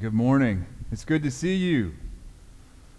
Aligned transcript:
Good 0.00 0.14
morning. 0.14 0.64
It's 0.92 1.04
good 1.04 1.24
to 1.24 1.30
see 1.32 1.56
you. 1.56 1.92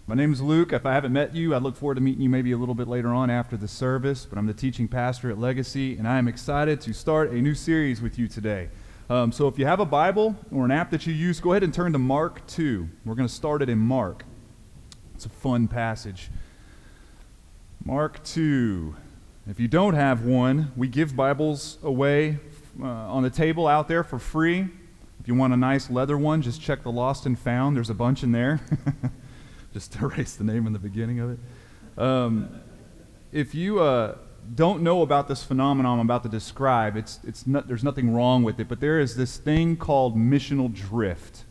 My 0.06 0.14
name 0.14 0.34
is 0.34 0.42
Luke. 0.42 0.74
If 0.74 0.84
I 0.84 0.92
haven't 0.92 1.14
met 1.14 1.34
you, 1.34 1.54
I 1.54 1.56
look 1.56 1.74
forward 1.74 1.94
to 1.94 2.02
meeting 2.02 2.20
you 2.20 2.28
maybe 2.28 2.52
a 2.52 2.58
little 2.58 2.74
bit 2.74 2.88
later 2.88 3.08
on 3.08 3.30
after 3.30 3.56
the 3.56 3.68
service. 3.68 4.26
But 4.26 4.38
I'm 4.38 4.46
the 4.46 4.52
teaching 4.52 4.86
pastor 4.86 5.30
at 5.30 5.38
Legacy, 5.38 5.96
and 5.96 6.06
I 6.06 6.18
am 6.18 6.28
excited 6.28 6.78
to 6.82 6.92
start 6.92 7.30
a 7.30 7.36
new 7.36 7.54
series 7.54 8.02
with 8.02 8.18
you 8.18 8.28
today. 8.28 8.68
Um, 9.08 9.32
so 9.32 9.48
if 9.48 9.58
you 9.58 9.64
have 9.64 9.80
a 9.80 9.86
Bible 9.86 10.36
or 10.52 10.66
an 10.66 10.70
app 10.70 10.90
that 10.90 11.06
you 11.06 11.14
use, 11.14 11.40
go 11.40 11.52
ahead 11.52 11.62
and 11.62 11.72
turn 11.72 11.94
to 11.94 11.98
Mark 11.98 12.46
2. 12.48 12.86
We're 13.06 13.14
going 13.14 13.26
to 13.26 13.34
start 13.34 13.62
it 13.62 13.70
in 13.70 13.78
Mark. 13.78 14.26
It's 15.14 15.24
a 15.24 15.30
fun 15.30 15.68
passage. 15.68 16.30
Mark 17.82 18.22
2. 18.24 18.94
If 19.48 19.58
you 19.58 19.68
don't 19.68 19.94
have 19.94 20.26
one, 20.26 20.70
we 20.76 20.86
give 20.86 21.16
Bibles 21.16 21.78
away 21.82 22.40
uh, 22.78 22.84
on 22.84 23.22
the 23.22 23.30
table 23.30 23.66
out 23.66 23.88
there 23.88 24.04
for 24.04 24.18
free. 24.18 24.68
You 25.30 25.36
want 25.36 25.52
a 25.52 25.56
nice 25.56 25.88
leather 25.88 26.18
one, 26.18 26.42
just 26.42 26.60
check 26.60 26.82
the 26.82 26.90
Lost 26.90 27.24
and 27.24 27.38
Found. 27.38 27.76
There's 27.76 27.88
a 27.88 27.94
bunch 27.94 28.24
in 28.24 28.32
there. 28.32 28.60
just 29.72 29.94
erase 30.02 30.34
the 30.34 30.42
name 30.42 30.66
in 30.66 30.72
the 30.72 30.78
beginning 30.80 31.20
of 31.20 31.30
it. 31.30 31.38
Um, 31.96 32.60
if 33.30 33.54
you 33.54 33.78
uh, 33.78 34.16
don't 34.56 34.82
know 34.82 35.02
about 35.02 35.28
this 35.28 35.44
phenomenon 35.44 36.00
I'm 36.00 36.06
about 36.06 36.24
to 36.24 36.28
describe, 36.28 36.96
it's, 36.96 37.20
it's 37.22 37.46
not, 37.46 37.68
there's 37.68 37.84
nothing 37.84 38.12
wrong 38.12 38.42
with 38.42 38.58
it, 38.58 38.66
but 38.66 38.80
there 38.80 38.98
is 38.98 39.14
this 39.14 39.36
thing 39.36 39.76
called 39.76 40.16
missional 40.16 40.74
drift 40.74 41.44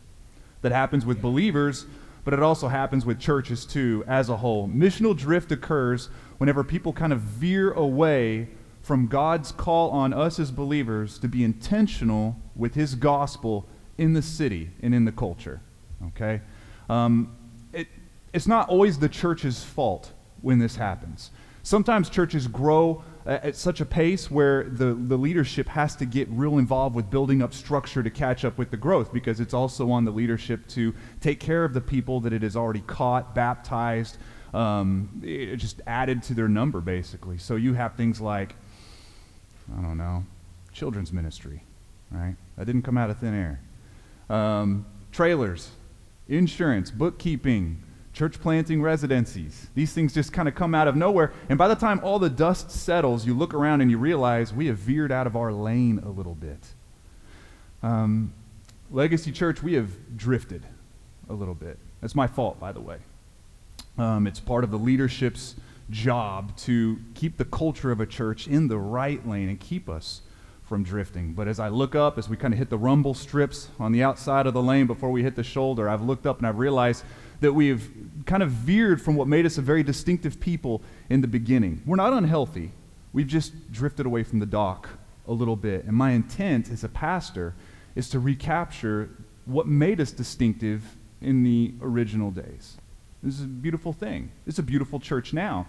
that 0.61 0.73
happens 0.73 1.05
with 1.05 1.22
believers, 1.22 1.86
but 2.25 2.34
it 2.34 2.44
also 2.44 2.67
happens 2.67 3.05
with 3.05 3.17
churches 3.17 3.66
too 3.66 4.03
as 4.09 4.27
a 4.27 4.36
whole. 4.36 4.67
Missional 4.67 5.16
drift 5.16 5.53
occurs 5.53 6.09
whenever 6.38 6.66
people 6.66 6.91
kind 6.91 7.14
of 7.14 7.22
veer 7.22 7.72
away 7.72 8.50
from 8.81 9.08
God's 9.08 9.53
call 9.53 9.89
on 9.91 10.11
us 10.11 10.38
as 10.38 10.52
believers 10.52 11.17
to 11.20 11.30
be 11.30 11.45
intentional 11.45 12.36
with 12.58 12.73
His 12.73 12.95
gospel 12.95 13.66
in 13.99 14.13
the 14.13 14.21
city 14.21 14.71
and 14.81 14.95
in 14.95 15.05
the 15.05 15.12
culture. 15.12 15.62
Okay? 16.08 16.41
Um, 16.89 17.35
it, 17.73 17.88
it's 18.34 18.48
not 18.48 18.70
always 18.70 18.98
the 18.98 19.09
church's 19.09 19.64
fault 19.64 20.11
when 20.42 20.58
this 20.58 20.75
happens. 20.75 21.31
Sometimes 21.61 22.09
churches 22.09 22.47
grow 22.47 23.03
at 23.25 23.55
such 23.55 23.80
a 23.80 23.86
pace 23.86 24.31
where 24.31 24.64
the, 24.64 24.94
the 24.94 25.17
leadership 25.17 25.67
has 25.67 25.95
to 25.97 26.05
get 26.05 26.27
real 26.31 26.58
involved 26.58 26.95
with 26.95 27.11
building 27.11 27.44
up 27.44 27.53
structure 27.53 28.02
to 28.02 28.09
catch 28.09 28.44
up 28.44 28.58
with 28.58 28.72
the 28.72 28.77
growth 28.77 29.14
because 29.14 29.39
it's 29.39 29.53
also 29.53 29.92
on 29.92 30.05
the 30.05 30.11
leadership 30.11 30.67
to 30.70 30.95
take 31.22 31.39
care 31.39 31.64
of 31.64 31.73
the 31.73 31.81
people 31.81 32.22
that 32.22 32.33
it 32.33 32.42
has 32.42 32.55
already 32.55 32.81
caught, 32.88 33.36
baptized, 33.36 34.17
um, 34.53 35.22
just 35.58 35.81
added 35.86 36.23
to 36.23 36.33
their 36.33 36.47
number, 36.47 36.80
basically. 36.80 37.38
So 37.38 37.55
you 37.55 37.73
have 37.73 37.95
things 37.95 38.20
like 38.20 38.55
I 39.77 39.81
don't 39.81 39.97
know, 39.97 40.23
children's 40.72 41.14
ministry, 41.14 41.61
right? 42.09 42.36
That 42.58 42.66
didn't 42.66 42.81
come 42.81 42.97
out 42.97 43.09
of 43.09 43.20
thin 43.20 43.33
air. 43.33 43.59
Um, 44.30 44.85
trailers, 45.11 45.72
insurance, 46.27 46.91
bookkeeping, 46.91 47.81
church 48.13 48.39
planting 48.41 48.81
residencies. 48.81 49.67
These 49.75 49.94
things 49.94 50.13
just 50.13 50.33
kind 50.33 50.47
of 50.47 50.55
come 50.55 50.75
out 50.75 50.88
of 50.88 50.95
nowhere. 50.95 51.31
And 51.47 51.58
by 51.58 51.67
the 51.67 51.75
time 51.75 51.99
all 52.03 52.19
the 52.19 52.30
dust 52.30 52.69
settles, 52.69 53.25
you 53.25 53.33
look 53.33 53.53
around 53.53 53.81
and 53.81 53.89
you 53.89 53.97
realize 53.97 54.53
we 54.53 54.67
have 54.67 54.77
veered 54.77 55.11
out 55.11 55.25
of 55.25 55.36
our 55.36 55.52
lane 55.52 55.99
a 55.99 56.09
little 56.09 56.36
bit. 56.36 56.59
Um, 57.81 58.33
Legacy 58.91 59.31
Church, 59.31 59.63
we 59.63 59.73
have 59.73 60.17
drifted 60.17 60.66
a 61.30 61.33
little 61.33 61.53
bit. 61.53 61.77
That's 62.02 62.16
my 62.16 62.27
fault, 62.27 62.59
by 62.59 62.71
the 62.71 62.81
way. 62.81 62.97
Um, 63.97 64.27
it's 64.27 64.39
part 64.39 64.64
of 64.64 64.71
the 64.71 64.77
leadership's 64.77 65.55
job 65.89 66.55
to 66.58 66.97
keep 67.16 67.38
the 67.38 67.45
culture 67.45 67.91
of 67.91 67.99
a 67.99 68.05
church 68.05 68.47
in 68.47 68.67
the 68.67 68.77
right 68.77 69.25
lane 69.27 69.49
and 69.49 69.59
keep 69.59 69.89
us 69.89 70.21
from 70.70 70.84
drifting. 70.84 71.34
But 71.34 71.48
as 71.48 71.59
I 71.59 71.67
look 71.67 71.95
up, 71.95 72.20
as 72.20 72.30
we 72.30 72.38
kind 72.38 72.53
of 72.53 72.59
hit 72.59 72.70
the 72.70 72.78
rumble 72.78 73.16
strips 73.16 73.70
on 73.80 73.92
the 73.92 74.03
outside 74.03 74.45
of 74.45 74.53
the 74.53 74.62
lane 74.62 74.86
before 74.86 75.09
we 75.09 75.23
hit 75.23 75.36
the 75.36 75.44
shoulder, 75.44 75.89
I've 75.89 76.03
looked 76.03 76.28
up 76.28 76.38
and 76.38 76.48
I've 76.48 76.59
realized 76.59 77.03
that 77.42 77.52
we've 77.52 77.92
kind 78.28 78.44
of 78.44 78.52
veered 78.52 79.02
from 79.02 79.16
what 79.16 79.28
made 79.28 79.48
us 79.48 79.58
a 79.58 79.61
very 79.61 79.81
distinctive 79.81 80.39
people 80.39 80.84
in 81.09 81.22
the 81.22 81.28
beginning. 81.28 81.81
We're 81.86 81.95
not 81.95 82.14
unhealthy, 82.14 82.72
we've 83.11 83.28
just 83.28 83.71
drifted 83.71 84.05
away 84.05 84.23
from 84.23 84.39
the 84.39 84.45
dock 84.45 84.89
a 85.27 85.33
little 85.33 85.55
bit. 85.55 85.86
And 85.86 85.93
my 85.93 86.11
intent 86.11 86.70
as 86.70 86.83
a 86.83 86.89
pastor 86.89 87.55
is 87.95 88.10
to 88.11 88.20
recapture 88.20 89.10
what 89.45 89.66
made 89.67 89.99
us 89.99 90.11
distinctive 90.11 90.83
in 91.20 91.43
the 91.43 91.73
original 91.82 92.30
days. 92.30 92.77
This 93.23 93.36
is 93.36 93.43
a 93.43 93.48
beautiful 93.48 93.92
thing. 93.92 94.32
It's 94.45 94.60
a 94.60 94.64
beautiful 94.64 94.99
church 94.99 95.33
now. 95.33 95.66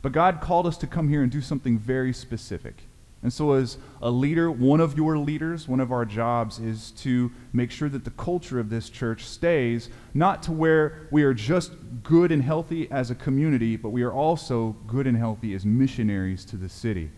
But 0.00 0.12
God 0.12 0.40
called 0.40 0.66
us 0.66 0.78
to 0.78 0.86
come 0.86 1.08
here 1.08 1.22
and 1.22 1.30
do 1.30 1.42
something 1.42 1.78
very 1.78 2.14
specific. 2.14 2.87
And 3.22 3.32
so, 3.32 3.54
as 3.54 3.78
a 4.00 4.10
leader, 4.10 4.50
one 4.50 4.80
of 4.80 4.96
your 4.96 5.18
leaders, 5.18 5.66
one 5.66 5.80
of 5.80 5.90
our 5.90 6.04
jobs 6.04 6.60
is 6.60 6.92
to 6.92 7.32
make 7.52 7.72
sure 7.72 7.88
that 7.88 8.04
the 8.04 8.12
culture 8.12 8.60
of 8.60 8.70
this 8.70 8.88
church 8.88 9.24
stays 9.24 9.90
not 10.14 10.42
to 10.44 10.52
where 10.52 11.08
we 11.10 11.24
are 11.24 11.34
just 11.34 11.72
good 12.04 12.30
and 12.30 12.42
healthy 12.42 12.88
as 12.92 13.10
a 13.10 13.16
community, 13.16 13.76
but 13.76 13.88
we 13.88 14.02
are 14.02 14.12
also 14.12 14.76
good 14.86 15.08
and 15.08 15.16
healthy 15.16 15.52
as 15.54 15.66
missionaries 15.66 16.44
to 16.44 16.56
the 16.56 16.68
city. 16.68 17.10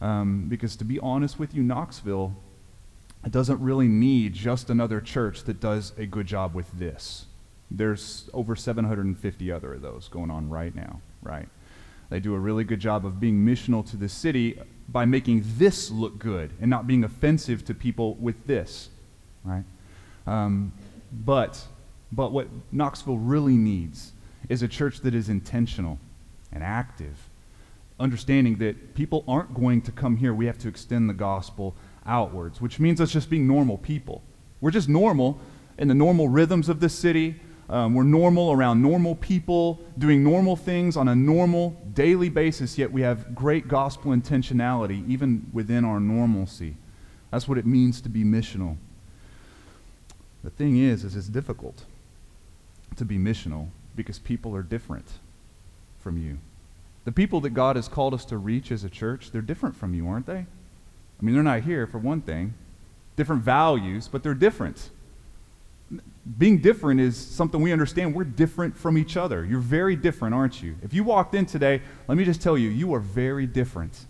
Um, 0.00 0.46
because 0.48 0.76
to 0.76 0.84
be 0.84 1.00
honest 1.00 1.38
with 1.38 1.52
you, 1.52 1.64
Knoxville 1.64 2.36
doesn't 3.30 3.60
really 3.60 3.88
need 3.88 4.34
just 4.34 4.70
another 4.70 5.00
church 5.00 5.44
that 5.44 5.58
does 5.58 5.92
a 5.98 6.06
good 6.06 6.26
job 6.26 6.54
with 6.54 6.70
this. 6.78 7.26
There's 7.70 8.28
over 8.32 8.54
750 8.54 9.50
other 9.50 9.74
of 9.74 9.82
those 9.82 10.08
going 10.08 10.30
on 10.30 10.48
right 10.48 10.74
now, 10.74 11.00
right? 11.22 11.48
They 12.10 12.20
do 12.20 12.34
a 12.34 12.38
really 12.38 12.64
good 12.64 12.80
job 12.80 13.04
of 13.06 13.18
being 13.18 13.44
missional 13.44 13.88
to 13.90 13.96
the 13.96 14.08
city 14.08 14.60
by 14.88 15.04
making 15.04 15.44
this 15.58 15.90
look 15.90 16.18
good 16.18 16.52
and 16.60 16.70
not 16.70 16.86
being 16.86 17.04
offensive 17.04 17.64
to 17.66 17.74
people 17.74 18.14
with 18.14 18.46
this, 18.46 18.90
right? 19.44 19.64
Um, 20.26 20.72
but, 21.12 21.66
but 22.12 22.32
what 22.32 22.48
Knoxville 22.72 23.18
really 23.18 23.56
needs 23.56 24.12
is 24.48 24.62
a 24.62 24.68
church 24.68 25.00
that 25.00 25.14
is 25.14 25.28
intentional 25.28 25.98
and 26.52 26.62
active, 26.62 27.28
understanding 27.98 28.56
that 28.56 28.94
people 28.94 29.24
aren't 29.26 29.54
going 29.54 29.80
to 29.82 29.92
come 29.92 30.16
here. 30.16 30.34
We 30.34 30.46
have 30.46 30.58
to 30.58 30.68
extend 30.68 31.08
the 31.08 31.14
gospel 31.14 31.74
outwards, 32.06 32.60
which 32.60 32.78
means 32.78 33.00
us 33.00 33.10
just 33.10 33.30
being 33.30 33.46
normal 33.46 33.78
people. 33.78 34.22
We're 34.60 34.70
just 34.70 34.88
normal 34.88 35.38
in 35.78 35.88
the 35.88 35.94
normal 35.94 36.28
rhythms 36.28 36.68
of 36.68 36.80
the 36.80 36.88
city, 36.88 37.40
um, 37.68 37.94
we're 37.94 38.02
normal 38.02 38.52
around 38.52 38.82
normal 38.82 39.14
people, 39.14 39.80
doing 39.96 40.22
normal 40.22 40.56
things 40.56 40.96
on 40.96 41.08
a 41.08 41.14
normal 41.14 41.70
daily 41.94 42.28
basis, 42.28 42.76
yet 42.76 42.92
we 42.92 43.00
have 43.00 43.34
great 43.34 43.68
gospel 43.68 44.12
intentionality 44.12 45.08
even 45.08 45.46
within 45.52 45.84
our 45.84 45.98
normalcy. 45.98 46.76
That's 47.30 47.48
what 47.48 47.58
it 47.58 47.66
means 47.66 48.00
to 48.02 48.08
be 48.08 48.22
missional. 48.22 48.76
The 50.42 50.50
thing 50.50 50.76
is, 50.76 51.04
is 51.04 51.16
it's 51.16 51.28
difficult 51.28 51.84
to 52.96 53.04
be 53.04 53.16
missional 53.16 53.68
because 53.96 54.18
people 54.18 54.54
are 54.54 54.62
different 54.62 55.06
from 56.00 56.18
you. 56.18 56.38
The 57.04 57.12
people 57.12 57.40
that 57.40 57.50
God 57.50 57.76
has 57.76 57.88
called 57.88 58.12
us 58.12 58.24
to 58.26 58.36
reach 58.36 58.70
as 58.70 58.84
a 58.84 58.90
church, 58.90 59.30
they're 59.30 59.42
different 59.42 59.74
from 59.74 59.94
you, 59.94 60.06
aren't 60.06 60.26
they? 60.26 60.38
I 60.38 61.22
mean, 61.22 61.34
they're 61.34 61.42
not 61.42 61.62
here 61.62 61.86
for 61.86 61.98
one 61.98 62.20
thing. 62.20 62.54
Different 63.16 63.42
values, 63.42 64.08
but 64.08 64.22
they're 64.22 64.34
different 64.34 64.90
being 66.38 66.58
different 66.58 67.00
is 67.00 67.16
something 67.16 67.60
we 67.60 67.72
understand. 67.72 68.14
We're 68.14 68.24
different 68.24 68.76
from 68.76 68.96
each 68.96 69.16
other. 69.16 69.44
You're 69.44 69.60
very 69.60 69.94
different, 69.94 70.34
aren't 70.34 70.62
you? 70.62 70.74
If 70.82 70.94
you 70.94 71.04
walked 71.04 71.34
in 71.34 71.44
today, 71.44 71.82
let 72.08 72.16
me 72.16 72.24
just 72.24 72.40
tell 72.40 72.56
you, 72.56 72.70
you 72.70 72.94
are 72.94 73.00
very 73.00 73.46
different. 73.46 74.06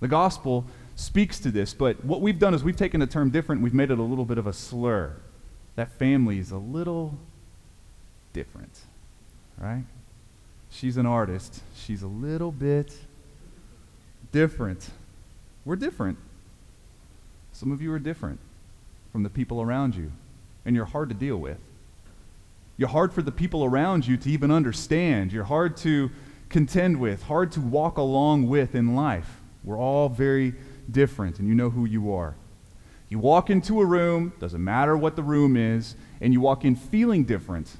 The 0.00 0.06
gospel 0.06 0.64
speaks 0.94 1.40
to 1.40 1.50
this, 1.50 1.74
but 1.74 2.04
what 2.04 2.20
we've 2.20 2.38
done 2.38 2.54
is 2.54 2.62
we've 2.62 2.76
taken 2.76 3.00
the 3.00 3.06
term 3.06 3.30
different, 3.30 3.62
we've 3.62 3.74
made 3.74 3.90
it 3.90 3.98
a 3.98 4.02
little 4.02 4.24
bit 4.24 4.38
of 4.38 4.46
a 4.46 4.52
slur. 4.52 5.16
That 5.74 5.90
family 5.90 6.38
is 6.38 6.52
a 6.52 6.56
little 6.56 7.18
different, 8.32 8.78
right? 9.58 9.84
She's 10.70 10.96
an 10.96 11.06
artist. 11.06 11.62
She's 11.74 12.02
a 12.02 12.06
little 12.06 12.52
bit 12.52 12.92
different. 14.30 14.90
We're 15.64 15.76
different. 15.76 16.18
Some 17.52 17.72
of 17.72 17.82
you 17.82 17.92
are 17.92 17.98
different 17.98 18.38
from 19.10 19.24
the 19.24 19.30
people 19.30 19.60
around 19.60 19.96
you 19.96 20.12
and 20.64 20.74
you're 20.74 20.84
hard 20.84 21.08
to 21.10 21.14
deal 21.14 21.36
with. 21.36 21.58
You're 22.76 22.88
hard 22.88 23.12
for 23.12 23.22
the 23.22 23.32
people 23.32 23.64
around 23.64 24.06
you 24.06 24.16
to 24.16 24.30
even 24.30 24.50
understand. 24.50 25.32
You're 25.32 25.44
hard 25.44 25.76
to 25.78 26.10
contend 26.48 26.98
with, 26.98 27.24
hard 27.24 27.52
to 27.52 27.60
walk 27.60 27.98
along 27.98 28.48
with 28.48 28.74
in 28.74 28.94
life. 28.94 29.40
We're 29.62 29.78
all 29.78 30.08
very 30.08 30.54
different, 30.90 31.38
and 31.38 31.48
you 31.48 31.54
know 31.54 31.70
who 31.70 31.84
you 31.84 32.12
are. 32.12 32.34
You 33.08 33.18
walk 33.18 33.48
into 33.48 33.80
a 33.80 33.86
room, 33.86 34.32
doesn't 34.40 34.62
matter 34.62 34.96
what 34.96 35.14
the 35.14 35.22
room 35.22 35.56
is, 35.56 35.94
and 36.20 36.32
you 36.32 36.40
walk 36.40 36.64
in 36.64 36.74
feeling 36.74 37.24
different. 37.24 37.76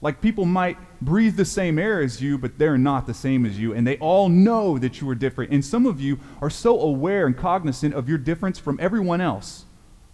Like 0.00 0.20
people 0.20 0.44
might 0.44 0.78
breathe 1.02 1.36
the 1.36 1.44
same 1.44 1.78
air 1.78 2.00
as 2.00 2.22
you, 2.22 2.38
but 2.38 2.58
they're 2.58 2.78
not 2.78 3.06
the 3.06 3.14
same 3.14 3.44
as 3.44 3.58
you, 3.58 3.74
and 3.74 3.84
they 3.84 3.98
all 3.98 4.28
know 4.28 4.78
that 4.78 5.00
you 5.00 5.08
are 5.10 5.16
different. 5.16 5.50
And 5.50 5.64
some 5.64 5.86
of 5.86 6.00
you 6.00 6.20
are 6.40 6.50
so 6.50 6.80
aware 6.80 7.26
and 7.26 7.36
cognizant 7.36 7.94
of 7.94 8.08
your 8.08 8.18
difference 8.18 8.58
from 8.58 8.78
everyone 8.80 9.20
else 9.20 9.64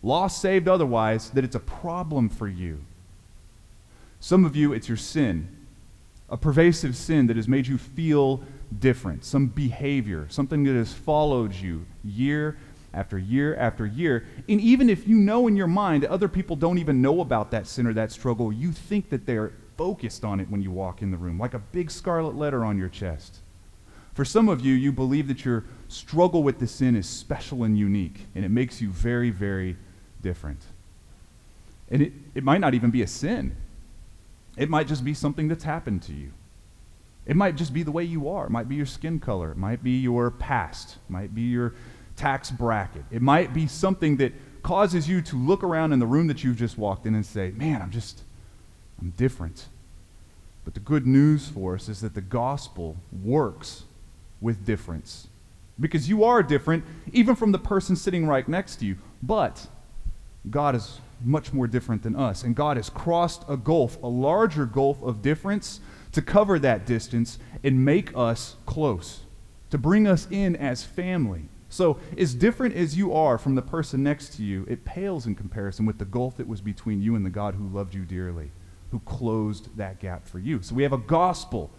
lost, 0.04 0.40
saved, 0.40 0.68
otherwise, 0.68 1.30
that 1.30 1.44
it's 1.44 1.56
a 1.56 1.60
problem 1.60 2.28
for 2.28 2.46
you. 2.46 2.78
Some 4.20 4.44
of 4.44 4.54
you, 4.54 4.72
it's 4.72 4.88
your 4.88 4.96
sin, 4.96 5.48
a 6.30 6.36
pervasive 6.36 6.96
sin 6.96 7.26
that 7.26 7.36
has 7.36 7.48
made 7.48 7.66
you 7.66 7.78
feel 7.78 8.42
different, 8.78 9.24
some 9.24 9.46
behavior, 9.46 10.26
something 10.28 10.64
that 10.64 10.74
has 10.74 10.92
followed 10.92 11.54
you 11.54 11.84
year 12.04 12.56
after 12.92 13.18
year 13.18 13.56
after 13.56 13.86
year. 13.86 14.26
And 14.48 14.60
even 14.60 14.88
if 14.88 15.06
you 15.06 15.16
know 15.16 15.48
in 15.48 15.56
your 15.56 15.66
mind 15.66 16.02
that 16.02 16.10
other 16.10 16.28
people 16.28 16.56
don't 16.56 16.78
even 16.78 17.02
know 17.02 17.20
about 17.20 17.50
that 17.50 17.66
sin 17.66 17.86
or 17.86 17.92
that 17.94 18.12
struggle, 18.12 18.52
you 18.52 18.72
think 18.72 19.10
that 19.10 19.26
they're 19.26 19.52
focused 19.76 20.24
on 20.24 20.40
it 20.40 20.48
when 20.48 20.62
you 20.62 20.70
walk 20.70 21.02
in 21.02 21.10
the 21.10 21.16
room, 21.16 21.38
like 21.38 21.54
a 21.54 21.58
big 21.58 21.90
scarlet 21.90 22.36
letter 22.36 22.64
on 22.64 22.78
your 22.78 22.88
chest. 22.88 23.38
For 24.14 24.24
some 24.24 24.48
of 24.48 24.64
you, 24.64 24.74
you 24.74 24.92
believe 24.92 25.26
that 25.26 25.44
your 25.44 25.64
struggle 25.88 26.44
with 26.44 26.60
the 26.60 26.68
sin 26.68 26.94
is 26.94 27.08
special 27.08 27.64
and 27.64 27.76
unique, 27.76 28.26
and 28.34 28.44
it 28.44 28.50
makes 28.50 28.80
you 28.80 28.90
very, 28.90 29.30
very 29.30 29.76
different. 30.24 30.62
And 31.90 32.02
it, 32.02 32.12
it 32.34 32.42
might 32.42 32.60
not 32.60 32.74
even 32.74 32.90
be 32.90 33.02
a 33.02 33.06
sin, 33.06 33.54
it 34.56 34.68
might 34.68 34.88
just 34.88 35.04
be 35.04 35.14
something 35.14 35.46
that's 35.46 35.64
happened 35.64 36.02
to 36.04 36.12
you. 36.12 36.32
It 37.26 37.36
might 37.36 37.56
just 37.56 37.72
be 37.72 37.82
the 37.82 37.92
way 37.92 38.04
you 38.04 38.28
are. 38.28 38.46
It 38.46 38.50
might 38.50 38.68
be 38.68 38.74
your 38.74 38.86
skin 38.86 39.18
color. 39.18 39.52
It 39.52 39.56
might 39.56 39.82
be 39.82 39.92
your 39.92 40.30
past. 40.30 40.96
It 40.96 41.12
might 41.12 41.34
be 41.34 41.42
your 41.42 41.74
tax 42.16 42.50
bracket. 42.50 43.04
It 43.10 43.22
might 43.22 43.54
be 43.54 43.66
something 43.66 44.18
that 44.18 44.32
causes 44.62 45.08
you 45.08 45.22
to 45.22 45.36
look 45.36 45.62
around 45.64 45.92
in 45.92 46.00
the 46.00 46.06
room 46.06 46.26
that 46.26 46.44
you've 46.44 46.58
just 46.58 46.76
walked 46.76 47.06
in 47.06 47.14
and 47.14 47.24
say, 47.24 47.50
man, 47.52 47.80
I'm 47.80 47.90
just, 47.90 48.22
I'm 49.00 49.14
different. 49.16 49.66
But 50.64 50.74
the 50.74 50.80
good 50.80 51.06
news 51.06 51.48
for 51.48 51.74
us 51.74 51.88
is 51.88 52.02
that 52.02 52.14
the 52.14 52.20
gospel 52.20 52.96
works 53.22 53.84
with 54.40 54.66
difference. 54.66 55.28
Because 55.80 56.08
you 56.08 56.24
are 56.24 56.42
different, 56.42 56.84
even 57.12 57.34
from 57.34 57.52
the 57.52 57.58
person 57.58 57.96
sitting 57.96 58.26
right 58.26 58.46
next 58.46 58.76
to 58.76 58.86
you. 58.86 58.96
But 59.22 59.66
God 60.50 60.74
is 60.74 61.00
much 61.22 61.52
more 61.52 61.66
different 61.66 62.02
than 62.02 62.16
us. 62.16 62.42
And 62.42 62.54
God 62.54 62.76
has 62.76 62.90
crossed 62.90 63.44
a 63.48 63.56
gulf, 63.56 64.02
a 64.02 64.08
larger 64.08 64.66
gulf 64.66 65.02
of 65.02 65.22
difference, 65.22 65.80
to 66.12 66.22
cover 66.22 66.58
that 66.60 66.86
distance 66.86 67.38
and 67.62 67.84
make 67.84 68.16
us 68.16 68.56
close, 68.66 69.20
to 69.70 69.78
bring 69.78 70.06
us 70.06 70.28
in 70.30 70.54
as 70.56 70.84
family. 70.84 71.48
So, 71.68 71.98
as 72.16 72.34
different 72.34 72.76
as 72.76 72.96
you 72.96 73.12
are 73.12 73.36
from 73.36 73.56
the 73.56 73.62
person 73.62 74.04
next 74.04 74.36
to 74.36 74.44
you, 74.44 74.64
it 74.68 74.84
pales 74.84 75.26
in 75.26 75.34
comparison 75.34 75.86
with 75.86 75.98
the 75.98 76.04
gulf 76.04 76.36
that 76.36 76.46
was 76.46 76.60
between 76.60 77.02
you 77.02 77.16
and 77.16 77.26
the 77.26 77.30
God 77.30 77.56
who 77.56 77.66
loved 77.66 77.94
you 77.94 78.04
dearly, 78.04 78.52
who 78.92 79.00
closed 79.00 79.76
that 79.76 79.98
gap 79.98 80.24
for 80.24 80.38
you. 80.38 80.62
So, 80.62 80.76
we 80.76 80.84
have 80.84 80.92
a 80.92 80.98
gospel 80.98 81.70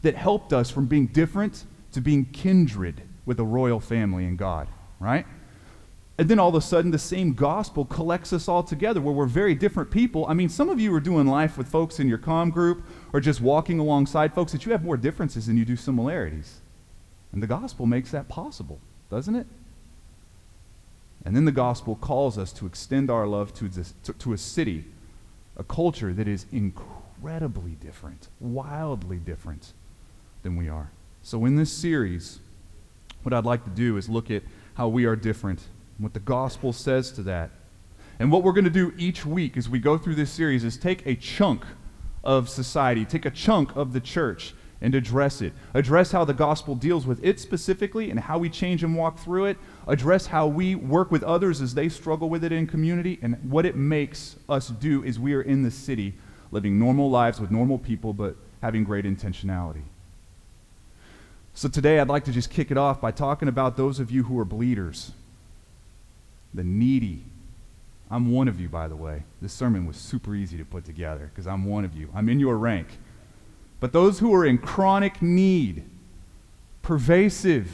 that 0.00 0.14
helped 0.14 0.54
us 0.54 0.70
from 0.70 0.86
being 0.86 1.08
different 1.08 1.64
to 1.92 2.00
being 2.00 2.24
kindred 2.26 3.02
with 3.26 3.38
a 3.38 3.44
royal 3.44 3.80
family 3.80 4.24
in 4.24 4.36
God, 4.36 4.68
right? 4.98 5.26
And 6.16 6.28
then 6.28 6.38
all 6.38 6.50
of 6.50 6.54
a 6.54 6.60
sudden, 6.60 6.92
the 6.92 6.98
same 6.98 7.32
gospel 7.32 7.84
collects 7.84 8.32
us 8.32 8.46
all 8.46 8.62
together 8.62 9.00
where 9.00 9.12
we're 9.12 9.26
very 9.26 9.54
different 9.54 9.90
people. 9.90 10.26
I 10.28 10.34
mean, 10.34 10.48
some 10.48 10.68
of 10.68 10.78
you 10.78 10.94
are 10.94 11.00
doing 11.00 11.26
life 11.26 11.58
with 11.58 11.66
folks 11.66 11.98
in 11.98 12.08
your 12.08 12.18
com 12.18 12.50
group 12.50 12.84
or 13.12 13.20
just 13.20 13.40
walking 13.40 13.80
alongside 13.80 14.32
folks 14.32 14.52
that 14.52 14.64
you 14.64 14.72
have 14.72 14.84
more 14.84 14.96
differences 14.96 15.46
than 15.46 15.56
you 15.56 15.64
do 15.64 15.74
similarities. 15.74 16.60
And 17.32 17.42
the 17.42 17.48
gospel 17.48 17.84
makes 17.86 18.12
that 18.12 18.28
possible, 18.28 18.78
doesn't 19.10 19.34
it? 19.34 19.46
And 21.24 21.34
then 21.34 21.46
the 21.46 21.52
gospel 21.52 21.96
calls 21.96 22.38
us 22.38 22.52
to 22.54 22.66
extend 22.66 23.10
our 23.10 23.26
love 23.26 23.52
to, 23.54 23.68
this, 23.68 23.94
to, 24.04 24.12
to 24.12 24.34
a 24.34 24.38
city, 24.38 24.84
a 25.56 25.64
culture 25.64 26.12
that 26.12 26.28
is 26.28 26.46
incredibly 26.52 27.72
different, 27.72 28.28
wildly 28.38 29.16
different 29.16 29.72
than 30.42 30.54
we 30.54 30.68
are. 30.68 30.92
So, 31.22 31.44
in 31.44 31.56
this 31.56 31.72
series, 31.72 32.38
what 33.24 33.32
I'd 33.32 33.46
like 33.46 33.64
to 33.64 33.70
do 33.70 33.96
is 33.96 34.08
look 34.08 34.30
at 34.30 34.42
how 34.74 34.86
we 34.88 35.06
are 35.06 35.16
different 35.16 35.62
what 35.98 36.14
the 36.14 36.20
gospel 36.20 36.72
says 36.72 37.12
to 37.12 37.22
that. 37.24 37.50
And 38.18 38.30
what 38.30 38.42
we're 38.42 38.52
going 38.52 38.64
to 38.64 38.70
do 38.70 38.92
each 38.96 39.26
week 39.26 39.56
as 39.56 39.68
we 39.68 39.78
go 39.78 39.98
through 39.98 40.14
this 40.14 40.30
series 40.30 40.64
is 40.64 40.76
take 40.76 41.04
a 41.06 41.14
chunk 41.14 41.64
of 42.22 42.48
society, 42.48 43.04
take 43.04 43.26
a 43.26 43.30
chunk 43.30 43.74
of 43.76 43.92
the 43.92 44.00
church, 44.00 44.54
and 44.80 44.94
address 44.94 45.40
it. 45.40 45.52
Address 45.72 46.12
how 46.12 46.24
the 46.24 46.34
gospel 46.34 46.74
deals 46.74 47.06
with 47.06 47.22
it 47.24 47.40
specifically 47.40 48.10
and 48.10 48.20
how 48.20 48.38
we 48.38 48.50
change 48.50 48.84
and 48.84 48.94
walk 48.96 49.18
through 49.18 49.46
it. 49.46 49.56
Address 49.86 50.26
how 50.26 50.46
we 50.46 50.74
work 50.74 51.10
with 51.10 51.22
others 51.22 51.60
as 51.60 51.74
they 51.74 51.88
struggle 51.88 52.28
with 52.28 52.44
it 52.44 52.52
in 52.52 52.66
community. 52.66 53.18
And 53.22 53.36
what 53.50 53.66
it 53.66 53.76
makes 53.76 54.36
us 54.48 54.68
do 54.68 55.02
is 55.02 55.18
we 55.18 55.34
are 55.34 55.42
in 55.42 55.62
the 55.62 55.70
city 55.70 56.14
living 56.50 56.78
normal 56.78 57.10
lives 57.10 57.40
with 57.40 57.50
normal 57.50 57.78
people, 57.78 58.12
but 58.12 58.36
having 58.62 58.84
great 58.84 59.04
intentionality. 59.04 59.82
So 61.54 61.68
today 61.68 61.98
I'd 61.98 62.08
like 62.08 62.24
to 62.24 62.32
just 62.32 62.50
kick 62.50 62.70
it 62.70 62.76
off 62.76 63.00
by 63.00 63.10
talking 63.10 63.48
about 63.48 63.76
those 63.76 64.00
of 64.00 64.10
you 64.10 64.24
who 64.24 64.38
are 64.38 64.44
bleeders 64.44 65.12
the 66.54 66.64
needy. 66.64 67.24
I'm 68.10 68.30
one 68.30 68.48
of 68.48 68.60
you, 68.60 68.68
by 68.68 68.88
the 68.88 68.96
way. 68.96 69.24
This 69.42 69.52
sermon 69.52 69.86
was 69.86 69.96
super 69.96 70.34
easy 70.34 70.56
to 70.58 70.64
put 70.64 70.84
together 70.84 71.30
because 71.32 71.46
I'm 71.46 71.64
one 71.64 71.84
of 71.84 71.94
you. 71.96 72.08
I'm 72.14 72.28
in 72.28 72.38
your 72.38 72.56
rank. 72.56 72.86
But 73.80 73.92
those 73.92 74.20
who 74.20 74.32
are 74.34 74.46
in 74.46 74.58
chronic 74.58 75.20
need, 75.20 75.84
pervasive, 76.82 77.70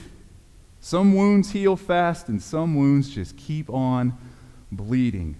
some 0.81 1.15
wounds 1.15 1.51
heal 1.51 1.77
fast 1.77 2.29
and 2.29 2.43
some 2.43 2.75
wounds 2.75 3.11
just 3.11 3.37
keep 3.37 3.69
on 3.69 4.17
bleeding. 4.73 5.37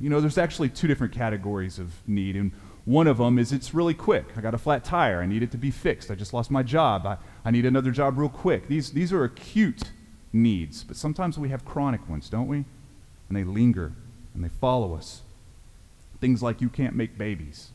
You 0.00 0.08
know, 0.08 0.20
there's 0.20 0.38
actually 0.38 0.68
two 0.68 0.86
different 0.86 1.12
categories 1.12 1.78
of 1.78 1.92
need, 2.06 2.36
and 2.36 2.52
one 2.84 3.08
of 3.08 3.18
them 3.18 3.38
is 3.38 3.52
it's 3.52 3.74
really 3.74 3.94
quick. 3.94 4.26
I 4.36 4.40
got 4.40 4.54
a 4.54 4.58
flat 4.58 4.84
tire. 4.84 5.20
I 5.20 5.26
need 5.26 5.42
it 5.42 5.50
to 5.50 5.58
be 5.58 5.70
fixed. 5.70 6.10
I 6.10 6.14
just 6.14 6.32
lost 6.32 6.50
my 6.50 6.62
job. 6.62 7.04
I, 7.04 7.18
I 7.44 7.50
need 7.50 7.66
another 7.66 7.90
job 7.90 8.16
real 8.16 8.28
quick. 8.28 8.68
These, 8.68 8.92
these 8.92 9.12
are 9.12 9.24
acute 9.24 9.82
needs. 10.32 10.84
But 10.84 10.96
sometimes 10.96 11.38
we 11.38 11.48
have 11.48 11.64
chronic 11.64 12.08
ones, 12.08 12.28
don't 12.28 12.46
we? 12.48 12.64
And 13.28 13.36
they 13.36 13.44
linger 13.44 13.92
and 14.34 14.44
they 14.44 14.48
follow 14.48 14.94
us. 14.94 15.22
Things 16.20 16.42
like 16.42 16.60
you 16.60 16.68
can't 16.68 16.94
make 16.94 17.16
babies. 17.16 17.70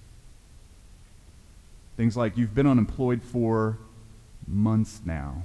Things 1.97 2.15
like 2.15 2.37
you've 2.37 2.53
been 2.53 2.67
unemployed 2.67 3.23
for 3.23 3.77
months 4.47 5.01
now. 5.05 5.43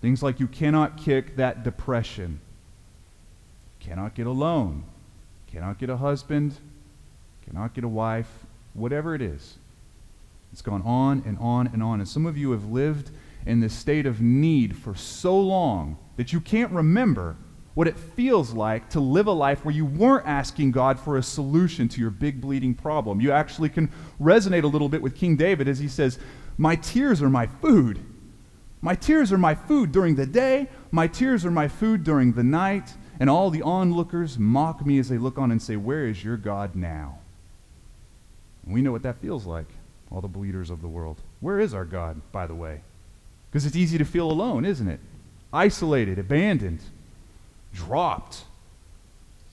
Things 0.00 0.22
like 0.22 0.40
you 0.40 0.46
cannot 0.46 0.96
kick 0.96 1.36
that 1.36 1.62
depression. 1.62 2.40
Cannot 3.80 4.14
get 4.14 4.26
a 4.26 4.30
loan. 4.30 4.84
Cannot 5.50 5.78
get 5.78 5.90
a 5.90 5.96
husband. 5.96 6.56
Cannot 7.46 7.74
get 7.74 7.84
a 7.84 7.88
wife. 7.88 8.30
Whatever 8.74 9.14
it 9.14 9.22
is. 9.22 9.56
It's 10.52 10.62
gone 10.62 10.82
on 10.82 11.22
and 11.26 11.38
on 11.38 11.66
and 11.68 11.82
on. 11.82 12.00
And 12.00 12.08
some 12.08 12.26
of 12.26 12.36
you 12.36 12.50
have 12.52 12.66
lived 12.66 13.10
in 13.46 13.60
this 13.60 13.74
state 13.74 14.06
of 14.06 14.20
need 14.20 14.76
for 14.76 14.94
so 14.94 15.38
long 15.38 15.98
that 16.16 16.32
you 16.32 16.40
can't 16.40 16.72
remember 16.72 17.36
what 17.74 17.88
it 17.88 17.96
feels 17.96 18.52
like 18.52 18.90
to 18.90 19.00
live 19.00 19.26
a 19.26 19.32
life 19.32 19.64
where 19.64 19.74
you 19.74 19.86
weren't 19.86 20.26
asking 20.26 20.72
God 20.72 20.98
for 21.00 21.16
a 21.16 21.22
solution 21.22 21.88
to 21.88 22.00
your 22.00 22.10
big 22.10 22.40
bleeding 22.40 22.74
problem. 22.74 23.20
You 23.20 23.32
actually 23.32 23.70
can 23.70 23.90
resonate 24.20 24.62
a 24.62 24.66
little 24.66 24.88
bit 24.88 25.00
with 25.00 25.16
King 25.16 25.36
David 25.36 25.68
as 25.68 25.78
he 25.78 25.88
says, 25.88 26.18
My 26.58 26.76
tears 26.76 27.22
are 27.22 27.30
my 27.30 27.46
food. 27.46 28.00
My 28.82 28.94
tears 28.94 29.32
are 29.32 29.38
my 29.38 29.54
food 29.54 29.92
during 29.92 30.16
the 30.16 30.26
day, 30.26 30.68
my 30.90 31.06
tears 31.06 31.44
are 31.44 31.52
my 31.52 31.68
food 31.68 32.02
during 32.02 32.32
the 32.32 32.42
night, 32.42 32.94
and 33.20 33.30
all 33.30 33.48
the 33.48 33.62
onlookers 33.62 34.38
mock 34.38 34.84
me 34.84 34.98
as 34.98 35.08
they 35.08 35.18
look 35.18 35.38
on 35.38 35.52
and 35.52 35.62
say, 35.62 35.76
Where 35.76 36.06
is 36.06 36.24
your 36.24 36.36
God 36.36 36.74
now? 36.74 37.20
And 38.64 38.74
we 38.74 38.82
know 38.82 38.92
what 38.92 39.04
that 39.04 39.20
feels 39.20 39.46
like, 39.46 39.68
all 40.10 40.20
the 40.20 40.28
bleeders 40.28 40.68
of 40.68 40.82
the 40.82 40.88
world. 40.88 41.20
Where 41.40 41.60
is 41.60 41.72
our 41.72 41.84
God, 41.84 42.20
by 42.32 42.48
the 42.48 42.56
way? 42.56 42.82
Because 43.52 43.66
it's 43.66 43.76
easy 43.76 43.98
to 43.98 44.04
feel 44.06 44.30
alone, 44.30 44.64
isn't 44.64 44.88
it? 44.88 44.98
Isolated, 45.52 46.18
abandoned, 46.18 46.80
dropped, 47.74 48.44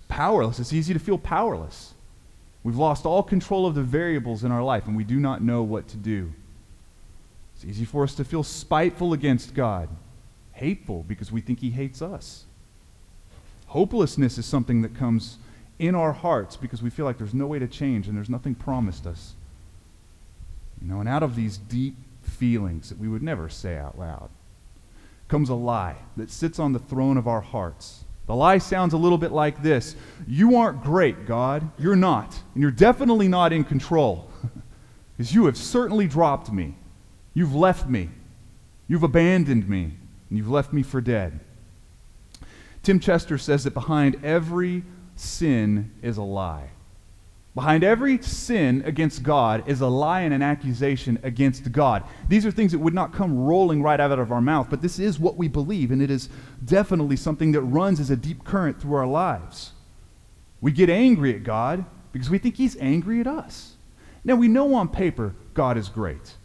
powerless. 0.07 0.57
It's 0.57 0.71
easy 0.71 0.93
to 0.93 0.99
feel 0.99 1.17
powerless. 1.17 1.93
We've 2.63 2.77
lost 2.77 3.05
all 3.05 3.23
control 3.23 3.67
of 3.67 3.75
the 3.75 3.83
variables 3.83 4.45
in 4.45 4.53
our 4.53 4.63
life, 4.63 4.87
and 4.87 4.95
we 4.95 5.03
do 5.03 5.19
not 5.19 5.41
know 5.41 5.63
what 5.63 5.89
to 5.89 5.97
do. 5.97 6.31
It's 7.55 7.65
easy 7.65 7.83
for 7.83 8.03
us 8.03 8.15
to 8.15 8.23
feel 8.23 8.43
spiteful 8.43 9.11
against 9.11 9.53
God, 9.53 9.89
hateful 10.53 11.03
because 11.05 11.29
we 11.29 11.41
think 11.41 11.59
He 11.59 11.71
hates 11.71 12.01
us. 12.01 12.45
Hopelessness 13.67 14.37
is 14.37 14.45
something 14.45 14.81
that 14.81 14.95
comes 14.95 15.39
in 15.77 15.93
our 15.93 16.13
hearts 16.13 16.55
because 16.55 16.81
we 16.81 16.89
feel 16.89 17.05
like 17.05 17.17
there's 17.17 17.33
no 17.33 17.47
way 17.47 17.59
to 17.59 17.67
change 17.67 18.07
and 18.07 18.15
there's 18.15 18.29
nothing 18.29 18.55
promised 18.55 19.05
us. 19.05 19.33
You 20.81 20.87
know, 20.87 21.01
and 21.01 21.09
out 21.09 21.21
of 21.21 21.35
these 21.35 21.57
deep 21.57 21.95
feelings 22.39 22.89
that 22.89 22.97
we 22.97 23.07
would 23.07 23.21
never 23.21 23.49
say 23.49 23.77
out 23.77 23.99
loud 23.99 24.29
comes 25.27 25.49
a 25.49 25.55
lie 25.55 25.95
that 26.17 26.31
sits 26.31 26.57
on 26.57 26.73
the 26.73 26.79
throne 26.79 27.17
of 27.17 27.27
our 27.27 27.41
hearts. 27.41 28.03
The 28.25 28.35
lie 28.35 28.57
sounds 28.57 28.93
a 28.93 28.97
little 28.97 29.17
bit 29.17 29.31
like 29.31 29.61
this 29.61 29.95
You 30.27 30.55
aren't 30.55 30.83
great, 30.83 31.25
God. 31.25 31.69
You're 31.77 31.95
not. 31.95 32.39
And 32.53 32.61
you're 32.61 32.71
definitely 32.71 33.27
not 33.27 33.53
in 33.53 33.63
control. 33.63 34.29
Because 35.17 35.35
you 35.35 35.47
have 35.47 35.57
certainly 35.57 36.07
dropped 36.07 36.49
me. 36.49 36.75
You've 37.33 37.53
left 37.53 37.89
me. 37.89 38.09
You've 38.87 39.03
abandoned 39.03 39.67
me. 39.67 39.91
And 40.29 40.37
you've 40.37 40.49
left 40.49 40.71
me 40.71 40.81
for 40.81 41.01
dead. 41.01 41.41
Tim 42.83 43.01
Chester 43.01 43.37
says 43.37 43.65
that 43.65 43.73
behind 43.73 44.23
every 44.23 44.85
sin 45.17 45.91
is 46.01 46.15
a 46.15 46.21
lie. 46.21 46.69
Behind 47.55 47.83
every 47.83 48.21
sin 48.21 48.83
against 48.85 49.23
God 49.23 49.67
is 49.67 49.81
a 49.81 49.87
lie 49.87 50.21
and 50.21 50.33
an 50.33 50.41
accusation 50.41 51.19
against 51.23 51.71
God. 51.71 52.03
These 52.27 52.45
are 52.45 52.51
things 52.51 52.71
that 52.71 52.79
would 52.79 52.93
not 52.93 53.13
come 53.13 53.37
rolling 53.37 53.81
right 53.81 53.99
out 53.99 54.17
of 54.17 54.31
our 54.31 54.41
mouth, 54.41 54.67
but 54.69 54.81
this 54.81 54.99
is 54.99 55.19
what 55.19 55.35
we 55.35 55.47
believe, 55.47 55.91
and 55.91 56.01
it 56.01 56.11
is 56.11 56.29
definitely 56.63 57.15
something 57.15 57.51
that 57.53 57.61
runs 57.61 57.99
as 57.99 58.11
a 58.11 58.15
deep 58.15 58.43
current 58.43 58.79
through 58.79 58.95
our 58.95 59.07
lives. 59.07 59.71
We 60.61 60.71
get 60.71 60.89
angry 60.89 61.33
at 61.33 61.43
God 61.43 61.85
because 62.11 62.29
we 62.29 62.37
think 62.37 62.55
He's 62.55 62.77
angry 62.77 63.19
at 63.19 63.27
us. 63.27 63.75
Now, 64.23 64.35
we 64.35 64.47
know 64.47 64.73
on 64.75 64.89
paper 64.89 65.33
God 65.53 65.77
is 65.77 65.89
great. 65.89 66.35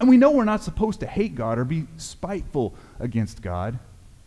And 0.00 0.08
we 0.08 0.16
know 0.16 0.30
we're 0.32 0.44
not 0.44 0.62
supposed 0.62 1.00
to 1.00 1.06
hate 1.06 1.34
God 1.34 1.58
or 1.58 1.64
be 1.64 1.86
spiteful 1.96 2.74
against 2.98 3.42
God, 3.42 3.78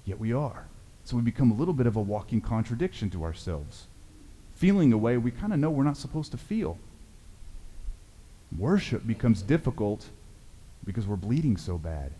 yet 0.05 0.19
we 0.19 0.33
are. 0.33 0.67
So 1.03 1.15
we 1.15 1.21
become 1.21 1.51
a 1.51 1.55
little 1.55 1.74
bit 1.74 1.88
of 1.88 1.95
a 1.95 2.01
walking 2.01 2.41
contradiction 2.41 3.09
to 3.12 3.24
ourselves, 3.24 3.87
feeling 4.57 4.91
a 4.91 4.97
way 4.97 5.17
we 5.17 5.31
kind 5.31 5.53
of 5.53 5.59
know 5.59 5.69
we're 5.69 5.83
not 5.83 5.97
supposed 5.97 6.31
to 6.31 6.37
feel. 6.37 6.77
Worship 8.57 9.05
becomes 9.05 9.41
difficult 9.41 10.05
because 10.85 11.05
we're 11.05 11.15
bleeding 11.15 11.57
so 11.57 11.77
bad. 11.77 12.11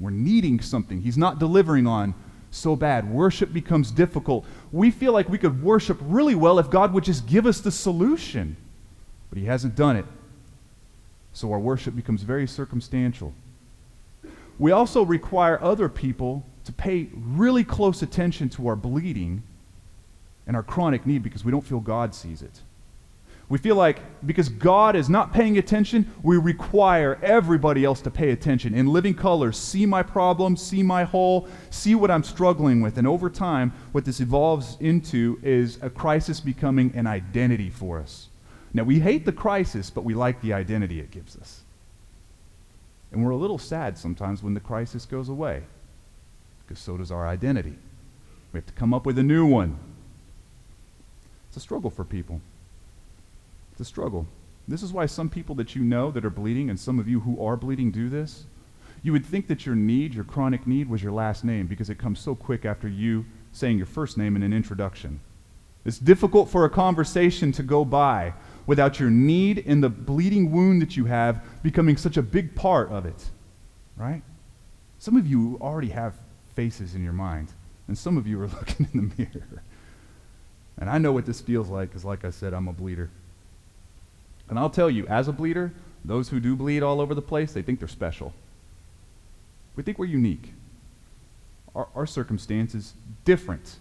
We're 0.00 0.10
needing 0.10 0.60
something 0.60 1.00
He's 1.00 1.16
not 1.18 1.38
delivering 1.38 1.86
on 1.86 2.14
so 2.50 2.76
bad. 2.76 3.10
Worship 3.10 3.52
becomes 3.52 3.90
difficult. 3.90 4.44
We 4.72 4.90
feel 4.90 5.12
like 5.12 5.28
we 5.28 5.38
could 5.38 5.62
worship 5.62 5.98
really 6.02 6.34
well 6.34 6.58
if 6.58 6.70
God 6.70 6.92
would 6.92 7.04
just 7.04 7.26
give 7.26 7.46
us 7.46 7.60
the 7.60 7.70
solution, 7.70 8.56
but 9.28 9.38
He 9.38 9.46
hasn't 9.46 9.74
done 9.74 9.96
it. 9.96 10.06
So 11.32 11.50
our 11.52 11.58
worship 11.58 11.96
becomes 11.96 12.22
very 12.22 12.46
circumstantial. 12.46 13.32
We 14.58 14.70
also 14.70 15.02
require 15.02 15.60
other 15.60 15.88
people 15.88 16.44
to 16.64 16.72
pay 16.72 17.08
really 17.12 17.64
close 17.64 18.02
attention 18.02 18.48
to 18.50 18.68
our 18.68 18.76
bleeding 18.76 19.42
and 20.46 20.56
our 20.56 20.62
chronic 20.62 21.06
need 21.06 21.22
because 21.22 21.44
we 21.44 21.50
don't 21.50 21.64
feel 21.64 21.80
God 21.80 22.14
sees 22.14 22.42
it. 22.42 22.60
We 23.48 23.58
feel 23.58 23.76
like 23.76 24.00
because 24.26 24.48
God 24.48 24.96
is 24.96 25.10
not 25.10 25.32
paying 25.32 25.58
attention, 25.58 26.10
we 26.22 26.38
require 26.38 27.18
everybody 27.22 27.84
else 27.84 28.00
to 28.02 28.10
pay 28.10 28.30
attention. 28.30 28.74
In 28.74 28.86
living 28.86 29.14
color, 29.14 29.52
see 29.52 29.84
my 29.84 30.02
problem, 30.02 30.56
see 30.56 30.82
my 30.82 31.04
hole, 31.04 31.46
see 31.68 31.94
what 31.94 32.10
I'm 32.10 32.22
struggling 32.22 32.80
with. 32.80 32.96
And 32.96 33.06
over 33.06 33.28
time, 33.28 33.72
what 33.92 34.06
this 34.06 34.20
evolves 34.20 34.78
into 34.80 35.38
is 35.42 35.78
a 35.82 35.90
crisis 35.90 36.40
becoming 36.40 36.92
an 36.94 37.06
identity 37.06 37.68
for 37.68 37.98
us. 37.98 38.28
Now, 38.72 38.82
we 38.82 38.98
hate 38.98 39.24
the 39.24 39.32
crisis, 39.32 39.90
but 39.90 40.04
we 40.04 40.14
like 40.14 40.40
the 40.40 40.54
identity 40.54 40.98
it 40.98 41.10
gives 41.10 41.36
us. 41.36 41.60
And 43.12 43.24
we're 43.24 43.30
a 43.30 43.36
little 43.36 43.58
sad 43.58 43.96
sometimes 43.96 44.42
when 44.42 44.54
the 44.54 44.60
crisis 44.60 45.06
goes 45.06 45.28
away 45.28 45.62
because 46.66 46.80
so 46.80 46.96
does 46.96 47.12
our 47.12 47.28
identity. 47.28 47.74
We 48.52 48.58
have 48.58 48.66
to 48.66 48.72
come 48.72 48.94
up 48.94 49.06
with 49.06 49.18
a 49.18 49.22
new 49.22 49.46
one. 49.46 49.78
It's 51.54 51.62
a 51.62 51.68
struggle 51.68 51.90
for 51.90 52.02
people. 52.02 52.40
It's 53.70 53.80
a 53.80 53.84
struggle. 53.84 54.26
This 54.66 54.82
is 54.82 54.92
why 54.92 55.06
some 55.06 55.30
people 55.30 55.54
that 55.54 55.76
you 55.76 55.84
know 55.84 56.10
that 56.10 56.24
are 56.24 56.30
bleeding, 56.30 56.68
and 56.68 56.80
some 56.80 56.98
of 56.98 57.06
you 57.06 57.20
who 57.20 57.40
are 57.40 57.56
bleeding, 57.56 57.92
do 57.92 58.08
this. 58.08 58.46
You 59.04 59.12
would 59.12 59.24
think 59.24 59.46
that 59.46 59.64
your 59.64 59.76
need, 59.76 60.14
your 60.14 60.24
chronic 60.24 60.66
need, 60.66 60.90
was 60.90 61.00
your 61.00 61.12
last 61.12 61.44
name 61.44 61.68
because 61.68 61.90
it 61.90 61.96
comes 61.96 62.18
so 62.18 62.34
quick 62.34 62.64
after 62.64 62.88
you 62.88 63.24
saying 63.52 63.76
your 63.76 63.86
first 63.86 64.18
name 64.18 64.34
in 64.34 64.42
an 64.42 64.52
introduction. 64.52 65.20
It's 65.84 66.00
difficult 66.00 66.50
for 66.50 66.64
a 66.64 66.70
conversation 66.70 67.52
to 67.52 67.62
go 67.62 67.84
by 67.84 68.34
without 68.66 68.98
your 68.98 69.10
need 69.10 69.62
and 69.64 69.80
the 69.80 69.90
bleeding 69.90 70.50
wound 70.50 70.82
that 70.82 70.96
you 70.96 71.04
have 71.04 71.40
becoming 71.62 71.96
such 71.96 72.16
a 72.16 72.22
big 72.22 72.56
part 72.56 72.90
of 72.90 73.06
it. 73.06 73.30
Right? 73.96 74.22
Some 74.98 75.16
of 75.16 75.24
you 75.24 75.56
already 75.60 75.90
have 75.90 76.16
faces 76.56 76.96
in 76.96 77.04
your 77.04 77.12
mind. 77.12 77.52
And 77.86 77.96
some 77.96 78.16
of 78.16 78.26
you 78.26 78.40
are 78.42 78.46
looking 78.58 78.88
in 78.92 79.08
the 79.16 79.22
mirror. 79.22 79.62
And 80.78 80.90
I 80.90 80.98
know 80.98 81.12
what 81.12 81.26
this 81.26 81.40
feels 81.40 81.68
like 81.68 81.90
because, 81.90 82.04
like 82.04 82.24
I 82.24 82.30
said, 82.30 82.52
I'm 82.52 82.68
a 82.68 82.72
bleeder. 82.72 83.10
And 84.48 84.58
I'll 84.58 84.70
tell 84.70 84.90
you, 84.90 85.06
as 85.06 85.28
a 85.28 85.32
bleeder, 85.32 85.72
those 86.04 86.28
who 86.28 86.40
do 86.40 86.56
bleed 86.56 86.82
all 86.82 87.00
over 87.00 87.14
the 87.14 87.22
place, 87.22 87.52
they 87.52 87.62
think 87.62 87.78
they're 87.78 87.88
special. 87.88 88.32
We 89.76 89.82
think 89.82 89.98
we're 89.98 90.06
unique. 90.06 90.52
Our, 91.74 91.88
our 91.94 92.06
circumstance 92.06 92.74
is 92.74 92.94
different. 93.24 93.76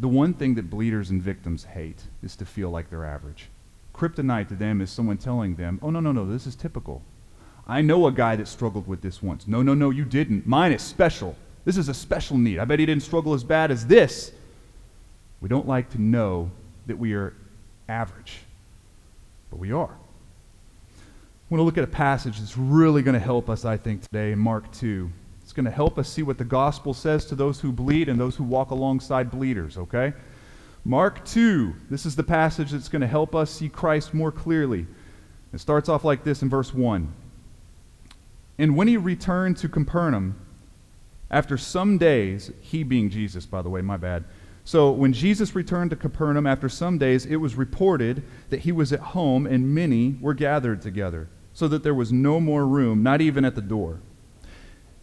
The 0.00 0.08
one 0.08 0.34
thing 0.34 0.54
that 0.54 0.70
bleeders 0.70 1.10
and 1.10 1.22
victims 1.22 1.64
hate 1.64 2.04
is 2.22 2.36
to 2.36 2.44
feel 2.44 2.70
like 2.70 2.90
they're 2.90 3.04
average. 3.04 3.48
Kryptonite 3.94 4.48
to 4.48 4.54
them 4.54 4.80
is 4.80 4.90
someone 4.90 5.16
telling 5.16 5.56
them, 5.56 5.80
oh, 5.82 5.90
no, 5.90 6.00
no, 6.00 6.12
no, 6.12 6.26
this 6.26 6.46
is 6.46 6.54
typical. 6.54 7.02
I 7.66 7.82
know 7.82 8.06
a 8.06 8.12
guy 8.12 8.36
that 8.36 8.48
struggled 8.48 8.86
with 8.86 9.02
this 9.02 9.22
once. 9.22 9.48
No, 9.48 9.62
no, 9.62 9.74
no, 9.74 9.90
you 9.90 10.04
didn't. 10.04 10.46
Mine 10.46 10.72
is 10.72 10.82
special. 10.82 11.36
This 11.64 11.76
is 11.76 11.88
a 11.88 11.94
special 11.94 12.38
need. 12.38 12.58
I 12.58 12.64
bet 12.64 12.78
he 12.78 12.86
didn't 12.86 13.02
struggle 13.02 13.34
as 13.34 13.44
bad 13.44 13.70
as 13.70 13.86
this. 13.86 14.32
We 15.40 15.48
don't 15.48 15.66
like 15.66 15.90
to 15.90 16.00
know 16.00 16.50
that 16.86 16.98
we 16.98 17.14
are 17.14 17.34
average, 17.88 18.40
but 19.50 19.58
we 19.58 19.72
are. 19.72 19.90
I 19.90 21.54
want 21.54 21.60
to 21.60 21.64
look 21.64 21.78
at 21.78 21.84
a 21.84 21.86
passage 21.86 22.38
that's 22.38 22.58
really 22.58 23.02
going 23.02 23.14
to 23.14 23.20
help 23.20 23.48
us, 23.48 23.64
I 23.64 23.76
think, 23.76 24.02
today 24.02 24.32
in 24.32 24.38
Mark 24.38 24.70
2. 24.72 25.10
It's 25.42 25.52
going 25.52 25.64
to 25.64 25.70
help 25.70 25.98
us 25.98 26.08
see 26.08 26.22
what 26.22 26.36
the 26.36 26.44
gospel 26.44 26.92
says 26.92 27.24
to 27.26 27.34
those 27.34 27.60
who 27.60 27.72
bleed 27.72 28.08
and 28.08 28.20
those 28.20 28.36
who 28.36 28.44
walk 28.44 28.70
alongside 28.70 29.30
bleeders, 29.30 29.78
okay? 29.78 30.12
Mark 30.84 31.24
2, 31.24 31.74
this 31.88 32.04
is 32.04 32.16
the 32.16 32.22
passage 32.22 32.70
that's 32.70 32.88
going 32.88 33.00
to 33.00 33.06
help 33.06 33.34
us 33.34 33.50
see 33.50 33.68
Christ 33.68 34.12
more 34.12 34.30
clearly. 34.30 34.86
It 35.52 35.60
starts 35.60 35.88
off 35.88 36.04
like 36.04 36.24
this 36.24 36.42
in 36.42 36.50
verse 36.50 36.74
1. 36.74 37.12
And 38.58 38.76
when 38.76 38.88
he 38.88 38.96
returned 38.96 39.56
to 39.58 39.68
Capernaum, 39.68 40.38
after 41.30 41.56
some 41.56 41.96
days, 41.98 42.50
he 42.60 42.82
being 42.82 43.08
Jesus, 43.08 43.46
by 43.46 43.62
the 43.62 43.68
way, 43.68 43.80
my 43.80 43.96
bad. 43.96 44.24
So 44.68 44.90
when 44.90 45.14
Jesus 45.14 45.54
returned 45.54 45.88
to 45.92 45.96
Capernaum 45.96 46.46
after 46.46 46.68
some 46.68 46.98
days, 46.98 47.24
it 47.24 47.36
was 47.36 47.54
reported 47.54 48.22
that 48.50 48.60
he 48.60 48.70
was 48.70 48.92
at 48.92 49.00
home, 49.00 49.46
and 49.46 49.74
many 49.74 50.18
were 50.20 50.34
gathered 50.34 50.82
together, 50.82 51.26
so 51.54 51.68
that 51.68 51.82
there 51.82 51.94
was 51.94 52.12
no 52.12 52.38
more 52.38 52.66
room, 52.66 53.02
not 53.02 53.22
even 53.22 53.46
at 53.46 53.54
the 53.54 53.62
door. 53.62 54.00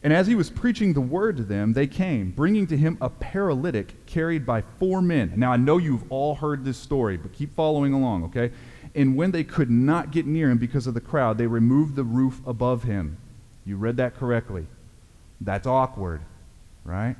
And 0.03 0.13
as 0.13 0.27
he 0.27 0.35
was 0.35 0.51
preaching 0.51 0.93
the 0.93 1.01
word 1.01 1.37
to 1.37 1.43
them, 1.43 1.73
they 1.73 1.87
came, 1.87 2.29
bringing 2.29 2.67
to 2.67 2.77
him 2.77 2.99
a 3.01 3.09
paralytic 3.09 4.05
carried 4.05 4.45
by 4.45 4.61
four 4.61 5.01
men. 5.01 5.33
Now, 5.35 5.51
I 5.51 5.57
know 5.57 5.79
you've 5.79 6.11
all 6.11 6.35
heard 6.35 6.63
this 6.63 6.77
story, 6.77 7.17
but 7.17 7.33
keep 7.33 7.55
following 7.55 7.91
along, 7.91 8.25
okay? 8.25 8.51
And 8.93 9.15
when 9.15 9.31
they 9.31 9.43
could 9.43 9.71
not 9.71 10.11
get 10.11 10.27
near 10.27 10.51
him 10.51 10.59
because 10.59 10.85
of 10.85 10.93
the 10.93 11.01
crowd, 11.01 11.39
they 11.39 11.47
removed 11.47 11.95
the 11.95 12.03
roof 12.03 12.39
above 12.45 12.83
him. 12.83 13.17
You 13.65 13.77
read 13.77 13.97
that 13.97 14.15
correctly. 14.15 14.67
That's 15.41 15.65
awkward, 15.65 16.21
right? 16.83 17.15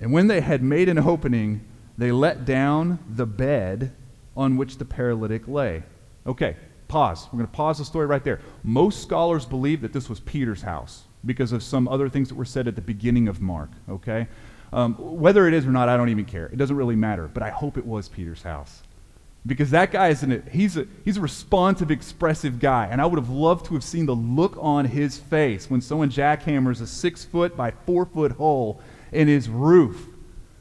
And 0.00 0.12
when 0.12 0.26
they 0.26 0.40
had 0.40 0.62
made 0.62 0.88
an 0.88 0.98
opening, 0.98 1.64
they 1.96 2.12
let 2.12 2.44
down 2.44 2.98
the 3.08 3.26
bed 3.26 3.92
on 4.36 4.56
which 4.56 4.78
the 4.78 4.84
paralytic 4.84 5.48
lay. 5.48 5.82
Okay, 6.26 6.56
pause. 6.86 7.26
We're 7.32 7.38
going 7.38 7.50
to 7.50 7.56
pause 7.56 7.78
the 7.78 7.84
story 7.84 8.06
right 8.06 8.22
there. 8.22 8.40
Most 8.62 9.02
scholars 9.02 9.44
believe 9.44 9.80
that 9.80 9.92
this 9.92 10.08
was 10.08 10.20
Peter's 10.20 10.62
house 10.62 11.04
because 11.24 11.52
of 11.52 11.62
some 11.62 11.88
other 11.88 12.08
things 12.08 12.28
that 12.28 12.36
were 12.36 12.44
said 12.44 12.68
at 12.68 12.76
the 12.76 12.80
beginning 12.80 13.26
of 13.26 13.40
Mark, 13.40 13.70
okay? 13.88 14.28
Um, 14.72 14.94
whether 14.94 15.48
it 15.48 15.54
is 15.54 15.66
or 15.66 15.70
not, 15.70 15.88
I 15.88 15.96
don't 15.96 16.10
even 16.10 16.24
care. 16.24 16.46
It 16.46 16.56
doesn't 16.56 16.76
really 16.76 16.96
matter, 16.96 17.28
but 17.32 17.42
I 17.42 17.50
hope 17.50 17.76
it 17.76 17.86
was 17.86 18.08
Peter's 18.08 18.42
house 18.42 18.82
because 19.46 19.70
that 19.70 19.90
guy 19.90 20.08
is 20.08 20.22
an, 20.22 20.42
he's 20.50 20.76
a, 20.76 20.86
he's 21.04 21.16
a 21.16 21.20
responsive, 21.20 21.90
expressive 21.90 22.60
guy. 22.60 22.86
And 22.90 23.00
I 23.00 23.06
would 23.06 23.18
have 23.18 23.30
loved 23.30 23.66
to 23.66 23.74
have 23.74 23.82
seen 23.82 24.06
the 24.06 24.14
look 24.14 24.56
on 24.60 24.84
his 24.84 25.18
face 25.18 25.70
when 25.70 25.80
someone 25.80 26.10
jackhammers 26.10 26.82
a 26.82 26.86
six 26.86 27.24
foot 27.24 27.56
by 27.56 27.70
four 27.86 28.04
foot 28.04 28.32
hole 28.32 28.80
in 29.12 29.28
his 29.28 29.48
roof. 29.48 30.08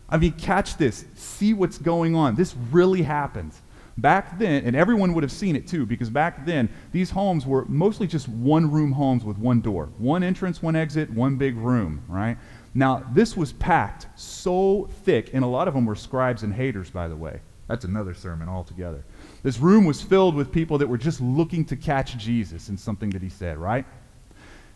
I 0.09 0.17
mean, 0.17 0.33
catch 0.33 0.77
this. 0.77 1.05
See 1.15 1.53
what's 1.53 1.77
going 1.77 2.15
on. 2.15 2.35
This 2.35 2.55
really 2.71 3.01
happens. 3.01 3.61
Back 3.97 4.37
then, 4.37 4.63
and 4.63 4.75
everyone 4.75 5.13
would 5.13 5.23
have 5.23 5.31
seen 5.31 5.55
it 5.55 5.67
too, 5.67 5.85
because 5.85 6.09
back 6.09 6.45
then, 6.45 6.69
these 6.91 7.09
homes 7.09 7.45
were 7.47 7.65
mostly 7.65 8.05
just 8.05 8.29
one 8.29 8.71
room 8.71 8.91
homes 8.91 9.25
with 9.25 9.37
one 9.37 9.59
door. 9.59 9.89
One 9.97 10.21
entrance, 10.23 10.61
one 10.61 10.75
exit, 10.75 11.09
one 11.09 11.35
big 11.35 11.57
room, 11.57 12.03
right? 12.07 12.37
Now, 12.75 13.03
this 13.13 13.35
was 13.35 13.53
packed 13.53 14.07
so 14.15 14.87
thick, 15.03 15.31
and 15.33 15.43
a 15.43 15.47
lot 15.47 15.67
of 15.67 15.73
them 15.73 15.85
were 15.85 15.95
scribes 15.95 16.43
and 16.43 16.53
haters, 16.53 16.91
by 16.91 17.07
the 17.07 17.15
way. 17.15 17.41
That's 17.67 17.85
another 17.85 18.13
sermon 18.13 18.47
altogether. 18.47 19.03
This 19.41 19.57
room 19.59 19.83
was 19.83 20.01
filled 20.01 20.35
with 20.35 20.51
people 20.51 20.77
that 20.77 20.87
were 20.87 20.97
just 20.97 21.19
looking 21.19 21.65
to 21.65 21.75
catch 21.75 22.17
Jesus 22.17 22.69
in 22.69 22.77
something 22.77 23.09
that 23.09 23.21
he 23.23 23.29
said, 23.29 23.57
right? 23.57 23.85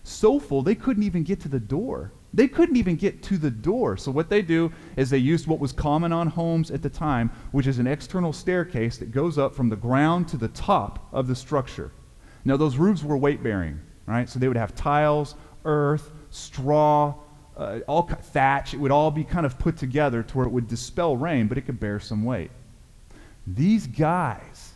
So 0.03 0.39
full, 0.39 0.63
they 0.63 0.75
couldn't 0.75 1.03
even 1.03 1.23
get 1.23 1.39
to 1.41 1.47
the 1.47 1.59
door. 1.59 2.11
They 2.33 2.47
couldn't 2.47 2.77
even 2.77 2.95
get 2.95 3.21
to 3.23 3.37
the 3.37 3.51
door. 3.51 3.97
So, 3.97 4.11
what 4.11 4.29
they 4.29 4.41
do 4.41 4.71
is 4.95 5.09
they 5.09 5.17
used 5.17 5.47
what 5.47 5.59
was 5.59 5.71
common 5.71 6.13
on 6.13 6.27
homes 6.27 6.71
at 6.71 6.81
the 6.81 6.89
time, 6.89 7.29
which 7.51 7.67
is 7.67 7.77
an 7.77 7.87
external 7.87 8.31
staircase 8.31 8.97
that 8.97 9.11
goes 9.11 9.37
up 9.37 9.53
from 9.53 9.69
the 9.69 9.75
ground 9.75 10.27
to 10.29 10.37
the 10.37 10.47
top 10.49 11.09
of 11.11 11.27
the 11.27 11.35
structure. 11.35 11.91
Now, 12.45 12.57
those 12.57 12.77
roofs 12.77 13.03
were 13.03 13.17
weight 13.17 13.43
bearing, 13.43 13.79
right? 14.05 14.29
So, 14.29 14.39
they 14.39 14.47
would 14.47 14.57
have 14.57 14.73
tiles, 14.75 15.35
earth, 15.65 16.11
straw, 16.29 17.15
uh, 17.57 17.79
all 17.87 18.03
thatch. 18.03 18.73
It 18.73 18.79
would 18.79 18.91
all 18.91 19.11
be 19.11 19.25
kind 19.25 19.45
of 19.45 19.59
put 19.59 19.75
together 19.75 20.23
to 20.23 20.37
where 20.37 20.47
it 20.47 20.51
would 20.51 20.67
dispel 20.67 21.17
rain, 21.17 21.47
but 21.47 21.57
it 21.57 21.61
could 21.61 21.79
bear 21.79 21.99
some 21.99 22.23
weight. 22.23 22.51
These 23.45 23.87
guys 23.87 24.73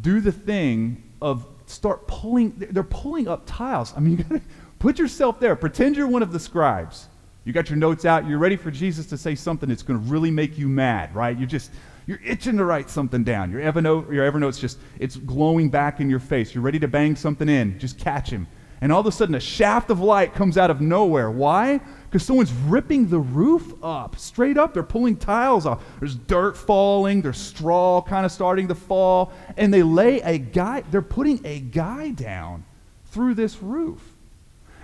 do 0.00 0.20
the 0.20 0.32
thing 0.32 1.02
of 1.20 1.46
start 1.66 2.06
pulling, 2.06 2.54
they're 2.56 2.82
pulling 2.82 3.28
up 3.28 3.42
tiles. 3.46 3.92
I 3.96 4.00
mean, 4.00 4.24
put 4.82 4.98
yourself 4.98 5.40
there. 5.40 5.56
Pretend 5.56 5.96
you're 5.96 6.08
one 6.08 6.22
of 6.22 6.32
the 6.32 6.40
scribes. 6.40 7.08
You 7.44 7.52
got 7.52 7.70
your 7.70 7.78
notes 7.78 8.04
out. 8.04 8.26
You're 8.26 8.38
ready 8.38 8.56
for 8.56 8.70
Jesus 8.70 9.06
to 9.06 9.16
say 9.16 9.34
something 9.34 9.68
that's 9.68 9.82
going 9.82 9.98
to 9.98 10.10
really 10.10 10.30
make 10.30 10.58
you 10.58 10.68
mad, 10.68 11.14
right? 11.14 11.38
You're 11.38 11.48
just, 11.48 11.70
you're 12.06 12.20
itching 12.24 12.56
to 12.56 12.64
write 12.64 12.90
something 12.90 13.24
down. 13.24 13.50
Your 13.50 13.60
Evernote, 13.60 14.12
your 14.12 14.30
Evernote's 14.30 14.58
just, 14.58 14.78
it's 14.98 15.16
glowing 15.16 15.70
back 15.70 16.00
in 16.00 16.10
your 16.10 16.18
face. 16.18 16.54
You're 16.54 16.64
ready 16.64 16.78
to 16.80 16.88
bang 16.88 17.16
something 17.16 17.48
in. 17.48 17.78
Just 17.78 17.98
catch 17.98 18.28
him. 18.28 18.46
And 18.80 18.92
all 18.92 19.00
of 19.00 19.06
a 19.06 19.12
sudden, 19.12 19.36
a 19.36 19.40
shaft 19.40 19.90
of 19.90 20.00
light 20.00 20.34
comes 20.34 20.58
out 20.58 20.70
of 20.70 20.80
nowhere. 20.80 21.30
Why? 21.30 21.80
because 22.12 22.26
someone's 22.26 22.52
ripping 22.52 23.08
the 23.08 23.18
roof 23.18 23.72
up 23.82 24.18
straight 24.18 24.58
up. 24.58 24.74
They're 24.74 24.82
pulling 24.82 25.16
tiles 25.16 25.64
off. 25.64 25.82
There's 25.98 26.14
dirt 26.14 26.58
falling, 26.58 27.22
there's 27.22 27.38
straw 27.38 28.02
kind 28.02 28.26
of 28.26 28.30
starting 28.30 28.68
to 28.68 28.74
fall, 28.74 29.32
and 29.56 29.72
they 29.72 29.82
lay 29.82 30.20
a 30.20 30.36
guy, 30.36 30.82
they're 30.90 31.00
putting 31.00 31.40
a 31.46 31.60
guy 31.60 32.10
down 32.10 32.64
through 33.06 33.32
this 33.32 33.62
roof. 33.62 34.11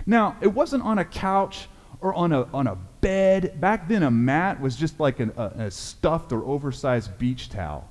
Now, 0.09 0.35
it 0.41 0.47
wasn't 0.47 0.81
on 0.81 0.97
a 0.97 1.05
couch 1.05 1.67
or 2.01 2.15
on 2.15 2.31
a, 2.31 2.41
on 2.51 2.65
a 2.65 2.75
bed. 2.99 3.61
Back 3.61 3.87
then, 3.87 4.01
a 4.01 4.09
mat 4.09 4.59
was 4.59 4.75
just 4.75 4.99
like 4.99 5.19
an, 5.19 5.31
a, 5.37 5.43
a 5.43 5.71
stuffed 5.71 6.31
or 6.31 6.43
oversized 6.43 7.15
beach 7.19 7.49
towel. 7.49 7.87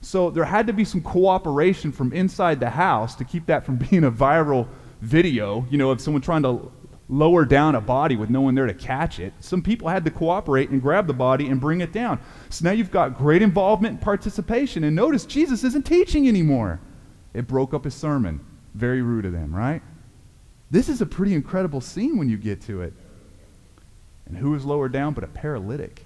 So 0.00 0.30
there 0.30 0.44
had 0.44 0.68
to 0.68 0.72
be 0.72 0.84
some 0.84 1.00
cooperation 1.00 1.90
from 1.90 2.12
inside 2.12 2.60
the 2.60 2.70
house 2.70 3.16
to 3.16 3.24
keep 3.24 3.46
that 3.46 3.66
from 3.66 3.74
being 3.90 4.04
a 4.04 4.10
viral 4.10 4.68
video, 5.00 5.66
you 5.68 5.78
know, 5.78 5.90
of 5.90 6.00
someone 6.00 6.22
trying 6.22 6.44
to 6.44 6.70
lower 7.08 7.44
down 7.44 7.74
a 7.74 7.80
body 7.80 8.14
with 8.14 8.30
no 8.30 8.40
one 8.40 8.54
there 8.54 8.66
to 8.66 8.74
catch 8.74 9.18
it. 9.18 9.32
Some 9.40 9.60
people 9.60 9.88
had 9.88 10.04
to 10.04 10.12
cooperate 10.12 10.70
and 10.70 10.80
grab 10.80 11.08
the 11.08 11.12
body 11.12 11.48
and 11.48 11.60
bring 11.60 11.80
it 11.80 11.90
down. 11.90 12.20
So 12.50 12.66
now 12.66 12.70
you've 12.70 12.92
got 12.92 13.18
great 13.18 13.42
involvement 13.42 13.94
and 13.94 14.00
participation. 14.00 14.84
And 14.84 14.94
notice 14.94 15.26
Jesus 15.26 15.64
isn't 15.64 15.86
teaching 15.86 16.28
anymore. 16.28 16.78
It 17.34 17.48
broke 17.48 17.74
up 17.74 17.82
his 17.82 17.94
sermon. 17.94 18.46
Very 18.74 19.02
rude 19.02 19.24
of 19.24 19.32
them, 19.32 19.52
right? 19.52 19.82
This 20.70 20.88
is 20.88 21.00
a 21.00 21.06
pretty 21.06 21.34
incredible 21.34 21.80
scene 21.80 22.18
when 22.18 22.28
you 22.28 22.36
get 22.36 22.60
to 22.62 22.82
it. 22.82 22.92
And 24.26 24.36
who 24.36 24.50
was 24.50 24.64
lowered 24.64 24.92
down 24.92 25.14
but 25.14 25.24
a 25.24 25.28
paralytic? 25.28 26.04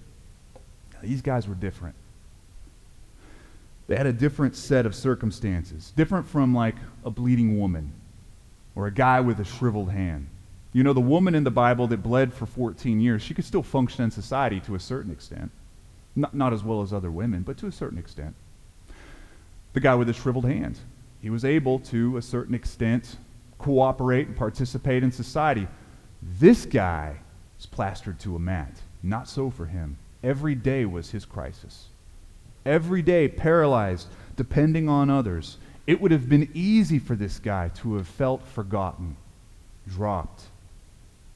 Now, 0.95 1.01
these 1.03 1.23
guys 1.23 1.49
were 1.49 1.55
different. 1.55 1.97
They 3.89 3.97
had 3.97 4.07
a 4.07 4.13
different 4.13 4.55
set 4.55 4.87
of 4.87 4.95
circumstances, 4.95 5.93
different 5.97 6.29
from 6.29 6.55
like 6.55 6.77
a 7.05 7.11
bleeding 7.11 7.59
woman 7.59 7.93
or 8.75 8.87
a 8.87 8.93
guy 8.93 9.21
with 9.21 9.41
a 9.41 9.45
shriveled 9.45 9.91
hand. 9.91 10.29
You 10.73 10.83
know, 10.83 10.93
the 10.93 11.01
woman 11.01 11.35
in 11.35 11.45
the 11.45 11.51
Bible 11.51 11.87
that 11.89 12.03
bled 12.03 12.33
for 12.33 12.47
14 12.47 13.01
years, 13.01 13.21
she 13.21 13.35
could 13.35 13.45
still 13.45 13.63
function 13.63 14.05
in 14.05 14.11
society 14.11 14.61
to 14.61 14.75
a 14.75 14.81
certain 14.81 15.11
extent. 15.11 15.51
Not, 16.15 16.35
not 16.35 16.53
as 16.53 16.63
well 16.63 16.83
as 16.83 16.93
other 16.93 17.11
women, 17.11 17.43
but 17.43 17.59
to 17.59 17.67
a 17.67 17.73
certain 17.73 17.99
extent. 17.99 18.35
The 19.73 19.81
guy 19.81 19.95
with 19.95 20.07
the 20.07 20.15
shriveled 20.15 20.45
hand, 20.45 20.79
he 21.21 21.31
was 21.31 21.45
able 21.45 21.79
to 21.81 22.17
a 22.17 22.23
certain 22.23 22.55
extent 22.55 23.17
cooperate 23.63 24.27
and 24.27 24.37
participate 24.37 25.03
in 25.03 25.13
society. 25.13 25.67
This 26.39 26.67
guy 26.67 27.17
is 27.59 27.67
plastered 27.67 28.19
to 28.21 28.37
a 28.37 28.39
mat. 28.39 28.81
Not 29.03 29.29
so 29.29 29.51
for 29.51 29.67
him. 29.67 29.97
Every 30.23 30.55
day 30.55 30.85
was 30.85 31.11
his 31.11 31.25
crisis. 31.25 31.87
Every 32.65 33.03
day 33.03 33.29
paralyzed, 33.29 34.09
depending 34.37 34.89
on 34.89 35.11
others. 35.11 35.59
It 35.87 36.01
would 36.01 36.13
have 36.13 36.29
been 36.29 36.49
easy 36.55 36.99
for 36.99 37.17
this 37.17 37.39
guy 37.39 37.69
to 37.77 37.97
have 37.97 38.07
felt 38.07 38.47
forgotten, 38.47 39.17
dropped, 39.89 40.43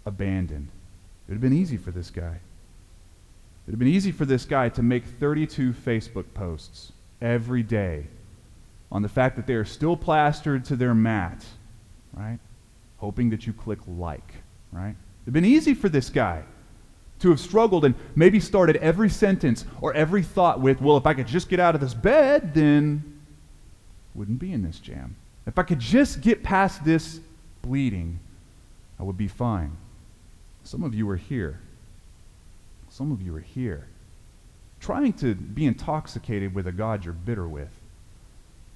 abandoned. 0.04 0.68
It 0.68 1.30
would 1.30 1.34
have 1.34 1.42
been 1.42 1.52
easy 1.52 1.76
for 1.76 1.90
this 1.90 2.10
guy. 2.10 2.22
It 2.22 3.66
would 3.66 3.72
have 3.72 3.78
been 3.80 3.88
easy 3.88 4.12
for 4.12 4.24
this 4.24 4.44
guy 4.44 4.68
to 4.70 4.82
make 4.82 5.04
32 5.04 5.72
Facebook 5.72 6.26
posts 6.34 6.92
every 7.20 7.64
day 7.64 8.06
on 8.92 9.02
the 9.02 9.08
fact 9.08 9.34
that 9.34 9.48
they 9.48 9.54
are 9.54 9.64
still 9.64 9.96
plastered 9.96 10.64
to 10.66 10.76
their 10.76 10.94
mat, 10.94 11.44
right? 12.12 12.38
Hoping 12.98 13.30
that 13.30 13.46
you 13.46 13.52
click 13.52 13.78
like, 13.86 14.34
right? 14.72 14.94
It'd 15.24 15.34
been 15.34 15.44
easy 15.44 15.74
for 15.74 15.88
this 15.88 16.10
guy 16.10 16.44
to 17.18 17.30
have 17.30 17.40
struggled 17.40 17.84
and 17.84 17.94
maybe 18.14 18.38
started 18.40 18.76
every 18.76 19.08
sentence 19.08 19.64
or 19.80 19.94
every 19.94 20.22
thought 20.22 20.60
with, 20.60 20.80
well, 20.80 20.96
if 20.96 21.06
I 21.06 21.14
could 21.14 21.26
just 21.26 21.48
get 21.48 21.60
out 21.60 21.74
of 21.74 21.80
this 21.80 21.94
bed, 21.94 22.54
then 22.54 23.20
wouldn't 24.14 24.38
be 24.38 24.52
in 24.52 24.62
this 24.62 24.78
jam. 24.78 25.16
If 25.46 25.58
I 25.58 25.62
could 25.62 25.80
just 25.80 26.20
get 26.20 26.42
past 26.42 26.84
this 26.84 27.20
bleeding, 27.62 28.18
I 28.98 29.02
would 29.02 29.16
be 29.16 29.28
fine. 29.28 29.76
Some 30.64 30.82
of 30.82 30.94
you 30.94 31.08
are 31.10 31.16
here. 31.16 31.60
Some 32.88 33.12
of 33.12 33.22
you 33.22 33.34
are 33.36 33.40
here 33.40 33.86
trying 34.80 35.12
to 35.12 35.34
be 35.34 35.66
intoxicated 35.66 36.54
with 36.54 36.66
a 36.66 36.72
God 36.72 37.04
you're 37.04 37.14
bitter 37.14 37.48
with. 37.48 37.70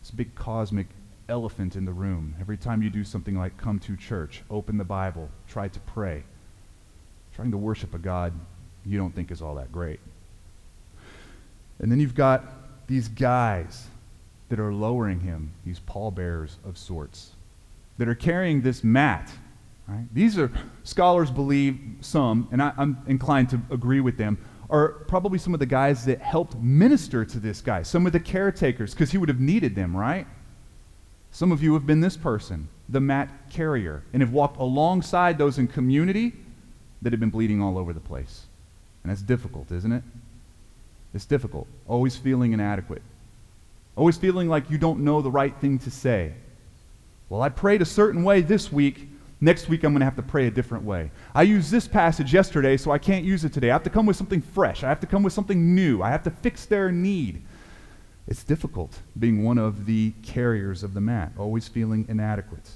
This 0.03 0.11
big 0.11 0.35
cosmic 0.35 0.87
elephant 1.31 1.77
in 1.77 1.85
the 1.85 1.93
room. 1.93 2.35
Every 2.41 2.57
time 2.57 2.83
you 2.83 2.91
do 2.91 3.05
something 3.05 3.39
like 3.39 3.57
come 3.57 3.79
to 3.81 3.97
church, 3.97 4.43
open 4.51 4.77
the 4.77 4.85
Bible, 4.85 5.31
try 5.49 5.69
to 5.69 5.81
pray, 5.81 6.25
trying 7.35 7.51
to 7.53 7.57
worship 7.57 7.95
a 7.95 7.99
God 7.99 8.33
you 8.85 8.99
don't 8.99 9.15
think 9.15 9.31
is 9.31 9.41
all 9.41 9.55
that 9.57 9.71
great. 9.71 10.01
And 11.79 11.91
then 11.91 12.01
you've 12.01 12.15
got 12.15 12.87
these 12.87 13.09
guys 13.09 13.87
that 14.49 14.59
are 14.59 14.73
lowering 14.73 15.21
him, 15.21 15.53
these 15.65 15.79
pallbearers 15.81 16.57
of 16.65 16.77
sorts, 16.77 17.31
that 17.99 18.09
are 18.09 18.15
carrying 18.15 18.63
this 18.63 18.83
mat 18.83 19.31
Right? 19.91 20.07
These 20.15 20.39
are, 20.39 20.53
scholars 20.85 21.33
believe, 21.33 21.81
some, 22.01 22.49
and 22.53 22.63
I, 22.63 22.73
I'm 22.79 22.97
inclined 23.09 23.51
to 23.51 23.61
agree 23.71 24.01
with 24.01 24.17
them, 24.17 24.39
are 24.69 24.89
probably 25.09 25.39
some 25.39 25.53
of 25.53 25.59
the 25.59 25.67
guys 25.67 26.05
that 26.05 26.21
helped 26.21 26.55
minister 26.57 27.25
to 27.25 27.41
this 27.41 27.61
guy, 27.61 27.83
some 27.83 28.07
of 28.07 28.13
the 28.13 28.21
caretakers, 28.21 28.95
because 28.95 29.11
he 29.11 29.19
would 29.19 29.29
have 29.29 29.41
needed 29.41 29.75
them, 29.75 29.97
right? 29.97 30.29
Some 31.31 31.53
of 31.53 31.63
you 31.63 31.75
have 31.75 31.87
been 31.87 32.01
this 32.01 32.17
person, 32.17 32.69
the 32.89 33.01
mat 33.01 33.31
carrier, 33.51 34.03
and 34.13 34.23
have 34.23 34.33
walked 34.33 34.59
alongside 34.59 35.39
those 35.39 35.59
in 35.59 35.69
community 35.69 36.33
that 37.03 37.13
have 37.13 37.21
been 37.21 37.31
bleeding 37.31 37.63
all 37.63 37.79
over 37.79 37.93
the 37.93 38.01
place. 38.01 38.47
And 39.03 39.11
that's 39.11 39.23
difficult, 39.23 39.71
isn't 39.71 39.93
it? 39.93 40.03
It's 41.15 41.25
difficult. 41.25 41.67
Always 41.89 42.17
feeling 42.17 42.53
inadequate. 42.53 43.03
Always 43.97 44.17
feeling 44.17 44.49
like 44.49 44.71
you 44.71 44.79
don't 44.79 45.01
know 45.01 45.23
the 45.23 45.31
right 45.31 45.55
thing 45.57 45.79
to 45.81 45.91
say. 45.91 46.33
Well, 47.29 47.43
I 47.43 47.49
prayed 47.49 47.83
a 47.83 47.87
certain 47.87 48.23
way 48.23 48.41
this 48.41 48.73
week, 48.73 49.09
Next 49.43 49.71
week, 49.71 49.85
I'm 49.85 49.93
going 49.93 50.01
to 50.01 50.05
have 50.05 50.17
to 50.17 50.23
pray 50.23 50.49
a 50.49 50.51
different 50.51 50.85
way. 50.85 51.11
I 51.35 51.43
used 51.43 51.71
this 51.71 51.89
passage 51.89 52.35
yesterday, 52.35 52.77
so 52.77 52.91
I 52.91 52.99
can't 52.99 53.25
use 53.25 53.43
it 53.43 53.55
today. 53.55 53.71
I 53.71 53.73
have 53.73 53.83
to 53.85 53.91
come 53.91 54.05
with 54.05 54.17
something 54.17 54.43
fresh. 54.43 54.85
I 54.85 54.89
have 54.89 55.01
to 55.01 55.07
come 55.07 55.23
with 55.23 55.33
something 55.33 55.75
new. 55.75 56.03
I 56.03 56.11
have 56.11 56.23
to 56.25 56.31
fix 56.31 56.67
their 56.67 56.93
need. 56.93 57.43
It's 58.31 58.45
difficult 58.45 58.99
being 59.19 59.43
one 59.43 59.59
of 59.59 59.87
the 59.87 60.13
carriers 60.23 60.83
of 60.83 60.95
the 60.95 61.01
mat, 61.01 61.33
always 61.37 61.69
feeling 61.69 62.07
inadequate. 62.09 62.71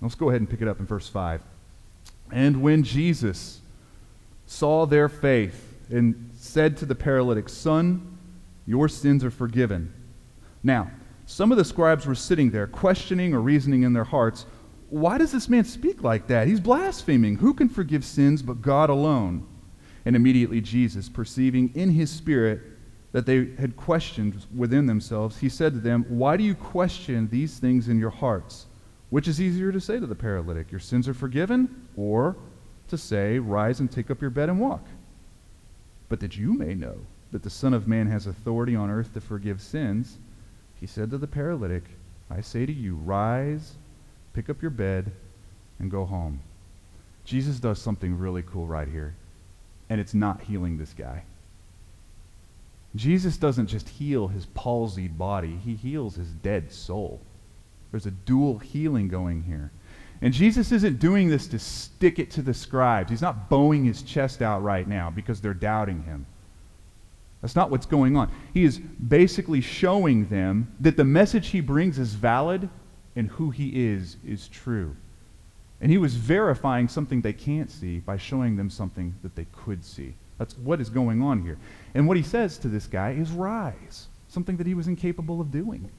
Let's 0.00 0.14
go 0.14 0.28
ahead 0.28 0.40
and 0.40 0.48
pick 0.48 0.62
it 0.62 0.68
up 0.68 0.80
in 0.80 0.86
verse 0.86 1.08
5. 1.08 1.42
And 2.32 2.62
when 2.62 2.82
Jesus 2.84 3.60
saw 4.46 4.86
their 4.86 5.08
faith 5.08 5.76
and 5.90 6.30
said 6.34 6.76
to 6.78 6.86
the 6.86 6.94
paralytic, 6.94 7.48
Son, 7.48 8.16
your 8.66 8.88
sins 8.88 9.24
are 9.24 9.30
forgiven. 9.30 9.92
Now, 10.62 10.90
some 11.26 11.52
of 11.52 11.58
the 11.58 11.64
scribes 11.64 12.06
were 12.06 12.14
sitting 12.14 12.50
there, 12.50 12.66
questioning 12.66 13.34
or 13.34 13.40
reasoning 13.40 13.82
in 13.82 13.92
their 13.92 14.04
hearts 14.04 14.46
why 14.94 15.18
does 15.18 15.32
this 15.32 15.48
man 15.48 15.64
speak 15.64 16.04
like 16.04 16.28
that? 16.28 16.46
He's 16.46 16.60
blaspheming. 16.60 17.36
Who 17.36 17.52
can 17.52 17.68
forgive 17.68 18.04
sins 18.04 18.42
but 18.42 18.62
God 18.62 18.90
alone? 18.90 19.44
And 20.04 20.14
immediately 20.14 20.60
Jesus, 20.60 21.08
perceiving 21.08 21.72
in 21.74 21.90
his 21.90 22.12
spirit 22.12 22.60
that 23.14 23.24
they 23.24 23.54
had 23.58 23.76
questioned 23.76 24.44
within 24.54 24.86
themselves, 24.86 25.38
he 25.38 25.48
said 25.48 25.72
to 25.72 25.78
them, 25.78 26.04
Why 26.08 26.36
do 26.36 26.42
you 26.42 26.54
question 26.54 27.28
these 27.30 27.58
things 27.58 27.88
in 27.88 27.98
your 27.98 28.10
hearts? 28.10 28.66
Which 29.08 29.28
is 29.28 29.40
easier 29.40 29.70
to 29.70 29.80
say 29.80 30.00
to 30.00 30.06
the 30.06 30.14
paralytic, 30.16 30.72
Your 30.72 30.80
sins 30.80 31.08
are 31.08 31.14
forgiven? 31.14 31.86
Or 31.96 32.36
to 32.88 32.98
say, 32.98 33.38
Rise 33.38 33.80
and 33.80 33.90
take 33.90 34.10
up 34.10 34.20
your 34.20 34.30
bed 34.30 34.48
and 34.48 34.58
walk? 34.58 34.84
But 36.08 36.20
that 36.20 36.36
you 36.36 36.52
may 36.52 36.74
know 36.74 36.96
that 37.30 37.42
the 37.42 37.50
Son 37.50 37.72
of 37.72 37.88
Man 37.88 38.08
has 38.08 38.26
authority 38.26 38.74
on 38.74 38.90
earth 38.90 39.14
to 39.14 39.20
forgive 39.20 39.62
sins, 39.62 40.18
he 40.74 40.86
said 40.86 41.10
to 41.10 41.18
the 41.18 41.26
paralytic, 41.28 41.84
I 42.28 42.40
say 42.40 42.66
to 42.66 42.72
you, 42.72 42.96
Rise 42.96 43.76
pick 44.34 44.50
up 44.50 44.60
your 44.60 44.72
bed, 44.72 45.12
and 45.78 45.90
go 45.90 46.04
home. 46.04 46.40
Jesus 47.24 47.60
does 47.60 47.80
something 47.80 48.18
really 48.18 48.42
cool 48.42 48.66
right 48.66 48.88
here, 48.88 49.14
and 49.88 50.00
it's 50.00 50.12
not 50.12 50.42
healing 50.42 50.76
this 50.76 50.92
guy. 50.92 51.22
Jesus 52.96 53.36
doesn't 53.36 53.66
just 53.66 53.88
heal 53.88 54.28
his 54.28 54.46
palsied 54.46 55.18
body, 55.18 55.58
he 55.64 55.74
heals 55.74 56.14
his 56.14 56.30
dead 56.30 56.70
soul. 56.72 57.20
There's 57.90 58.06
a 58.06 58.10
dual 58.10 58.58
healing 58.58 59.08
going 59.08 59.42
here. 59.42 59.70
And 60.20 60.32
Jesus 60.32 60.72
isn't 60.72 61.00
doing 61.00 61.28
this 61.28 61.46
to 61.48 61.58
stick 61.58 62.18
it 62.18 62.30
to 62.32 62.42
the 62.42 62.54
scribes. 62.54 63.10
He's 63.10 63.22
not 63.22 63.48
bowing 63.48 63.84
his 63.84 64.02
chest 64.02 64.42
out 64.42 64.62
right 64.62 64.86
now 64.86 65.10
because 65.10 65.40
they're 65.40 65.54
doubting 65.54 66.02
him. 66.04 66.26
That's 67.42 67.56
not 67.56 67.70
what's 67.70 67.84
going 67.84 68.16
on. 68.16 68.32
He 68.54 68.64
is 68.64 68.78
basically 68.78 69.60
showing 69.60 70.28
them 70.28 70.72
that 70.80 70.96
the 70.96 71.04
message 71.04 71.48
he 71.48 71.60
brings 71.60 71.98
is 71.98 72.14
valid 72.14 72.70
and 73.16 73.28
who 73.28 73.50
he 73.50 73.86
is 73.88 74.16
is 74.26 74.48
true. 74.48 74.96
And 75.80 75.90
he 75.90 75.98
was 75.98 76.14
verifying 76.14 76.88
something 76.88 77.20
they 77.20 77.34
can't 77.34 77.70
see 77.70 77.98
by 77.98 78.16
showing 78.16 78.56
them 78.56 78.70
something 78.70 79.14
that 79.22 79.36
they 79.36 79.46
could 79.52 79.84
see. 79.84 80.14
That's 80.38 80.56
what 80.58 80.80
is 80.80 80.90
going 80.90 81.22
on 81.22 81.42
here. 81.42 81.58
And 81.94 82.08
what 82.08 82.16
he 82.16 82.22
says 82.22 82.58
to 82.58 82.68
this 82.68 82.86
guy 82.86 83.12
is 83.12 83.30
rise, 83.30 84.08
something 84.28 84.56
that 84.56 84.66
he 84.66 84.74
was 84.74 84.88
incapable 84.88 85.40
of 85.40 85.50
doing. 85.50 85.90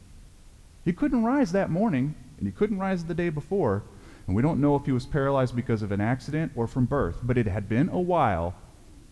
He 0.83 0.93
couldn't 0.93 1.23
rise 1.23 1.51
that 1.53 1.69
morning, 1.69 2.15
and 2.37 2.47
he 2.47 2.51
couldn't 2.51 2.79
rise 2.79 3.05
the 3.05 3.13
day 3.13 3.29
before. 3.29 3.83
And 4.27 4.35
we 4.35 4.41
don't 4.41 4.61
know 4.61 4.75
if 4.75 4.85
he 4.85 4.91
was 4.91 5.05
paralyzed 5.05 5.55
because 5.55 5.81
of 5.81 5.91
an 5.91 6.01
accident 6.01 6.51
or 6.55 6.67
from 6.67 6.85
birth, 6.85 7.19
but 7.23 7.37
it 7.37 7.47
had 7.47 7.69
been 7.69 7.89
a 7.89 7.99
while 7.99 8.55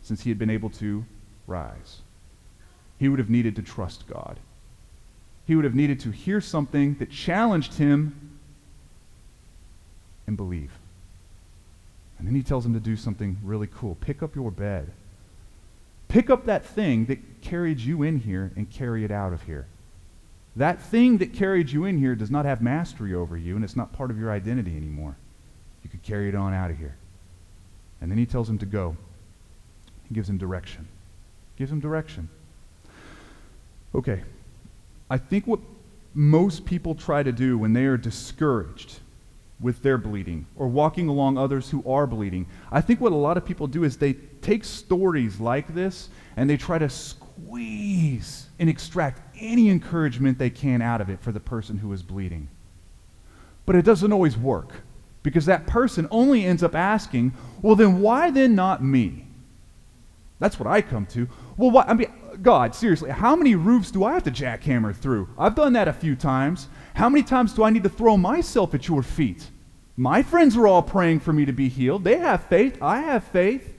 since 0.01 0.21
he 0.21 0.29
had 0.29 0.39
been 0.39 0.49
able 0.49 0.69
to 0.71 1.05
rise. 1.47 2.01
He 2.99 3.07
would 3.07 3.19
have 3.19 3.29
needed 3.29 3.55
to 3.55 3.62
trust 3.62 4.07
God 4.07 4.39
he 5.45 5.55
would 5.55 5.65
have 5.65 5.75
needed 5.75 5.99
to 6.01 6.12
hear 6.12 6.39
something 6.39 6.95
that 6.95 7.09
challenged 7.09 7.75
him 7.75 8.39
and 10.25 10.38
believe. 10.38 10.71
And 12.17 12.27
then 12.27 12.36
he 12.36 12.43
tells 12.43 12.65
him 12.65 12.73
to 12.73 12.79
do 12.79 12.95
something 12.95 13.38
really 13.43 13.67
cool 13.67 13.95
pick 13.95 14.23
up 14.23 14.36
your 14.36 14.51
bed. 14.51 14.91
Pick 16.13 16.30
up 16.30 16.45
that 16.45 16.63
thing 16.63 17.06
that 17.06 17.41
carried 17.41 17.80
you 17.80 18.04
in 18.04 18.19
here 18.19 18.52
and 18.56 18.69
carry 18.69 19.04
it 19.04 19.10
out 19.10 19.34
of 19.34 19.41
here. 19.41 19.65
That 20.56 20.80
thing 20.80 21.17
that 21.17 21.34
carried 21.34 21.71
you 21.71 21.86
in 21.86 21.97
here 21.97 22.13
does 22.13 22.30
not 22.30 22.45
have 22.45 22.62
mastery 22.62 23.15
over 23.15 23.36
you, 23.36 23.56
and 23.56 23.65
it's 23.65 23.76
not 23.76 23.93
part 23.93 24.12
of 24.12 24.19
your 24.19 24.32
identity 24.32 24.78
anymore. 24.78 25.15
You 25.84 25.89
could 25.89 26.04
carry 26.04 26.30
it 26.30 26.36
on 26.36 26.54
out 26.54 26.69
of 26.69 26.78
here. 26.78 26.95
And 27.99 28.12
then 28.12 28.19
he 28.19 28.28
tells 28.28 28.47
him 28.47 28.60
to 28.60 28.65
go. 28.67 28.95
He 30.08 30.13
gives 30.13 30.30
him 30.30 30.38
direction. 30.38 30.88
Gives 31.58 31.71
him 31.71 31.80
direction. 31.80 32.30
Okay. 33.95 34.21
I 35.10 35.17
think 35.17 35.47
what 35.47 35.62
most 36.13 36.63
people 36.63 36.93
try 36.93 37.23
to 37.23 37.32
do 37.32 37.58
when 37.58 37.73
they 37.73 37.86
are 37.86 37.97
discouraged 37.97 38.99
with 39.60 39.82
their 39.82 39.97
bleeding 39.97 40.45
or 40.58 40.67
walking 40.67 41.08
along 41.08 41.39
others 41.39 41.71
who 41.71 41.84
are 41.91 42.06
bleeding, 42.06 42.45
I 42.71 42.82
think 42.82 43.02
what 43.02 43.13
a 43.13 43.15
lot 43.15 43.36
of 43.36 43.45
people 43.45 43.65
do 43.65 43.84
is 43.84 43.97
they 43.97 44.15
take 44.43 44.63
stories 44.63 45.39
like 45.39 45.73
this 45.73 46.10
and 46.36 46.49
they 46.49 46.58
try 46.58 46.77
to 46.77 46.89
squeeze 46.89 48.47
and 48.60 48.69
extract 48.69 49.21
any 49.39 49.69
encouragement 49.69 50.38
they 50.38 50.49
can 50.49 50.82
out 50.82 51.01
of 51.01 51.10
it 51.10 51.19
for 51.19 51.32
the 51.32 51.39
person 51.39 51.77
who 51.77 51.91
is 51.93 52.03
bleeding. 52.03 52.47
But 53.65 53.75
it 53.75 53.86
doesn't 53.86 54.12
always 54.12 54.38
work 54.38 54.82
because 55.23 55.45
that 55.45 55.65
person 55.65 56.08
only 56.12 56.45
ends 56.45 56.63
up 56.63 56.75
asking, 56.75 57.34
well, 57.62 57.75
then 57.75 58.01
why 58.01 58.29
then 58.29 58.56
not 58.56 58.84
me? 58.84 59.25
That's 60.39 60.60
what 60.60 60.67
I 60.67 60.82
come 60.82 61.06
to. 61.08 61.29
Well, 61.56 61.71
what, 61.71 61.88
I 61.88 61.93
mean, 61.93 62.12
God, 62.41 62.75
seriously, 62.75 63.10
how 63.10 63.36
many 63.36 63.56
roofs 63.56 63.91
do 63.91 64.03
I 64.03 64.13
have 64.13 64.23
to 64.23 64.32
jackhammer 64.32 64.95
through? 64.95 65.29
I've 65.38 65.56
done 65.56 65.73
that 65.73 65.88
a 65.88 65.93
few 65.93 66.15
times. 66.15 66.67
How 66.95 67.08
many 67.08 67.23
times 67.23 67.53
do 67.53 67.63
I 67.63 67.69
need 67.69 67.84
to 67.84 67.89
throw 67.89 68.17
myself 68.17 68.73
at 68.73 68.88
your 68.88 69.03
feet? 69.03 69.49
My 69.95 70.23
friends 70.23 70.58
are 70.58 70.67
all 70.67 70.82
praying 70.82 71.19
for 71.19 71.32
me 71.32 71.45
to 71.45 71.53
be 71.53 71.69
healed. 71.69 72.03
They 72.03 72.17
have 72.17 72.43
faith. 72.45 72.82
I 72.82 73.01
have 73.01 73.23
faith. 73.23 73.72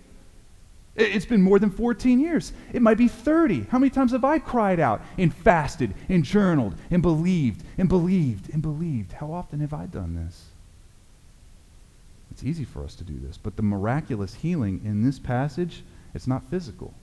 It's 0.96 1.26
been 1.26 1.42
more 1.42 1.59
than 1.59 1.70
14 1.70 2.20
years. 2.20 2.52
It 2.72 2.80
might 2.80 2.98
be 2.98 3.09
30. 3.09 3.62
How 3.64 3.78
many 3.78 3.90
times 3.90 4.12
have 4.12 4.24
I 4.24 4.38
cried 4.38 4.78
out 4.78 5.02
and 5.18 5.35
fasted 5.35 5.92
and 6.09 6.22
journaled 6.22 6.74
and 6.90 7.02
believed 7.02 7.64
and 7.78 7.88
believed 7.88 8.52
and 8.52 8.62
believed? 8.62 9.12
How 9.12 9.33
often 9.33 9.59
have 9.61 9.74
I 9.74 9.87
done 9.87 10.14
this? 10.14 10.44
It's 12.30 12.44
easy 12.44 12.64
for 12.64 12.85
us 12.85 12.94
to 12.96 13.04
do 13.04 13.18
this, 13.18 13.37
but 13.37 13.57
the 13.57 13.62
miraculous 13.62 14.35
healing 14.35 14.80
in 14.85 15.04
this 15.04 15.18
passage, 15.18 15.83
it's 16.14 16.26
not 16.26 16.48
physical. 16.48 16.94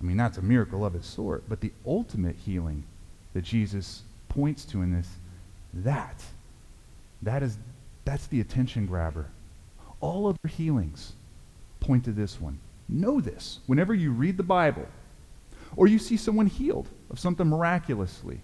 I 0.00 0.04
mean, 0.04 0.16
that's 0.16 0.38
a 0.38 0.42
miracle 0.42 0.84
of 0.84 0.94
its 0.94 1.08
sort, 1.08 1.48
but 1.48 1.60
the 1.60 1.72
ultimate 1.84 2.36
healing 2.36 2.84
that 3.34 3.42
Jesus 3.42 4.02
points 4.28 4.64
to 4.66 4.82
in 4.82 4.92
this, 4.92 5.08
that, 5.74 6.22
that 7.22 7.42
is, 7.42 7.58
that's 8.04 8.26
the 8.28 8.40
attention 8.40 8.86
grabber. 8.86 9.26
All 10.00 10.26
other 10.26 10.48
healings 10.48 11.12
point 11.80 12.04
to 12.04 12.12
this 12.12 12.40
one. 12.40 12.58
Know 12.88 13.20
this. 13.20 13.60
Whenever 13.66 13.94
you 13.94 14.12
read 14.12 14.36
the 14.36 14.42
Bible 14.42 14.86
or 15.76 15.86
you 15.86 15.98
see 15.98 16.16
someone 16.16 16.46
healed 16.46 16.88
of 17.10 17.18
something 17.18 17.46
miraculously, 17.46 18.40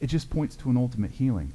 it 0.00 0.06
just 0.06 0.30
points 0.30 0.56
to 0.56 0.70
an 0.70 0.76
ultimate 0.76 1.12
healing. 1.12 1.52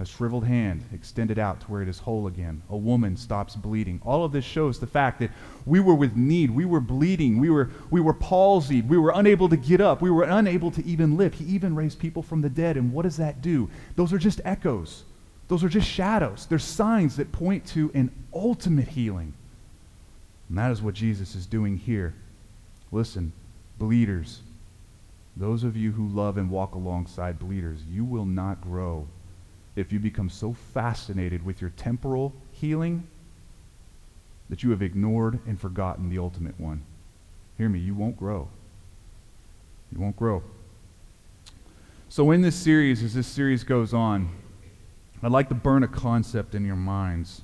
A 0.00 0.06
shriveled 0.06 0.46
hand 0.46 0.82
extended 0.94 1.38
out 1.38 1.60
to 1.60 1.66
where 1.66 1.82
it 1.82 1.88
is 1.88 1.98
whole 1.98 2.26
again. 2.26 2.62
A 2.70 2.76
woman 2.76 3.18
stops 3.18 3.54
bleeding. 3.54 4.00
All 4.02 4.24
of 4.24 4.32
this 4.32 4.46
shows 4.46 4.78
the 4.78 4.86
fact 4.86 5.20
that 5.20 5.30
we 5.66 5.78
were 5.78 5.94
with 5.94 6.16
need. 6.16 6.50
We 6.50 6.64
were 6.64 6.80
bleeding. 6.80 7.38
We 7.38 7.50
were, 7.50 7.68
we 7.90 8.00
were 8.00 8.14
palsied. 8.14 8.88
We 8.88 8.96
were 8.96 9.12
unable 9.14 9.50
to 9.50 9.58
get 9.58 9.82
up. 9.82 10.00
We 10.00 10.10
were 10.10 10.22
unable 10.22 10.70
to 10.70 10.84
even 10.86 11.18
live. 11.18 11.34
He 11.34 11.44
even 11.44 11.76
raised 11.76 11.98
people 11.98 12.22
from 12.22 12.40
the 12.40 12.48
dead. 12.48 12.78
And 12.78 12.94
what 12.94 13.02
does 13.02 13.18
that 13.18 13.42
do? 13.42 13.68
Those 13.96 14.14
are 14.14 14.18
just 14.18 14.40
echoes, 14.42 15.04
those 15.48 15.62
are 15.62 15.68
just 15.68 15.86
shadows. 15.88 16.46
They're 16.46 16.58
signs 16.58 17.16
that 17.16 17.30
point 17.30 17.66
to 17.68 17.90
an 17.92 18.10
ultimate 18.32 18.88
healing. 18.88 19.34
And 20.50 20.58
that 20.58 20.72
is 20.72 20.82
what 20.82 20.94
Jesus 20.94 21.36
is 21.36 21.46
doing 21.46 21.78
here. 21.78 22.12
Listen, 22.90 23.32
bleeders, 23.78 24.40
those 25.36 25.62
of 25.62 25.76
you 25.76 25.92
who 25.92 26.08
love 26.08 26.36
and 26.36 26.50
walk 26.50 26.74
alongside 26.74 27.38
bleeders, 27.38 27.78
you 27.88 28.04
will 28.04 28.26
not 28.26 28.60
grow 28.60 29.06
if 29.76 29.92
you 29.92 30.00
become 30.00 30.28
so 30.28 30.52
fascinated 30.52 31.46
with 31.46 31.60
your 31.60 31.70
temporal 31.70 32.34
healing 32.50 33.06
that 34.50 34.64
you 34.64 34.70
have 34.70 34.82
ignored 34.82 35.38
and 35.46 35.58
forgotten 35.60 36.10
the 36.10 36.18
ultimate 36.18 36.58
one. 36.58 36.82
Hear 37.56 37.68
me, 37.68 37.78
you 37.78 37.94
won't 37.94 38.16
grow. 38.16 38.48
You 39.92 40.00
won't 40.00 40.16
grow. 40.16 40.42
So, 42.08 42.32
in 42.32 42.42
this 42.42 42.56
series, 42.56 43.04
as 43.04 43.14
this 43.14 43.28
series 43.28 43.62
goes 43.62 43.94
on, 43.94 44.28
I'd 45.22 45.30
like 45.30 45.48
to 45.50 45.54
burn 45.54 45.84
a 45.84 45.88
concept 45.88 46.56
in 46.56 46.64
your 46.64 46.74
minds. 46.74 47.42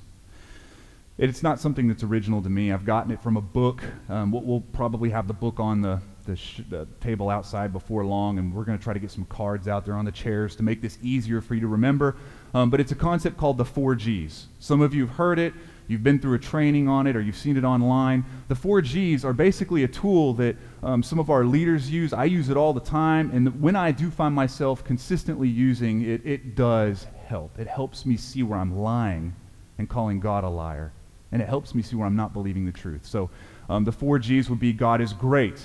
It's 1.19 1.41
not 1.41 1.59
something 1.59 1.87
that's 1.87 2.03
original 2.03 2.43
to 2.43 2.49
me. 2.49 2.71
I've 2.71 2.85
gotten 2.85 3.09
it 3.09 3.19
from 3.19 3.37
a 3.37 3.41
book. 3.41 3.83
Um, 4.07 4.31
we'll, 4.31 4.43
we'll, 4.43 4.61
probably 4.61 5.09
have 5.09 5.27
the 5.27 5.33
book 5.33 5.59
on 5.59 5.81
the, 5.81 5.99
the, 6.27 6.35
sh- 6.35 6.61
the 6.69 6.87
table 7.01 7.31
outside 7.31 7.73
before 7.73 8.05
long, 8.05 8.37
and 8.37 8.53
we're 8.53 8.65
going 8.65 8.77
to 8.77 8.83
try 8.83 8.93
to 8.93 8.99
get 8.99 9.09
some 9.09 9.25
cards 9.25 9.67
out 9.67 9.83
there 9.83 9.95
on 9.95 10.05
the 10.05 10.11
chairs 10.11 10.55
to 10.57 10.63
make 10.63 10.79
this 10.79 10.99
easier 11.01 11.41
for 11.41 11.55
you 11.55 11.61
to 11.61 11.67
remember. 11.67 12.17
Um, 12.53 12.69
but 12.69 12.79
it's 12.79 12.91
a 12.91 12.95
concept 12.95 13.35
called 13.35 13.57
the 13.57 13.65
four 13.65 13.95
G's. 13.95 14.45
Some 14.59 14.79
of 14.79 14.93
you 14.93 15.07
have 15.07 15.15
heard 15.15 15.39
it, 15.39 15.55
you've 15.87 16.03
been 16.03 16.19
through 16.19 16.35
a 16.35 16.39
training 16.39 16.87
on 16.87 17.07
it, 17.07 17.15
or 17.15 17.21
you've 17.21 17.35
seen 17.35 17.57
it 17.57 17.63
online. 17.63 18.23
The 18.47 18.55
four 18.55 18.79
G's 18.83 19.25
are 19.25 19.33
basically 19.33 19.85
a 19.85 19.87
tool 19.87 20.33
that 20.33 20.55
um, 20.83 21.01
some 21.01 21.17
of 21.17 21.31
our 21.31 21.45
leaders 21.45 21.89
use. 21.89 22.13
I 22.13 22.25
use 22.25 22.49
it 22.49 22.57
all 22.57 22.73
the 22.73 22.79
time, 22.79 23.31
and 23.33 23.59
when 23.59 23.75
I 23.75 23.91
do 23.91 24.11
find 24.11 24.35
myself 24.35 24.83
consistently 24.83 25.47
using 25.47 26.03
it, 26.03 26.23
it 26.23 26.53
does 26.53 27.07
help. 27.25 27.57
It 27.57 27.67
helps 27.67 28.05
me 28.05 28.17
see 28.17 28.43
where 28.43 28.59
I'm 28.59 28.77
lying 28.77 29.33
and 29.79 29.89
calling 29.89 30.19
God 30.19 30.43
a 30.43 30.49
liar 30.49 30.93
and 31.31 31.41
it 31.41 31.47
helps 31.47 31.75
me 31.75 31.81
see 31.81 31.95
where 31.95 32.07
I'm 32.07 32.15
not 32.15 32.33
believing 32.33 32.65
the 32.65 32.71
truth. 32.71 33.05
So 33.05 33.29
um, 33.69 33.83
the 33.83 33.91
four 33.91 34.19
G's 34.19 34.49
would 34.49 34.59
be 34.59 34.73
God 34.73 35.01
is 35.01 35.13
great, 35.13 35.61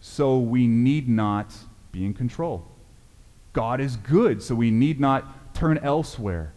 so 0.00 0.38
we 0.38 0.66
need 0.66 1.08
not 1.08 1.54
be 1.92 2.04
in 2.04 2.14
control. 2.14 2.66
God 3.52 3.80
is 3.80 3.96
good, 3.96 4.42
so 4.42 4.54
we 4.54 4.70
need 4.70 4.98
not 4.98 5.54
turn 5.54 5.78
elsewhere. 5.78 6.52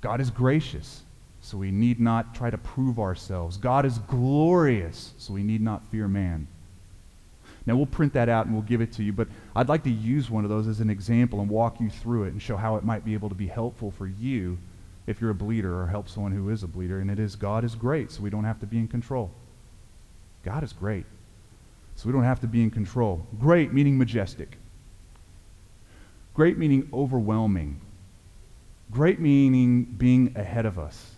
God 0.00 0.20
is 0.20 0.30
gracious, 0.30 1.02
so 1.40 1.56
we 1.56 1.70
need 1.70 2.00
not 2.00 2.34
try 2.34 2.50
to 2.50 2.58
prove 2.58 2.98
ourselves. 2.98 3.56
God 3.56 3.86
is 3.86 3.98
glorious, 3.98 5.12
so 5.18 5.32
we 5.32 5.44
need 5.44 5.60
not 5.60 5.82
fear 5.90 6.08
man. 6.08 6.48
Now, 7.66 7.76
we'll 7.76 7.86
print 7.86 8.12
that 8.12 8.28
out 8.28 8.44
and 8.44 8.54
we'll 8.54 8.64
give 8.64 8.82
it 8.82 8.92
to 8.94 9.02
you, 9.02 9.12
but 9.12 9.28
I'd 9.56 9.68
like 9.68 9.84
to 9.84 9.90
use 9.90 10.28
one 10.28 10.44
of 10.44 10.50
those 10.50 10.68
as 10.68 10.80
an 10.80 10.90
example 10.90 11.40
and 11.40 11.48
walk 11.48 11.80
you 11.80 11.88
through 11.88 12.24
it 12.24 12.32
and 12.32 12.42
show 12.42 12.56
how 12.56 12.76
it 12.76 12.84
might 12.84 13.04
be 13.04 13.14
able 13.14 13.30
to 13.30 13.34
be 13.34 13.46
helpful 13.46 13.90
for 13.90 14.06
you 14.06 14.58
if 15.06 15.20
you're 15.20 15.30
a 15.30 15.34
bleeder 15.34 15.78
or 15.80 15.86
help 15.88 16.08
someone 16.08 16.32
who 16.32 16.48
is 16.48 16.62
a 16.62 16.66
bleeder, 16.66 17.00
and 17.00 17.10
it 17.10 17.18
is 17.18 17.36
God 17.36 17.64
is 17.64 17.74
great, 17.74 18.10
so 18.10 18.22
we 18.22 18.30
don't 18.30 18.44
have 18.44 18.60
to 18.60 18.66
be 18.66 18.78
in 18.78 18.88
control. 18.88 19.30
God 20.42 20.62
is 20.62 20.72
great, 20.72 21.06
so 21.96 22.06
we 22.06 22.12
don't 22.12 22.24
have 22.24 22.40
to 22.40 22.46
be 22.46 22.62
in 22.62 22.70
control. 22.70 23.26
Great 23.38 23.72
meaning 23.72 23.98
majestic. 23.98 24.58
Great 26.32 26.58
meaning 26.58 26.88
overwhelming. 26.92 27.80
Great 28.90 29.20
meaning 29.20 29.84
being 29.84 30.32
ahead 30.36 30.66
of 30.66 30.78
us. 30.78 31.12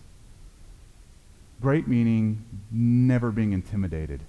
Great 1.61 1.87
meaning 1.87 2.43
never 2.71 3.31
being 3.31 3.51
intimidated. 3.53 4.21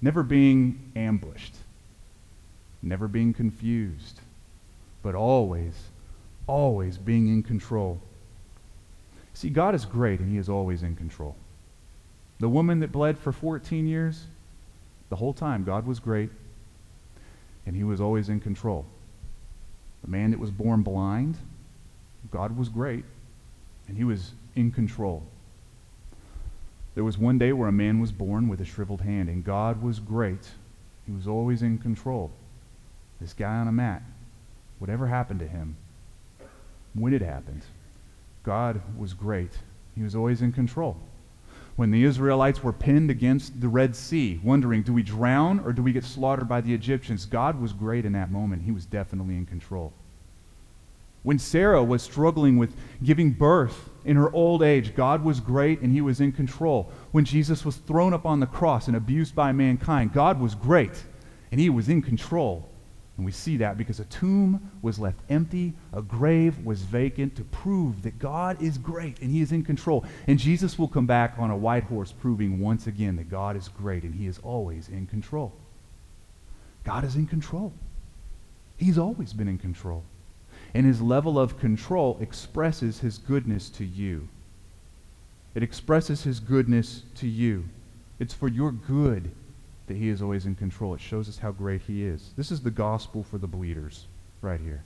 Never 0.00 0.22
being 0.22 0.90
ambushed. 0.96 1.54
Never 2.82 3.06
being 3.06 3.32
confused. 3.32 4.20
But 5.02 5.14
always 5.14 5.74
always 6.46 6.98
being 6.98 7.28
in 7.28 7.42
control. 7.42 8.00
See, 9.34 9.50
God 9.50 9.74
is 9.74 9.84
great 9.84 10.20
and 10.20 10.30
He 10.30 10.38
is 10.38 10.48
always 10.48 10.82
in 10.82 10.96
control. 10.96 11.36
The 12.40 12.48
woman 12.48 12.80
that 12.80 12.92
bled 12.92 13.18
for 13.18 13.32
14 13.32 13.86
years, 13.86 14.24
the 15.08 15.16
whole 15.16 15.32
time, 15.32 15.64
God 15.64 15.86
was 15.86 16.00
great 16.00 16.30
and 17.66 17.76
He 17.76 17.84
was 17.84 18.00
always 18.00 18.28
in 18.28 18.40
control. 18.40 18.84
The 20.02 20.10
man 20.10 20.32
that 20.32 20.40
was 20.40 20.50
born 20.50 20.82
blind, 20.82 21.38
God 22.30 22.56
was 22.56 22.68
great 22.68 23.04
and 23.88 23.96
He 23.96 24.04
was 24.04 24.32
in 24.54 24.70
control. 24.70 25.22
There 26.94 27.04
was 27.04 27.16
one 27.16 27.38
day 27.38 27.52
where 27.52 27.68
a 27.68 27.72
man 27.72 28.00
was 28.00 28.12
born 28.12 28.48
with 28.48 28.60
a 28.60 28.64
shriveled 28.66 29.00
hand, 29.00 29.28
and 29.28 29.42
God 29.42 29.82
was 29.82 29.98
great. 29.98 30.50
He 31.06 31.12
was 31.12 31.26
always 31.26 31.62
in 31.62 31.78
control. 31.78 32.30
This 33.20 33.32
guy 33.32 33.54
on 33.54 33.68
a 33.68 33.72
mat, 33.72 34.02
whatever 34.78 35.06
happened 35.06 35.40
to 35.40 35.48
him, 35.48 35.76
when 36.94 37.12
it 37.12 37.22
happened. 37.22 37.62
God 38.42 38.80
was 38.98 39.14
great. 39.14 39.52
He 39.94 40.02
was 40.02 40.14
always 40.14 40.42
in 40.42 40.52
control. 40.52 40.96
When 41.76 41.90
the 41.90 42.04
Israelites 42.04 42.62
were 42.62 42.72
pinned 42.72 43.10
against 43.10 43.60
the 43.60 43.68
Red 43.68 43.96
Sea, 43.96 44.40
wondering, 44.42 44.82
do 44.82 44.92
we 44.92 45.02
drown 45.02 45.60
or 45.60 45.72
do 45.72 45.82
we 45.82 45.92
get 45.92 46.04
slaughtered 46.04 46.48
by 46.48 46.60
the 46.60 46.74
Egyptians? 46.74 47.24
God 47.24 47.60
was 47.60 47.72
great 47.72 48.04
in 48.04 48.12
that 48.12 48.30
moment. 48.30 48.62
He 48.62 48.72
was 48.72 48.84
definitely 48.84 49.36
in 49.36 49.46
control. 49.46 49.92
When 51.22 51.38
Sarah 51.38 51.84
was 51.84 52.02
struggling 52.02 52.58
with 52.58 52.74
giving 53.02 53.30
birth 53.30 53.88
in 54.04 54.16
her 54.16 54.30
old 54.32 54.62
age, 54.62 54.94
God 54.94 55.24
was 55.24 55.40
great 55.40 55.80
and 55.80 55.92
he 55.92 56.00
was 56.00 56.20
in 56.20 56.32
control. 56.32 56.90
When 57.12 57.24
Jesus 57.24 57.64
was 57.64 57.76
thrown 57.76 58.12
up 58.12 58.26
on 58.26 58.40
the 58.40 58.46
cross 58.46 58.88
and 58.88 58.96
abused 58.96 59.34
by 59.34 59.52
mankind, 59.52 60.12
God 60.12 60.40
was 60.40 60.54
great 60.54 61.04
and 61.52 61.60
he 61.60 61.70
was 61.70 61.88
in 61.88 62.02
control. 62.02 62.68
And 63.16 63.26
we 63.26 63.32
see 63.32 63.58
that 63.58 63.76
because 63.76 64.00
a 64.00 64.06
tomb 64.06 64.70
was 64.80 64.98
left 64.98 65.18
empty, 65.28 65.74
a 65.92 66.00
grave 66.00 66.64
was 66.64 66.82
vacant 66.82 67.36
to 67.36 67.44
prove 67.44 68.02
that 68.02 68.18
God 68.18 68.60
is 68.62 68.78
great 68.78 69.20
and 69.20 69.30
he 69.30 69.42
is 69.42 69.52
in 69.52 69.62
control. 69.64 70.04
And 70.26 70.38
Jesus 70.38 70.78
will 70.78 70.88
come 70.88 71.06
back 71.06 71.34
on 71.38 71.50
a 71.50 71.56
white 71.56 71.84
horse 71.84 72.10
proving 72.10 72.58
once 72.58 72.86
again 72.86 73.16
that 73.16 73.30
God 73.30 73.56
is 73.56 73.68
great 73.68 74.02
and 74.02 74.14
he 74.14 74.26
is 74.26 74.38
always 74.38 74.88
in 74.88 75.06
control. 75.06 75.52
God 76.84 77.04
is 77.04 77.16
in 77.16 77.26
control. 77.26 77.72
He's 78.78 78.98
always 78.98 79.32
been 79.32 79.48
in 79.48 79.58
control. 79.58 80.04
And 80.74 80.86
his 80.86 81.02
level 81.02 81.38
of 81.38 81.58
control 81.58 82.16
expresses 82.20 83.00
his 83.00 83.18
goodness 83.18 83.68
to 83.70 83.84
you. 83.84 84.28
It 85.54 85.62
expresses 85.62 86.24
his 86.24 86.40
goodness 86.40 87.02
to 87.16 87.28
you. 87.28 87.68
It's 88.18 88.32
for 88.32 88.48
your 88.48 88.72
good 88.72 89.30
that 89.92 89.98
he 89.98 90.08
is 90.08 90.22
always 90.22 90.46
in 90.46 90.54
control. 90.54 90.94
It 90.94 91.00
shows 91.02 91.28
us 91.28 91.36
how 91.36 91.52
great 91.52 91.82
he 91.82 92.02
is. 92.02 92.30
This 92.34 92.50
is 92.50 92.62
the 92.62 92.70
gospel 92.70 93.22
for 93.22 93.36
the 93.36 93.46
bleeders 93.46 94.06
right 94.40 94.58
here. 94.58 94.82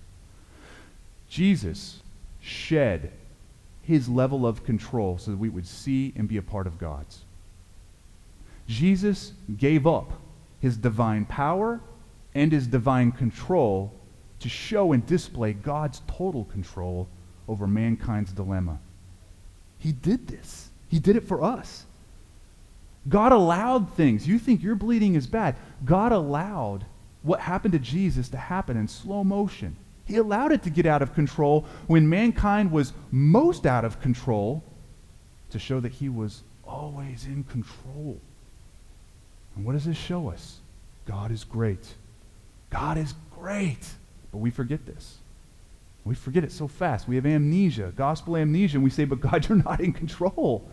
Jesus 1.29 2.03
shed 2.41 3.13
his 3.83 4.09
level 4.09 4.45
of 4.45 4.65
control 4.65 5.17
so 5.17 5.31
that 5.31 5.37
we 5.37 5.49
would 5.49 5.67
see 5.67 6.13
and 6.17 6.27
be 6.27 6.39
a 6.39 6.43
part 6.43 6.67
of 6.67 6.77
God's. 6.77 7.23
Jesus 8.67 9.33
gave 9.57 9.87
up 9.87 10.13
his 10.61 10.77
divine 10.77 11.25
power 11.25 11.81
and 12.35 12.51
his 12.51 12.67
divine 12.67 13.13
control 13.13 13.95
to 14.41 14.49
show 14.49 14.93
and 14.93 15.07
display 15.07 15.53
God's 15.53 16.03
total 16.09 16.47
control 16.47 17.07
over 17.47 17.69
mankind's 17.69 18.33
dilemma. 18.33 18.81
He 19.79 19.93
did 19.93 20.27
this. 20.27 20.69
He 20.89 20.99
did 20.99 21.15
it 21.15 21.29
for 21.29 21.45
us. 21.45 21.86
God 23.09 23.33
allowed 23.33 23.93
things. 23.95 24.27
You 24.27 24.39
think 24.39 24.63
your 24.63 24.75
bleeding 24.75 25.15
is 25.15 25.27
bad. 25.27 25.57
God 25.85 26.13
allowed 26.13 26.85
what 27.23 27.41
happened 27.41 27.73
to 27.73 27.79
Jesus 27.79 28.29
to 28.31 28.37
happen 28.37 28.77
in 28.77 28.89
slow 28.89 29.23
motion. 29.25 29.77
He 30.05 30.17
allowed 30.17 30.53
it 30.53 30.63
to 30.63 30.71
get 30.71 30.87
out 30.87 31.03
of 31.03 31.15
control 31.15 31.67
when 31.87 32.09
mankind 32.09 32.71
was 32.71 32.93
most 33.11 33.67
out 33.67 33.85
of 33.85 34.01
control 34.01 34.63
to 35.51 35.59
show 35.59 35.81
that 35.81 35.93
he 35.93 36.09
was 36.09 36.43
always 36.65 37.27
in 37.27 37.45
control. 37.45 38.21
And 39.55 39.65
what 39.65 39.73
does 39.73 39.85
this 39.85 39.97
show 39.97 40.29
us? 40.29 40.59
God 41.07 41.31
is 41.31 41.45
great. 41.45 41.95
God 42.71 42.99
is 42.99 43.15
great. 43.39 43.87
But 44.31 44.39
we 44.39 44.51
forget 44.51 44.85
this. 44.87 45.19
We 46.05 46.15
forget 46.15 46.45
it 46.45 46.53
so 46.53 46.69
fast. 46.69 47.09
We 47.09 47.17
have 47.17 47.27
amnesia, 47.27 47.93
gospel 47.97 48.37
amnesia, 48.37 48.77
and 48.77 48.85
we 48.85 48.91
say, 48.91 49.05
but 49.05 49.21
God, 49.21 49.45
you're 49.49 49.59
not 49.59 49.81
in 49.81 49.93
control. 49.93 50.69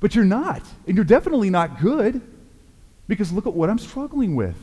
But 0.00 0.14
you're 0.14 0.24
not. 0.24 0.62
And 0.86 0.96
you're 0.96 1.04
definitely 1.04 1.50
not 1.50 1.80
good 1.80 2.20
because 3.08 3.32
look 3.32 3.46
at 3.46 3.54
what 3.54 3.70
I'm 3.70 3.78
struggling 3.78 4.36
with. 4.36 4.56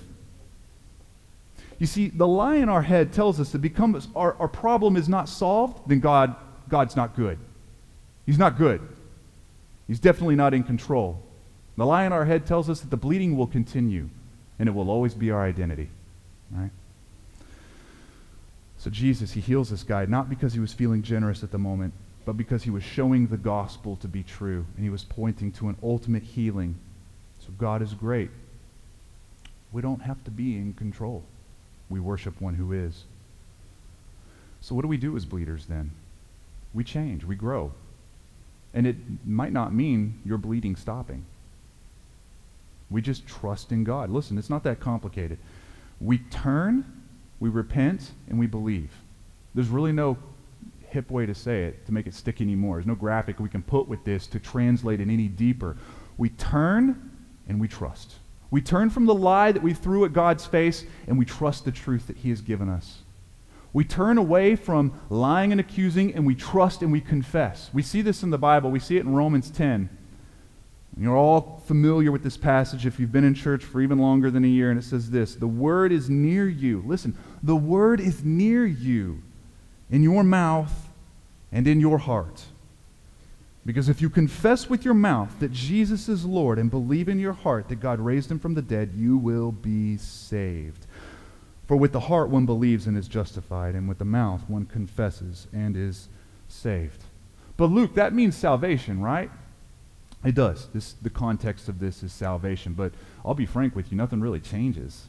You 1.79 1.87
see, 1.87 2.09
the 2.09 2.27
lie 2.27 2.57
in 2.57 2.69
our 2.69 2.81
head 2.81 3.13
tells 3.13 3.39
us 3.39 3.51
that 3.51 3.59
because 3.59 4.07
our, 4.15 4.35
our 4.39 4.47
problem 4.47 4.95
is 4.95 5.09
not 5.09 5.27
solved, 5.27 5.89
then 5.89 5.99
God, 5.99 6.35
God's 6.69 6.95
not 6.95 7.15
good. 7.15 7.37
He's 8.25 8.37
not 8.37 8.57
good. 8.57 8.81
He's 9.87 9.99
definitely 9.99 10.35
not 10.35 10.53
in 10.53 10.63
control. 10.63 11.21
The 11.75 11.85
lie 11.85 12.05
in 12.05 12.13
our 12.13 12.25
head 12.25 12.45
tells 12.45 12.69
us 12.69 12.79
that 12.81 12.89
the 12.89 12.97
bleeding 12.97 13.35
will 13.35 13.47
continue 13.47 14.09
and 14.59 14.69
it 14.69 14.71
will 14.71 14.89
always 14.89 15.13
be 15.13 15.31
our 15.31 15.43
identity. 15.43 15.89
Right? 16.51 16.69
So 18.77 18.89
Jesus, 18.89 19.31
he 19.31 19.41
heals 19.41 19.69
this 19.69 19.83
guy 19.83 20.05
not 20.05 20.29
because 20.29 20.53
he 20.53 20.59
was 20.59 20.73
feeling 20.73 21.01
generous 21.01 21.43
at 21.43 21.51
the 21.51 21.57
moment, 21.57 21.93
but 22.25 22.37
because 22.37 22.63
he 22.63 22.69
was 22.69 22.83
showing 22.83 23.27
the 23.27 23.37
gospel 23.37 23.95
to 23.97 24.07
be 24.07 24.23
true 24.23 24.65
and 24.75 24.83
he 24.83 24.89
was 24.89 25.03
pointing 25.03 25.51
to 25.53 25.69
an 25.69 25.77
ultimate 25.83 26.23
healing. 26.23 26.75
So 27.39 27.49
God 27.57 27.81
is 27.81 27.93
great. 27.93 28.29
We 29.71 29.81
don't 29.81 30.01
have 30.01 30.23
to 30.23 30.31
be 30.31 30.55
in 30.55 30.73
control. 30.73 31.23
We 31.89 31.99
worship 31.99 32.39
one 32.39 32.55
who 32.55 32.71
is. 32.71 33.03
So 34.61 34.75
what 34.75 34.83
do 34.83 34.87
we 34.87 34.97
do 34.97 35.17
as 35.17 35.25
bleeders 35.25 35.65
then? 35.65 35.91
We 36.73 36.83
change, 36.83 37.25
we 37.25 37.35
grow. 37.35 37.73
And 38.73 38.87
it 38.87 38.95
might 39.25 39.51
not 39.51 39.73
mean 39.73 40.21
your 40.25 40.37
bleeding 40.37 40.75
stopping. 40.75 41.25
We 42.89 43.01
just 43.01 43.27
trust 43.27 43.71
in 43.71 43.83
God. 43.83 44.09
Listen, 44.09 44.37
it's 44.37 44.49
not 44.49 44.63
that 44.63 44.79
complicated. 44.79 45.37
We 45.99 46.19
turn, 46.19 46.85
we 47.39 47.49
repent, 47.49 48.11
and 48.29 48.39
we 48.39 48.47
believe. 48.47 48.91
There's 49.53 49.67
really 49.67 49.91
no 49.91 50.17
hip 50.93 51.09
way 51.09 51.25
to 51.25 51.33
say 51.33 51.63
it 51.63 51.85
to 51.87 51.91
make 51.91 52.07
it 52.07 52.13
stick 52.13 52.39
anymore. 52.39 52.77
There's 52.77 52.85
no 52.85 52.95
graphic 52.95 53.39
we 53.39 53.49
can 53.49 53.63
put 53.63 53.87
with 53.87 54.03
this 54.05 54.27
to 54.27 54.39
translate 54.39 55.01
it 55.01 55.09
any 55.09 55.27
deeper. 55.27 55.75
We 56.17 56.29
turn 56.29 57.11
and 57.47 57.59
we 57.59 57.67
trust. 57.67 58.15
We 58.51 58.61
turn 58.61 58.91
from 58.91 59.05
the 59.05 59.15
lie 59.15 59.51
that 59.51 59.63
we 59.63 59.73
threw 59.73 60.05
at 60.05 60.13
God's 60.13 60.45
face 60.45 60.85
and 61.07 61.17
we 61.17 61.25
trust 61.25 61.65
the 61.65 61.71
truth 61.71 62.05
that 62.07 62.17
He 62.17 62.29
has 62.29 62.41
given 62.41 62.69
us. 62.69 62.99
We 63.73 63.83
turn 63.83 64.19
away 64.19 64.55
from 64.55 64.93
lying 65.09 65.51
and 65.51 65.59
accusing 65.59 66.13
and 66.13 66.27
we 66.27 66.35
trust 66.35 66.83
and 66.83 66.91
we 66.91 67.01
confess. 67.01 67.71
We 67.73 67.81
see 67.81 68.03
this 68.03 68.21
in 68.21 68.29
the 68.29 68.37
Bible. 68.37 68.69
We 68.69 68.79
see 68.79 68.97
it 68.97 69.05
in 69.05 69.15
Romans 69.15 69.49
10. 69.49 69.89
You're 70.95 71.17
all 71.17 71.63
familiar 71.65 72.11
with 72.11 72.21
this 72.21 72.37
passage 72.37 72.85
if 72.85 72.99
you've 72.99 73.11
been 73.11 73.23
in 73.23 73.33
church 73.33 73.63
for 73.63 73.81
even 73.81 73.97
longer 73.97 74.29
than 74.29 74.45
a 74.45 74.47
year, 74.47 74.69
and 74.69 74.79
it 74.79 74.83
says 74.83 75.09
this 75.09 75.33
The 75.33 75.47
word 75.47 75.91
is 75.91 76.07
near 76.07 76.47
you. 76.47 76.83
Listen, 76.85 77.17
the 77.41 77.55
word 77.55 77.99
is 77.99 78.23
near 78.23 78.63
you 78.67 79.23
in 79.89 80.03
your 80.03 80.23
mouth 80.23 80.82
and 81.53 81.67
in 81.67 81.79
your 81.79 81.99
heart. 81.99 82.43
Because 83.65 83.87
if 83.87 84.01
you 84.01 84.09
confess 84.09 84.69
with 84.69 84.83
your 84.83 84.93
mouth 84.93 85.39
that 85.39 85.53
Jesus 85.53 86.09
is 86.09 86.25
Lord 86.25 86.59
and 86.59 86.69
believe 86.69 87.07
in 87.07 87.19
your 87.19 87.31
heart 87.31 87.69
that 87.69 87.79
God 87.79 88.01
raised 88.01 88.29
him 88.29 88.39
from 88.39 88.55
the 88.55 88.61
dead, 88.61 88.91
you 88.93 89.15
will 89.17 89.53
be 89.53 89.95
saved. 89.95 90.85
For 91.65 91.77
with 91.77 91.93
the 91.93 92.01
heart 92.01 92.29
one 92.29 92.45
believes 92.45 92.87
and 92.87 92.97
is 92.97 93.07
justified, 93.07 93.73
and 93.73 93.87
with 93.87 93.99
the 93.99 94.05
mouth 94.05 94.41
one 94.49 94.65
confesses 94.65 95.47
and 95.53 95.77
is 95.77 96.09
saved. 96.49 97.05
But 97.55 97.67
Luke, 97.67 97.95
that 97.95 98.13
means 98.13 98.35
salvation, 98.35 99.01
right? 99.01 99.31
It 100.25 100.35
does. 100.35 100.67
This, 100.73 100.93
the 101.01 101.09
context 101.09 101.69
of 101.69 101.79
this 101.79 102.03
is 102.03 102.11
salvation. 102.11 102.73
But 102.73 102.93
I'll 103.23 103.33
be 103.33 103.45
frank 103.45 103.75
with 103.75 103.91
you, 103.91 103.97
nothing 103.97 104.19
really 104.19 104.41
changes. 104.41 105.07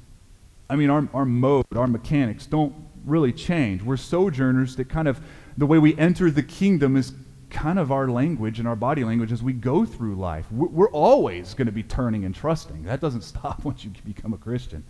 I 0.71 0.77
mean, 0.77 0.91
our, 0.91 1.09
our 1.13 1.25
mode, 1.25 1.67
our 1.75 1.87
mechanics 1.87 2.47
don't 2.47 2.75
really 3.05 3.33
change. 3.33 3.83
We're 3.83 3.97
sojourners 3.97 4.77
that 4.77 4.89
kind 4.89 5.09
of, 5.09 5.21
the 5.57 5.67
way 5.67 5.79
we 5.79 5.97
enter 5.97 6.31
the 6.31 6.43
kingdom 6.43 6.97
is 6.97 7.13
kind 7.51 7.79
of 7.79 7.93
our 7.93 8.09
language 8.09 8.59
and 8.59 8.67
our 8.67 8.77
body 8.77 9.05
language 9.05 9.33
as 9.33 9.43
we 9.43 9.53
go 9.53 9.85
through 9.85 10.17
life. 10.17 10.45
We're, 10.51 10.91
always 10.91 11.55
going 11.55 11.67
to 11.67 11.73
be 11.73 11.85
turning 11.85 12.25
and 12.25 12.35
trusting. 12.35 12.83
That 12.83 13.01
doesn't 13.01 13.23
stop 13.33 13.65
once 13.65 13.85
you 13.85 13.93
become 14.05 14.33
a 14.33 14.39
Christian. 14.39 14.85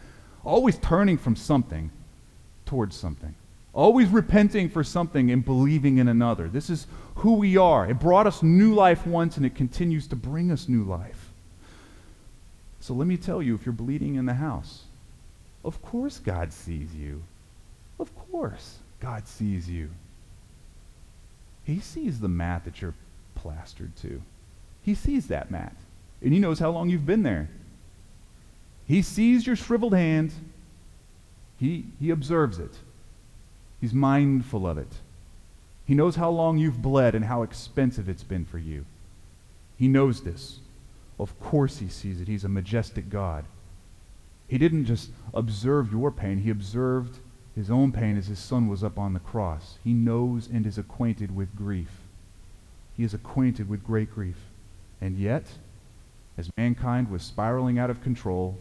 Always 0.45 0.79
turning 0.79 1.19
from 1.19 1.37
something 1.37 1.91
towards 2.67 2.97
something. 2.97 3.35
Always 3.73 4.09
repenting 4.09 4.69
for 4.69 4.85
something 4.85 5.31
and 5.31 5.45
believing 5.45 5.99
in 5.99 6.09
another. 6.09 6.49
This 6.49 6.71
is 6.71 6.87
who 7.17 7.35
we 7.35 7.57
are. 7.57 7.89
It 7.89 7.99
brought 7.99 8.27
us 8.27 8.43
new 8.43 8.75
life 8.75 9.07
once 9.07 9.37
and 9.37 9.45
it 9.45 9.55
continues 9.55 10.07
to 10.09 10.17
bring 10.17 10.51
us 10.51 10.69
new 10.69 10.85
life. 10.85 11.33
So 12.81 12.95
let 12.95 13.07
me 13.07 13.17
tell 13.17 13.43
you 13.43 13.55
if 13.55 13.67
you're 13.67 13.73
bleeding 13.73 14.15
in 14.15 14.27
the 14.27 14.35
house, 14.35 14.85
of 15.65 15.83
course 15.83 16.19
God 16.19 16.53
sees 16.53 16.95
you. 16.95 17.23
Of 17.99 18.11
course, 18.31 18.79
God 19.01 19.27
sees 19.27 19.69
you. 19.69 19.91
He 21.65 21.81
sees 21.81 22.21
the 22.21 22.29
mat 22.29 22.65
that 22.65 22.81
you're 22.81 22.95
plastered 23.35 23.97
to. 23.97 24.23
He 24.83 24.95
sees 24.95 25.29
that 25.29 25.51
mat. 25.51 25.75
And 26.23 26.33
he 26.33 26.39
knows 26.39 26.59
how 26.59 26.71
long 26.71 26.89
you've 26.89 27.07
been 27.07 27.23
there. 27.23 27.49
He 28.87 29.03
sees 29.03 29.47
your 29.47 29.57
shriveled 29.57 29.95
hand. 29.95 30.33
He, 31.59 31.87
he 32.01 32.11
observes 32.11 32.59
it. 32.59 32.73
He's 33.81 33.95
mindful 33.95 34.67
of 34.67 34.79
it. 34.79 34.93
He 35.87 35.95
knows 35.95 36.17
how 36.17 36.31
long 36.31 36.59
you've 36.59 36.83
bled 36.83 37.15
and 37.15 37.25
how 37.25 37.43
expensive 37.43 38.09
it's 38.09 38.23
been 38.23 38.45
for 38.45 38.59
you. 38.59 38.87
He 39.77 39.89
knows 39.89 40.23
this. 40.23 40.61
Of 41.19 41.39
course 41.41 41.79
he 41.79 41.89
sees 41.89 42.21
it. 42.21 42.29
He's 42.29 42.45
a 42.45 42.49
majestic 42.49 43.09
God. 43.11 43.45
He 44.49 44.59
didn't 44.59 44.87
just 44.87 45.11
observe 45.33 45.93
your 45.93 46.11
pain, 46.11 46.39
he 46.39 46.51
observed 46.51 47.19
his 47.55 47.71
own 47.71 47.93
pain 47.93 48.17
as 48.17 48.27
his 48.27 48.39
son 48.39 48.69
was 48.69 48.83
up 48.83 48.99
on 48.99 49.13
the 49.13 49.21
cross. 49.21 49.79
He 49.85 49.93
knows 49.93 50.49
and 50.53 50.67
is 50.67 50.77
acquainted 50.77 51.35
with 51.35 51.55
grief. 51.57 52.01
He 52.97 53.05
is 53.05 53.15
acquainted 53.15 53.69
with 53.69 53.85
great 53.85 54.13
grief. 54.13 54.39
And 55.01 55.19
yet, 55.19 55.45
as 56.37 56.51
mankind 56.57 57.11
was 57.11 57.23
spiraling 57.23 57.79
out 57.79 57.91
of 57.91 58.03
control, 58.03 58.59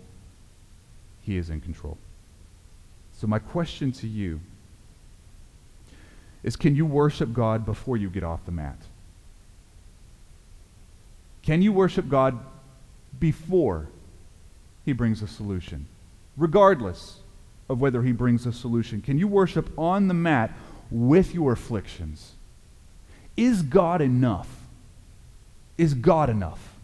he 1.21 1.37
is 1.37 1.49
in 1.49 1.61
control. 1.61 1.97
So, 3.13 3.25
my 3.25 3.39
question 3.39 3.91
to 3.93 4.07
you 4.07 4.41
is 6.43 6.55
can 6.55 6.75
you 6.75 6.85
worship 6.85 7.33
God 7.33 7.65
before 7.65 7.97
you 7.97 8.09
get 8.09 8.23
off 8.23 8.45
the 8.45 8.51
mat? 8.51 8.77
Can 11.41 11.61
you 11.61 11.73
worship 11.73 12.09
God 12.09 12.37
before 13.19 13.87
he 14.85 14.93
brings 14.93 15.21
a 15.21 15.27
solution? 15.27 15.87
Regardless 16.37 17.19
of 17.69 17.79
whether 17.81 18.03
he 18.03 18.11
brings 18.11 18.45
a 18.45 18.53
solution. 18.53 19.01
Can 19.01 19.17
you 19.17 19.27
worship 19.27 19.77
on 19.77 20.07
the 20.07 20.13
mat 20.13 20.51
with 20.91 21.33
your 21.33 21.53
afflictions? 21.53 22.33
Is 23.35 23.61
God 23.61 24.01
enough? 24.01 24.49
Is 25.77 25.93
God 25.93 26.29
enough? 26.29 26.75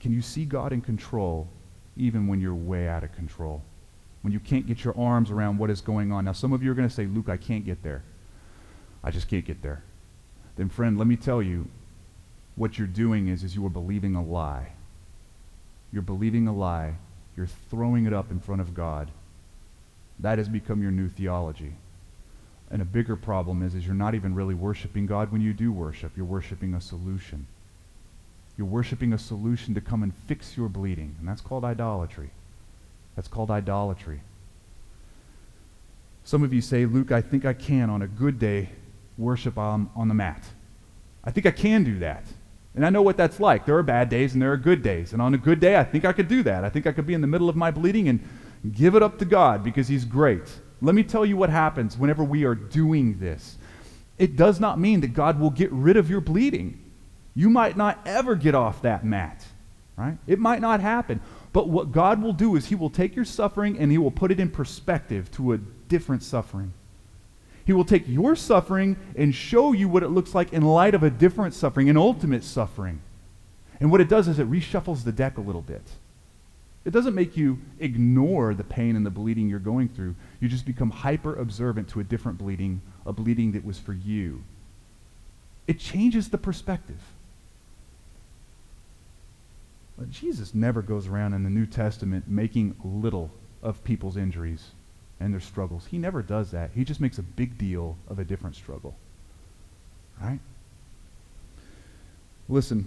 Can 0.00 0.12
you 0.12 0.22
see 0.22 0.44
God 0.44 0.72
in 0.72 0.80
control 0.80 1.48
even 1.96 2.26
when 2.26 2.40
you're 2.40 2.54
way 2.54 2.88
out 2.88 3.04
of 3.04 3.12
control? 3.12 3.62
When 4.22 4.32
you 4.32 4.40
can't 4.40 4.66
get 4.66 4.84
your 4.84 4.98
arms 4.98 5.30
around 5.30 5.58
what 5.58 5.70
is 5.70 5.80
going 5.80 6.12
on. 6.12 6.24
Now, 6.24 6.32
some 6.32 6.52
of 6.52 6.62
you 6.62 6.70
are 6.70 6.74
going 6.74 6.88
to 6.88 6.94
say, 6.94 7.06
Luke, 7.06 7.28
I 7.28 7.36
can't 7.36 7.64
get 7.64 7.82
there. 7.82 8.02
I 9.02 9.10
just 9.10 9.28
can't 9.28 9.44
get 9.44 9.60
there. 9.62 9.82
Then, 10.56 10.68
friend, 10.68 10.96
let 10.96 11.06
me 11.06 11.16
tell 11.16 11.42
you, 11.42 11.68
what 12.56 12.78
you're 12.78 12.86
doing 12.86 13.28
is, 13.28 13.42
is 13.42 13.54
you 13.54 13.66
are 13.66 13.70
believing 13.70 14.14
a 14.14 14.22
lie. 14.22 14.72
You're 15.92 16.02
believing 16.02 16.48
a 16.48 16.54
lie 16.54 16.94
you're 17.36 17.48
throwing 17.70 18.06
it 18.06 18.12
up 18.12 18.30
in 18.30 18.40
front 18.40 18.60
of 18.60 18.74
God. 18.74 19.10
That 20.20 20.38
has 20.38 20.48
become 20.48 20.82
your 20.82 20.92
new 20.92 21.08
theology. 21.08 21.72
And 22.70 22.80
a 22.80 22.84
bigger 22.84 23.16
problem 23.16 23.62
is, 23.62 23.74
is 23.74 23.84
you're 23.86 23.94
not 23.94 24.14
even 24.14 24.34
really 24.34 24.54
worshiping 24.54 25.06
God 25.06 25.30
when 25.30 25.40
you 25.40 25.52
do 25.52 25.72
worship. 25.72 26.12
You're 26.16 26.26
worshiping 26.26 26.74
a 26.74 26.80
solution. 26.80 27.46
You're 28.56 28.66
worshiping 28.66 29.12
a 29.12 29.18
solution 29.18 29.74
to 29.74 29.80
come 29.80 30.02
and 30.02 30.14
fix 30.26 30.56
your 30.56 30.68
bleeding. 30.68 31.16
And 31.18 31.28
that's 31.28 31.40
called 31.40 31.64
idolatry. 31.64 32.30
That's 33.16 33.28
called 33.28 33.50
idolatry. 33.50 34.20
Some 36.24 36.42
of 36.42 36.52
you 36.52 36.60
say, 36.60 36.86
Luke, 36.86 37.12
I 37.12 37.20
think 37.20 37.44
I 37.44 37.52
can 37.52 37.90
on 37.90 38.02
a 38.02 38.06
good 38.06 38.38
day 38.38 38.70
worship 39.18 39.58
on, 39.58 39.90
on 39.94 40.08
the 40.08 40.14
mat. 40.14 40.42
I 41.22 41.30
think 41.30 41.46
I 41.46 41.50
can 41.50 41.84
do 41.84 41.98
that. 41.98 42.24
And 42.74 42.84
I 42.84 42.90
know 42.90 43.02
what 43.02 43.16
that's 43.16 43.38
like. 43.38 43.66
There 43.66 43.76
are 43.78 43.84
bad 43.84 44.08
days 44.08 44.32
and 44.32 44.42
there 44.42 44.52
are 44.52 44.56
good 44.56 44.82
days. 44.82 45.12
And 45.12 45.22
on 45.22 45.32
a 45.32 45.38
good 45.38 45.60
day, 45.60 45.76
I 45.76 45.84
think 45.84 46.04
I 46.04 46.12
could 46.12 46.26
do 46.26 46.42
that. 46.42 46.64
I 46.64 46.68
think 46.68 46.86
I 46.86 46.92
could 46.92 47.06
be 47.06 47.14
in 47.14 47.20
the 47.20 47.26
middle 47.26 47.48
of 47.48 47.54
my 47.54 47.70
bleeding 47.70 48.08
and 48.08 48.26
give 48.72 48.96
it 48.96 49.02
up 49.02 49.18
to 49.18 49.24
God 49.24 49.62
because 49.62 49.86
He's 49.86 50.04
great. 50.04 50.42
Let 50.82 50.94
me 50.94 51.04
tell 51.04 51.24
you 51.24 51.36
what 51.36 51.50
happens 51.50 51.96
whenever 51.96 52.24
we 52.24 52.44
are 52.44 52.54
doing 52.54 53.18
this. 53.18 53.58
It 54.18 54.36
does 54.36 54.60
not 54.60 54.78
mean 54.78 55.00
that 55.02 55.14
God 55.14 55.38
will 55.38 55.50
get 55.50 55.70
rid 55.72 55.96
of 55.96 56.10
your 56.10 56.20
bleeding. 56.20 56.80
You 57.34 57.48
might 57.50 57.76
not 57.76 58.00
ever 58.06 58.34
get 58.34 58.54
off 58.54 58.82
that 58.82 59.04
mat, 59.04 59.44
right? 59.96 60.18
It 60.26 60.38
might 60.38 60.60
not 60.60 60.80
happen. 60.80 61.20
But 61.52 61.68
what 61.68 61.92
God 61.92 62.22
will 62.22 62.32
do 62.32 62.56
is 62.56 62.66
He 62.66 62.74
will 62.74 62.90
take 62.90 63.14
your 63.14 63.24
suffering 63.24 63.78
and 63.78 63.90
He 63.90 63.98
will 63.98 64.10
put 64.10 64.32
it 64.32 64.40
in 64.40 64.50
perspective 64.50 65.30
to 65.32 65.52
a 65.52 65.58
different 65.58 66.22
suffering. 66.22 66.72
He 67.64 67.72
will 67.72 67.84
take 67.84 68.06
your 68.06 68.36
suffering 68.36 68.96
and 69.16 69.34
show 69.34 69.72
you 69.72 69.88
what 69.88 70.02
it 70.02 70.08
looks 70.08 70.34
like 70.34 70.52
in 70.52 70.62
light 70.62 70.94
of 70.94 71.02
a 71.02 71.10
different 71.10 71.54
suffering, 71.54 71.88
an 71.88 71.96
ultimate 71.96 72.44
suffering. 72.44 73.00
And 73.80 73.90
what 73.90 74.00
it 74.00 74.08
does 74.08 74.28
is 74.28 74.38
it 74.38 74.50
reshuffles 74.50 75.04
the 75.04 75.12
deck 75.12 75.38
a 75.38 75.42
little 75.42 75.62
bit. 75.62 75.82
It 76.84 76.92
doesn't 76.92 77.14
make 77.14 77.36
you 77.36 77.58
ignore 77.80 78.52
the 78.54 78.64
pain 78.64 78.94
and 78.94 79.06
the 79.06 79.10
bleeding 79.10 79.48
you're 79.48 79.58
going 79.58 79.88
through. 79.88 80.14
You 80.40 80.48
just 80.48 80.66
become 80.66 80.90
hyper 80.90 81.34
observant 81.34 81.88
to 81.90 82.00
a 82.00 82.04
different 82.04 82.36
bleeding, 82.36 82.82
a 83.06 83.12
bleeding 83.12 83.52
that 83.52 83.64
was 83.64 83.78
for 83.78 83.94
you. 83.94 84.42
It 85.66 85.78
changes 85.78 86.28
the 86.28 86.36
perspective. 86.36 87.00
But 89.96 90.10
Jesus 90.10 90.54
never 90.54 90.82
goes 90.82 91.06
around 91.06 91.32
in 91.32 91.44
the 91.44 91.50
New 91.50 91.64
Testament 91.64 92.28
making 92.28 92.76
little 92.84 93.30
of 93.62 93.82
people's 93.84 94.18
injuries 94.18 94.72
and 95.20 95.32
their 95.32 95.40
struggles. 95.40 95.86
He 95.86 95.98
never 95.98 96.22
does 96.22 96.50
that. 96.50 96.70
He 96.74 96.84
just 96.84 97.00
makes 97.00 97.18
a 97.18 97.22
big 97.22 97.56
deal 97.56 97.96
of 98.08 98.18
a 98.18 98.24
different 98.24 98.56
struggle. 98.56 98.94
Right? 100.20 100.40
Listen, 102.48 102.86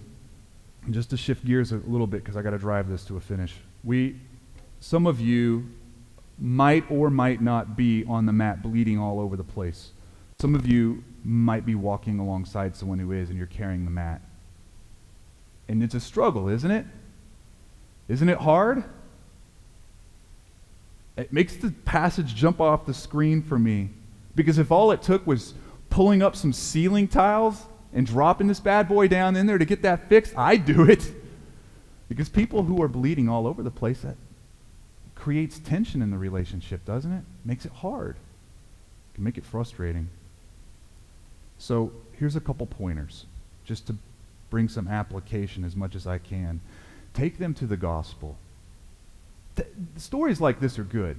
just 0.89 1.09
to 1.09 1.17
shift 1.17 1.45
gears 1.45 1.71
a 1.71 1.77
little 1.77 2.07
bit 2.07 2.23
because 2.23 2.37
I 2.37 2.41
got 2.41 2.51
to 2.51 2.57
drive 2.57 2.89
this 2.89 3.03
to 3.05 3.17
a 3.17 3.19
finish. 3.19 3.55
We 3.83 4.15
some 4.79 5.07
of 5.07 5.19
you 5.19 5.67
might 6.39 6.89
or 6.91 7.09
might 7.09 7.41
not 7.41 7.75
be 7.75 8.05
on 8.05 8.25
the 8.25 8.33
mat 8.33 8.61
bleeding 8.61 8.99
all 8.99 9.19
over 9.19 9.35
the 9.35 9.43
place. 9.43 9.91
Some 10.39 10.53
of 10.53 10.67
you 10.67 11.03
might 11.23 11.65
be 11.65 11.73
walking 11.73 12.19
alongside 12.19 12.75
someone 12.75 12.99
who 12.99 13.11
is 13.11 13.29
and 13.29 13.37
you're 13.37 13.47
carrying 13.47 13.85
the 13.85 13.91
mat. 13.91 14.21
And 15.67 15.81
it's 15.81 15.95
a 15.95 15.99
struggle, 15.99 16.47
isn't 16.47 16.69
it? 16.69 16.85
Isn't 18.07 18.29
it 18.29 18.37
hard? 18.37 18.83
It 21.17 21.33
makes 21.33 21.55
the 21.57 21.71
passage 21.83 22.35
jump 22.35 22.61
off 22.61 22.85
the 22.85 22.93
screen 22.93 23.41
for 23.41 23.57
me. 23.57 23.89
Because 24.35 24.59
if 24.59 24.71
all 24.71 24.91
it 24.91 25.01
took 25.01 25.25
was 25.25 25.55
pulling 25.89 26.21
up 26.21 26.35
some 26.35 26.53
ceiling 26.53 27.07
tiles 27.07 27.65
and 27.91 28.05
dropping 28.05 28.47
this 28.47 28.59
bad 28.59 28.87
boy 28.87 29.07
down 29.07 29.35
in 29.35 29.47
there 29.47 29.57
to 29.57 29.65
get 29.65 29.81
that 29.81 30.07
fixed, 30.09 30.37
I'd 30.37 30.65
do 30.65 30.83
it. 30.83 31.11
Because 32.07 32.29
people 32.29 32.63
who 32.63 32.81
are 32.81 32.87
bleeding 32.87 33.27
all 33.27 33.47
over 33.47 33.63
the 33.63 33.71
place, 33.71 34.01
that 34.01 34.15
creates 35.15 35.57
tension 35.57 36.01
in 36.03 36.11
the 36.11 36.17
relationship, 36.17 36.85
doesn't 36.85 37.11
it? 37.11 37.23
Makes 37.43 37.65
it 37.65 37.71
hard. 37.71 38.15
It 38.15 39.15
can 39.15 39.23
make 39.23 39.37
it 39.37 39.45
frustrating. 39.45 40.09
So 41.57 41.91
here's 42.13 42.35
a 42.35 42.39
couple 42.39 42.67
pointers, 42.67 43.25
just 43.65 43.87
to 43.87 43.95
bring 44.51 44.69
some 44.69 44.87
application 44.87 45.63
as 45.63 45.75
much 45.75 45.95
as 45.95 46.05
I 46.05 46.19
can. 46.19 46.61
Take 47.13 47.39
them 47.39 47.55
to 47.55 47.65
the 47.65 47.77
gospel. 47.77 48.37
Th- 49.57 49.67
stories 49.97 50.39
like 50.39 50.59
this 50.59 50.79
are 50.79 50.83
good. 50.83 51.17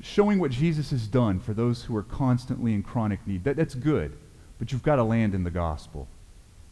Showing 0.00 0.38
what 0.38 0.50
Jesus 0.50 0.90
has 0.90 1.06
done 1.06 1.38
for 1.38 1.52
those 1.52 1.84
who 1.84 1.94
are 1.94 2.02
constantly 2.02 2.72
in 2.72 2.82
chronic 2.82 3.26
need, 3.26 3.44
that, 3.44 3.56
that's 3.56 3.74
good. 3.74 4.16
But 4.58 4.72
you've 4.72 4.82
got 4.82 4.96
to 4.96 5.04
land 5.04 5.34
in 5.34 5.44
the 5.44 5.50
gospel. 5.50 6.08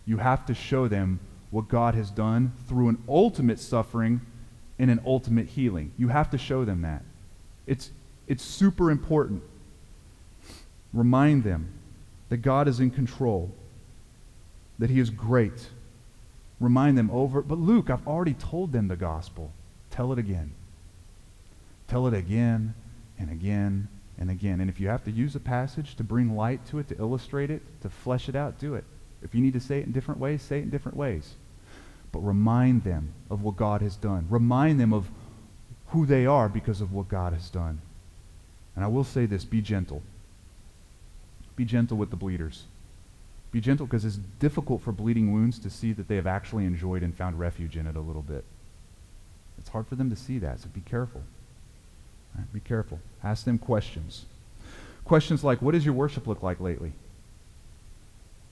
You 0.07 0.16
have 0.16 0.47
to 0.47 0.55
show 0.55 0.88
them 0.88 1.21
what 1.51 1.69
God 1.69 1.95
has 1.95 2.11
done 2.11 2.53
through 2.66 2.88
an 2.88 3.03
ultimate 3.09 3.61
suffering 3.61 4.21
and 4.79 4.90
an 4.90 5.01
ultimate 5.05 5.49
healing. 5.49 5.93
You 5.99 6.09
have 6.09 6.31
to 6.31 6.38
show 6.38 6.64
them 6.64 6.83
that. 6.83 7.03
It's, 7.66 7.90
it's 8.27 8.43
super 8.43 8.90
important. 8.90 9.43
Remind 10.93 11.45
them 11.45 11.69
that 12.31 12.38
God 12.38 12.69
is 12.69 12.81
in 12.81 12.90
control, 12.90 13.51
that 14.79 14.88
He 14.88 15.01
is 15.01 15.11
great. 15.11 15.69
Remind 16.61 16.97
them 16.97 17.11
over, 17.11 17.43
but 17.43 17.59
Luke, 17.59 17.90
I've 17.90 18.07
already 18.07 18.35
told 18.35 18.73
them 18.73 18.88
the 18.88 18.97
gospel. 18.97 19.53
Tell 19.90 20.12
it 20.12 20.18
again. 20.18 20.53
Tell 21.88 22.07
it 22.07 22.14
again 22.14 22.74
and 23.18 23.31
again 23.31 23.88
and 24.18 24.31
again. 24.31 24.61
And 24.61 24.70
if 24.70 24.79
you 24.79 24.88
have 24.88 25.05
to 25.05 25.11
use 25.11 25.35
a 25.35 25.40
passage 25.40 25.96
to 25.96 26.05
bring 26.05 26.37
light 26.37 26.64
to 26.68 26.79
it, 26.79 26.88
to 26.88 26.98
illustrate 26.98 27.50
it, 27.50 27.62
to 27.83 27.88
flesh 27.88 28.29
it 28.29 28.37
out, 28.37 28.59
do 28.59 28.74
it. 28.74 28.85
If 29.22 29.35
you 29.35 29.40
need 29.40 29.55
to 29.55 29.61
say 29.61 29.81
it 29.81 29.87
in 29.87 29.92
different 29.92 30.20
ways, 30.20 30.42
say 30.42 30.59
it 30.59 30.62
in 30.62 30.70
different 30.70 30.96
ways. 30.96 31.35
But 32.12 32.20
remind 32.20 32.85
them 32.85 33.12
of 33.29 33.42
what 33.42 33.57
God 33.57 33.83
has 33.83 33.96
done. 33.96 34.26
Remind 34.31 34.81
them 34.81 34.92
of 34.92 35.11
who 35.88 36.07
they 36.07 36.26
are 36.26 36.48
because 36.48 36.81
of 36.81 36.92
what 36.92 37.09
God 37.09 37.33
has 37.33 37.50
done. 37.50 37.81
And 38.74 38.85
I 38.85 38.88
will 38.88 39.05
say 39.05 39.26
this 39.26 39.44
be 39.44 39.61
gentle. 39.61 40.03
Be 41.57 41.64
gentle 41.64 41.96
with 41.96 42.11
the 42.11 42.16
bleeders. 42.16 42.64
Be 43.53 43.61
gentle 43.61 43.87
because 43.87 44.05
it's 44.05 44.16
difficult 44.38 44.81
for 44.81 44.92
bleeding 44.92 45.33
wounds 45.33 45.59
to 45.59 45.70
see 45.70 45.92
that 45.92 46.09
they 46.09 46.16
have 46.16 46.26
actually 46.26 46.64
enjoyed 46.64 47.03
and 47.03 47.14
found 47.14 47.38
refuge 47.38 47.76
in 47.76 47.87
it 47.87 47.96
a 47.96 48.00
little 48.00 48.22
bit. 48.22 48.44
It's 49.61 49.68
hard 49.68 49.87
for 49.87 49.94
them 49.94 50.11
to 50.11 50.16
see 50.16 50.38
that, 50.38 50.61
so 50.61 50.68
be 50.68 50.81
careful. 50.81 51.23
Right, 52.37 52.53
be 52.53 52.61
careful. 52.61 52.99
Ask 53.23 53.44
them 53.44 53.59
questions. 53.59 54.25
Questions 55.05 55.44
like, 55.44 55.61
what 55.62 55.73
does 55.73 55.85
your 55.85 55.94
worship 55.94 56.27
look 56.27 56.42
like 56.42 56.61
lately? 56.61 56.92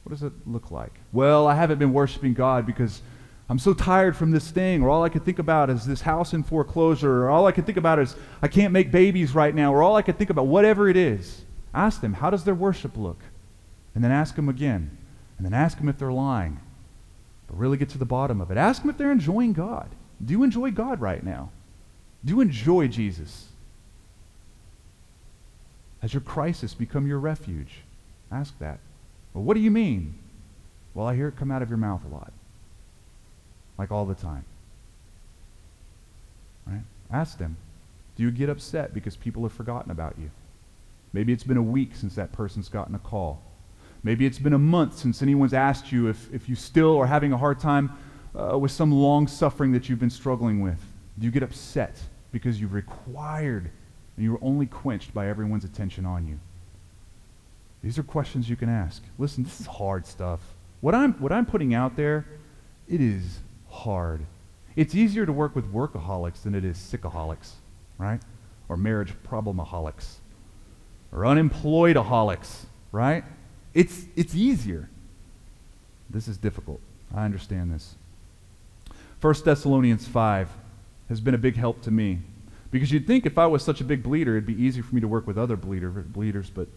What 0.05 0.11
does 0.11 0.23
it 0.23 0.33
look 0.47 0.71
like? 0.71 0.92
Well, 1.12 1.47
I 1.47 1.55
haven't 1.55 1.79
been 1.79 1.92
worshiping 1.92 2.35
God 2.35 2.66
because 2.66 3.03
I'm 3.49 3.59
so 3.59 3.73
tired 3.73 4.16
from 4.16 4.31
this 4.31 4.51
thing, 4.51 4.83
or 4.83 4.90
all 4.90 5.05
I 5.05 5.09
can 5.09 5.21
think 5.21 5.38
about 5.38 5.71
is 5.71 5.87
this 5.87 6.03
house 6.03 6.35
in 6.35 6.42
foreclosure, 6.42 7.25
or 7.25 7.31
all 7.31 7.47
I 7.47 7.53
can 7.53 7.64
think 7.64 7.79
about 7.79 7.99
is 7.99 8.14
I 8.42 8.49
can't 8.49 8.73
make 8.73 8.90
babies 8.90 9.35
right 9.35 9.55
now, 9.55 9.73
or 9.73 9.83
all 9.83 9.97
I 9.97 10.03
can 10.03 10.14
think 10.14 10.31
about, 10.31 10.47
whatever 10.47 10.88
it 10.88 10.97
is. 10.97 11.44
Ask 11.73 12.01
them, 12.01 12.14
how 12.14 12.31
does 12.31 12.44
their 12.44 12.55
worship 12.55 12.97
look? 12.97 13.21
And 13.94 14.05
then 14.05 14.11
ask 14.11 14.35
them 14.37 14.49
again. 14.49 14.97
And 15.37 15.44
then 15.44 15.55
ask 15.55 15.79
them 15.79 15.88
if 15.88 15.99
they're 15.99 16.12
lying. 16.12 16.61
But 17.47 17.59
really 17.59 17.77
get 17.77 17.88
to 17.90 17.99
the 17.99 18.05
bottom 18.05 18.40
of 18.40 18.51
it. 18.51 18.57
Ask 18.57 18.83
them 18.83 18.90
if 18.90 18.99
they're 18.99 19.12
enjoying 19.12 19.53
God. 19.53 19.88
Do 20.24 20.33
you 20.33 20.42
enjoy 20.42 20.70
God 20.70 21.00
right 21.00 21.22
now? 21.22 21.50
Do 22.24 22.35
you 22.35 22.40
enjoy 22.40 22.88
Jesus? 22.88 23.46
Has 26.02 26.12
your 26.12 26.20
crisis 26.20 26.74
become 26.74 27.07
your 27.07 27.18
refuge? 27.18 27.83
Ask 28.31 28.59
that. 28.59 28.78
Well, 29.33 29.44
what 29.44 29.54
do 29.54 29.61
you 29.61 29.70
mean? 29.70 30.14
Well, 30.94 31.07
I 31.07 31.14
hear 31.14 31.28
it 31.28 31.37
come 31.37 31.50
out 31.50 31.62
of 31.62 31.68
your 31.68 31.78
mouth 31.78 32.02
a 32.04 32.09
lot. 32.09 32.33
Like 33.76 33.90
all 33.90 34.04
the 34.04 34.14
time. 34.14 34.44
Right? 36.66 36.83
Ask 37.11 37.38
them. 37.38 37.57
Do 38.16 38.24
you 38.24 38.31
get 38.31 38.48
upset 38.48 38.92
because 38.92 39.16
people 39.16 39.44
have 39.44 39.52
forgotten 39.52 39.90
about 39.90 40.16
you? 40.18 40.31
Maybe 41.12 41.33
it's 41.33 41.44
been 41.44 41.57
a 41.57 41.62
week 41.62 41.90
since 41.94 42.14
that 42.16 42.33
person's 42.33 42.68
gotten 42.68 42.94
a 42.94 42.98
call. 42.98 43.40
Maybe 44.02 44.26
it's 44.26 44.38
been 44.38 44.52
a 44.52 44.59
month 44.59 44.98
since 44.98 45.22
anyone's 45.22 45.54
asked 45.54 45.90
you 45.90 46.09
if, 46.09 46.33
if 46.33 46.48
you 46.48 46.54
still 46.54 46.98
are 46.98 47.07
having 47.07 47.33
a 47.33 47.37
hard 47.37 47.61
time 47.61 47.92
uh, 48.38 48.57
with 48.57 48.70
some 48.70 48.92
long 48.92 49.27
suffering 49.27 49.72
that 49.72 49.88
you've 49.88 49.98
been 49.98 50.11
struggling 50.11 50.61
with? 50.61 50.81
Do 51.18 51.27
you 51.27 51.31
get 51.31 51.42
upset 51.42 51.98
because 52.31 52.61
you've 52.61 52.72
required 52.72 53.70
and 54.16 54.24
you 54.24 54.33
were 54.33 54.38
only 54.42 54.66
quenched 54.66 55.12
by 55.12 55.29
everyone's 55.29 55.64
attention 55.64 56.07
on 56.07 56.27
you? 56.29 56.38
These 57.83 57.98
are 57.98 58.03
questions 58.03 58.48
you 58.48 58.57
can 58.57 58.68
ask. 58.68 59.03
Listen, 59.18 59.44
this 59.44 59.61
is 59.61 59.66
hard 59.66 60.07
stuff. 60.07 60.40
What 60.81 60.95
I'm, 60.95 61.14
what 61.14 61.32
I'm 61.32 61.47
putting 61.47 61.74
out 61.74 61.97
there, 61.97 62.26
it 62.89 63.01
is 63.01 63.41
hard. 63.70 64.20
It's 64.76 64.95
easier 64.95 65.26
to 65.26 65.32
work 65.32 65.57
with 65.57 65.72
workaholics 65.72 66.43
than 66.43 66.55
it 66.55 66.64
is 66.64 66.76
sickaholics, 66.78 67.53
right? 67.99 68.20
Or 68.68 68.76
marriage 68.76 69.14
problemaholics. 69.28 70.16
Or 71.12 71.20
unemployedaholics, 71.20 72.66
right? 72.93 73.24
It's, 73.74 74.05
it's 74.14 74.34
easier. 74.34 74.89
This 76.11 76.28
is 76.28 76.36
difficult. 76.36 76.80
I 77.14 77.24
understand 77.24 77.72
this. 77.72 77.95
1 79.21 79.35
Thessalonians 79.45 80.07
5 80.07 80.49
has 81.09 81.21
been 81.21 81.35
a 81.35 81.39
big 81.39 81.57
help 81.57 81.83
to 81.83 81.91
me. 81.91 82.21
Because 82.71 82.93
you'd 82.93 83.07
think 83.07 83.27
if 83.27 83.39
I 83.39 83.47
was 83.47 83.62
such 83.62 83.81
a 83.81 83.85
big 83.85 84.03
bleeder, 84.03 84.33
it'd 84.33 84.47
be 84.47 84.62
easy 84.62 84.83
for 84.83 84.95
me 84.95 85.01
to 85.01 85.09
work 85.09 85.27
with 85.27 85.39
other 85.39 85.57
bleeder, 85.57 85.91
bleeders, 85.91 86.51
but 86.51 86.69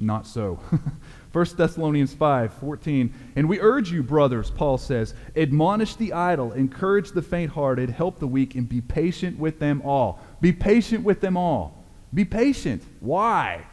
not 0.00 0.26
so. 0.26 0.60
1 1.32 1.46
Thessalonians 1.56 2.14
5 2.14 2.54
14. 2.54 3.14
And 3.36 3.48
we 3.48 3.60
urge 3.60 3.90
you, 3.90 4.02
brothers, 4.02 4.50
Paul 4.50 4.78
says, 4.78 5.14
admonish 5.36 5.96
the 5.96 6.12
idle, 6.12 6.52
encourage 6.52 7.10
the 7.10 7.22
faint 7.22 7.50
hearted, 7.50 7.90
help 7.90 8.18
the 8.18 8.28
weak, 8.28 8.54
and 8.54 8.68
be 8.68 8.80
patient 8.80 9.38
with 9.38 9.58
them 9.58 9.82
all. 9.82 10.20
Be 10.40 10.52
patient 10.52 11.04
with 11.04 11.20
them 11.20 11.36
all. 11.36 11.84
Be 12.12 12.24
patient. 12.24 12.82
Why? 13.00 13.66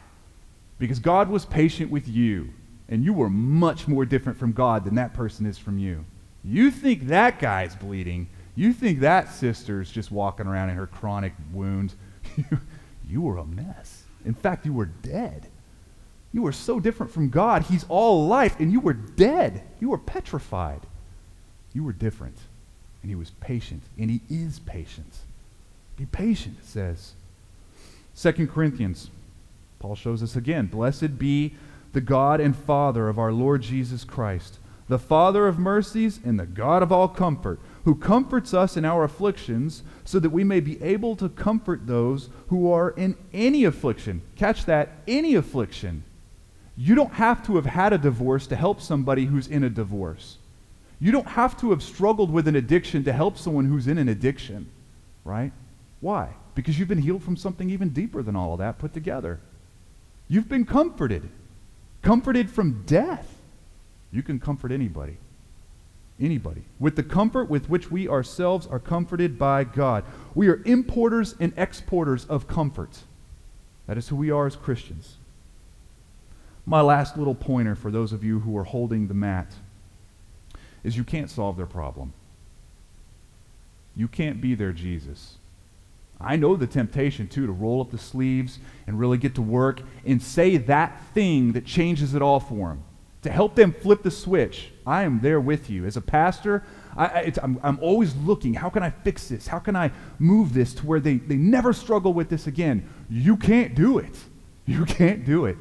Because 0.80 1.00
God 1.00 1.30
was 1.30 1.46
patient 1.46 1.92
with 1.92 2.08
you, 2.08 2.50
and 2.90 3.04
you 3.04 3.14
were 3.14 3.30
much 3.30 3.88
more 3.88 4.04
different 4.04 4.40
from 4.40 4.52
God 4.52 4.84
than 4.84 4.96
that 4.96 5.14
person 5.14 5.46
is 5.46 5.60
from 5.60 5.78
you. 5.78 6.04
You 6.44 6.72
think 6.72 7.08
that 7.08 7.40
guy's 7.40 7.76
bleeding. 7.76 8.28
You 8.56 8.74
think 8.74 9.00
that 9.00 9.32
sister's 9.32 9.92
just 9.92 10.12
walking 10.12 10.48
around 10.48 10.70
in 10.70 10.76
her 10.76 10.88
chronic 10.88 11.34
wound. 11.54 11.94
you 13.08 13.22
were 13.22 13.38
a 13.38 13.46
mess. 13.46 14.04
In 14.26 14.34
fact, 14.34 14.66
you 14.66 14.74
were 14.74 14.86
dead. 14.86 15.48
You 16.34 16.42
were 16.42 16.52
so 16.52 16.80
different 16.80 17.12
from 17.12 17.30
God. 17.30 17.64
He's 17.64 17.86
all 17.90 18.28
life, 18.28 18.60
and 18.60 18.72
you 18.72 18.80
were 18.80 18.94
dead. 18.94 19.64
You 19.80 19.90
were 19.90 19.98
petrified. 19.98 20.82
You 21.74 21.84
were 21.84 21.94
different. 21.94 22.38
And 23.02 23.10
he 23.10 23.16
was 23.16 23.32
patient, 23.40 23.84
and 23.98 24.10
he 24.10 24.22
is 24.30 24.60
patient. 24.60 25.18
Be 25.98 26.06
patient, 26.06 26.58
it 26.60 26.66
says. 26.66 27.14
2 28.16 28.48
Corinthians, 28.48 29.10
Paul 29.80 29.96
shows 29.96 30.22
us 30.22 30.36
again 30.36 30.68
Blessed 30.68 31.18
be 31.18 31.56
the 31.94 32.02
God 32.02 32.40
and 32.40 32.56
Father 32.56 33.10
of 33.10 33.20
our 33.20 33.32
Lord 33.32 33.62
Jesus 33.62 34.04
Christ, 34.04 34.60
the 34.92 35.00
Father 35.00 35.48
of 35.48 35.58
mercies 35.58 36.20
and 36.26 36.38
the 36.38 36.46
God 36.46 36.84
of 36.84 36.92
all 36.92 37.08
comfort, 37.08 37.62
who 37.86 37.96
comforts 37.96 38.54
us 38.54 38.76
in 38.76 38.84
our 38.84 39.06
afflictions, 39.06 39.84
so 40.04 40.20
that 40.20 40.32
we 40.32 40.44
may 40.44 40.60
be 40.60 40.84
able 40.84 41.16
to 41.16 41.30
comfort 41.30 41.88
those 41.88 42.30
who 42.50 42.70
are 42.70 42.90
in 42.92 43.16
any 43.32 43.64
affliction. 43.64 44.22
Catch 44.36 44.66
that, 44.66 44.90
any 45.08 45.36
affliction. 45.36 46.04
You 46.76 46.94
don't 46.94 47.14
have 47.14 47.42
to 47.46 47.56
have 47.56 47.68
had 47.68 47.94
a 47.94 47.98
divorce 47.98 48.48
to 48.48 48.58
help 48.58 48.82
somebody 48.82 49.28
who's 49.28 49.48
in 49.48 49.64
a 49.64 49.70
divorce. 49.70 50.38
You 51.00 51.14
don't 51.14 51.28
have 51.28 51.58
to 51.62 51.70
have 51.70 51.82
struggled 51.82 52.30
with 52.30 52.50
an 52.50 52.58
addiction 52.58 53.06
to 53.06 53.14
help 53.14 53.38
someone 53.38 53.68
who's 53.68 53.88
in 53.88 53.98
an 53.98 54.10
addiction, 54.10 54.70
right? 55.24 55.54
Why? 56.02 56.32
Because 56.54 56.78
you've 56.78 56.90
been 56.90 56.98
healed 56.98 57.24
from 57.24 57.38
something 57.38 57.70
even 57.70 57.92
deeper 57.92 58.22
than 58.22 58.36
all 58.36 58.52
of 58.52 58.60
that 58.60 58.78
put 58.78 58.94
together. 58.94 59.40
You've 60.28 60.50
been 60.50 60.66
comforted, 60.66 61.30
comforted 62.02 62.50
from 62.50 62.84
death. 62.86 63.38
You 64.12 64.24
can 64.24 64.40
comfort 64.40 64.72
anybody. 64.72 65.18
Anybody. 66.20 66.64
With 66.80 66.96
the 66.96 67.04
comfort 67.04 67.50
with 67.50 67.70
which 67.70 67.90
we 67.90 68.08
ourselves 68.08 68.68
are 68.68 68.80
comforted 68.80 69.40
by 69.40 69.64
God. 69.64 70.04
We 70.36 70.50
are 70.50 70.62
importers 70.66 71.36
and 71.40 71.54
exporters 71.58 72.26
of 72.26 72.48
comfort. 72.48 73.00
That 73.88 73.98
is 73.98 74.10
who 74.10 74.16
we 74.16 74.30
are 74.30 74.46
as 74.46 74.56
Christians. 74.56 75.18
My 76.66 76.82
last 76.82 77.18
little 77.18 77.36
pointer 77.36 77.76
for 77.76 77.90
those 77.90 78.14
of 78.14 78.24
you 78.24 78.40
who 78.40 78.56
are 78.58 78.64
holding 78.64 79.08
the 79.08 79.14
mat 79.14 79.54
is 80.84 80.96
you 80.98 81.04
can't 81.04 81.30
solve 81.30 81.58
their 81.58 81.66
problem. 81.66 82.14
You 83.96 84.08
can't 84.08 84.40
be 84.40 84.56
their 84.56 84.72
Jesus. 84.72 85.36
I 86.20 86.36
know 86.36 86.56
the 86.56 86.68
temptation, 86.68 87.28
too, 87.28 87.48
to 87.48 87.52
roll 87.52 87.82
up 87.82 87.92
the 87.92 87.98
sleeves 87.98 88.60
and 88.86 89.00
really 89.00 89.18
get 89.18 89.36
to 89.36 89.42
work 89.42 89.82
and 90.06 90.22
say 90.22 90.58
that 90.58 91.02
thing 91.14 91.54
that 91.54 91.66
changes 91.66 92.14
it 92.14 92.22
all 92.22 92.40
for 92.40 92.70
them, 92.70 92.84
to 93.24 93.30
help 93.30 93.56
them 93.56 93.72
flip 93.72 94.04
the 94.04 94.12
switch. 94.12 94.72
I 94.86 95.04
am 95.04 95.20
there 95.22 95.40
with 95.40 95.70
you. 95.70 95.86
As 95.86 95.98
a 95.98 96.02
pastor, 96.02 96.64
I, 96.98 97.32
am 97.42 97.60
I'm 97.64 97.80
always 97.80 98.16
looking 98.16 98.54
how 98.54 98.70
can 98.70 98.84
I 98.84 98.90
fix 98.90 99.28
this? 99.28 99.48
How 99.48 99.60
can 99.60 99.76
I 99.76 99.92
move 100.20 100.54
this 100.54 100.74
to 100.76 100.86
where 100.86 101.00
they, 101.00 101.18
they 101.18 101.36
never 101.36 101.74
struggle 101.74 102.14
with 102.14 102.30
this 102.30 102.48
again? 102.48 102.88
You 103.10 103.38
can't 103.38 103.76
do 103.76 103.98
it. 103.98 104.16
You 104.68 104.86
can't 104.86 105.26
do 105.26 105.48
it. 105.48 105.58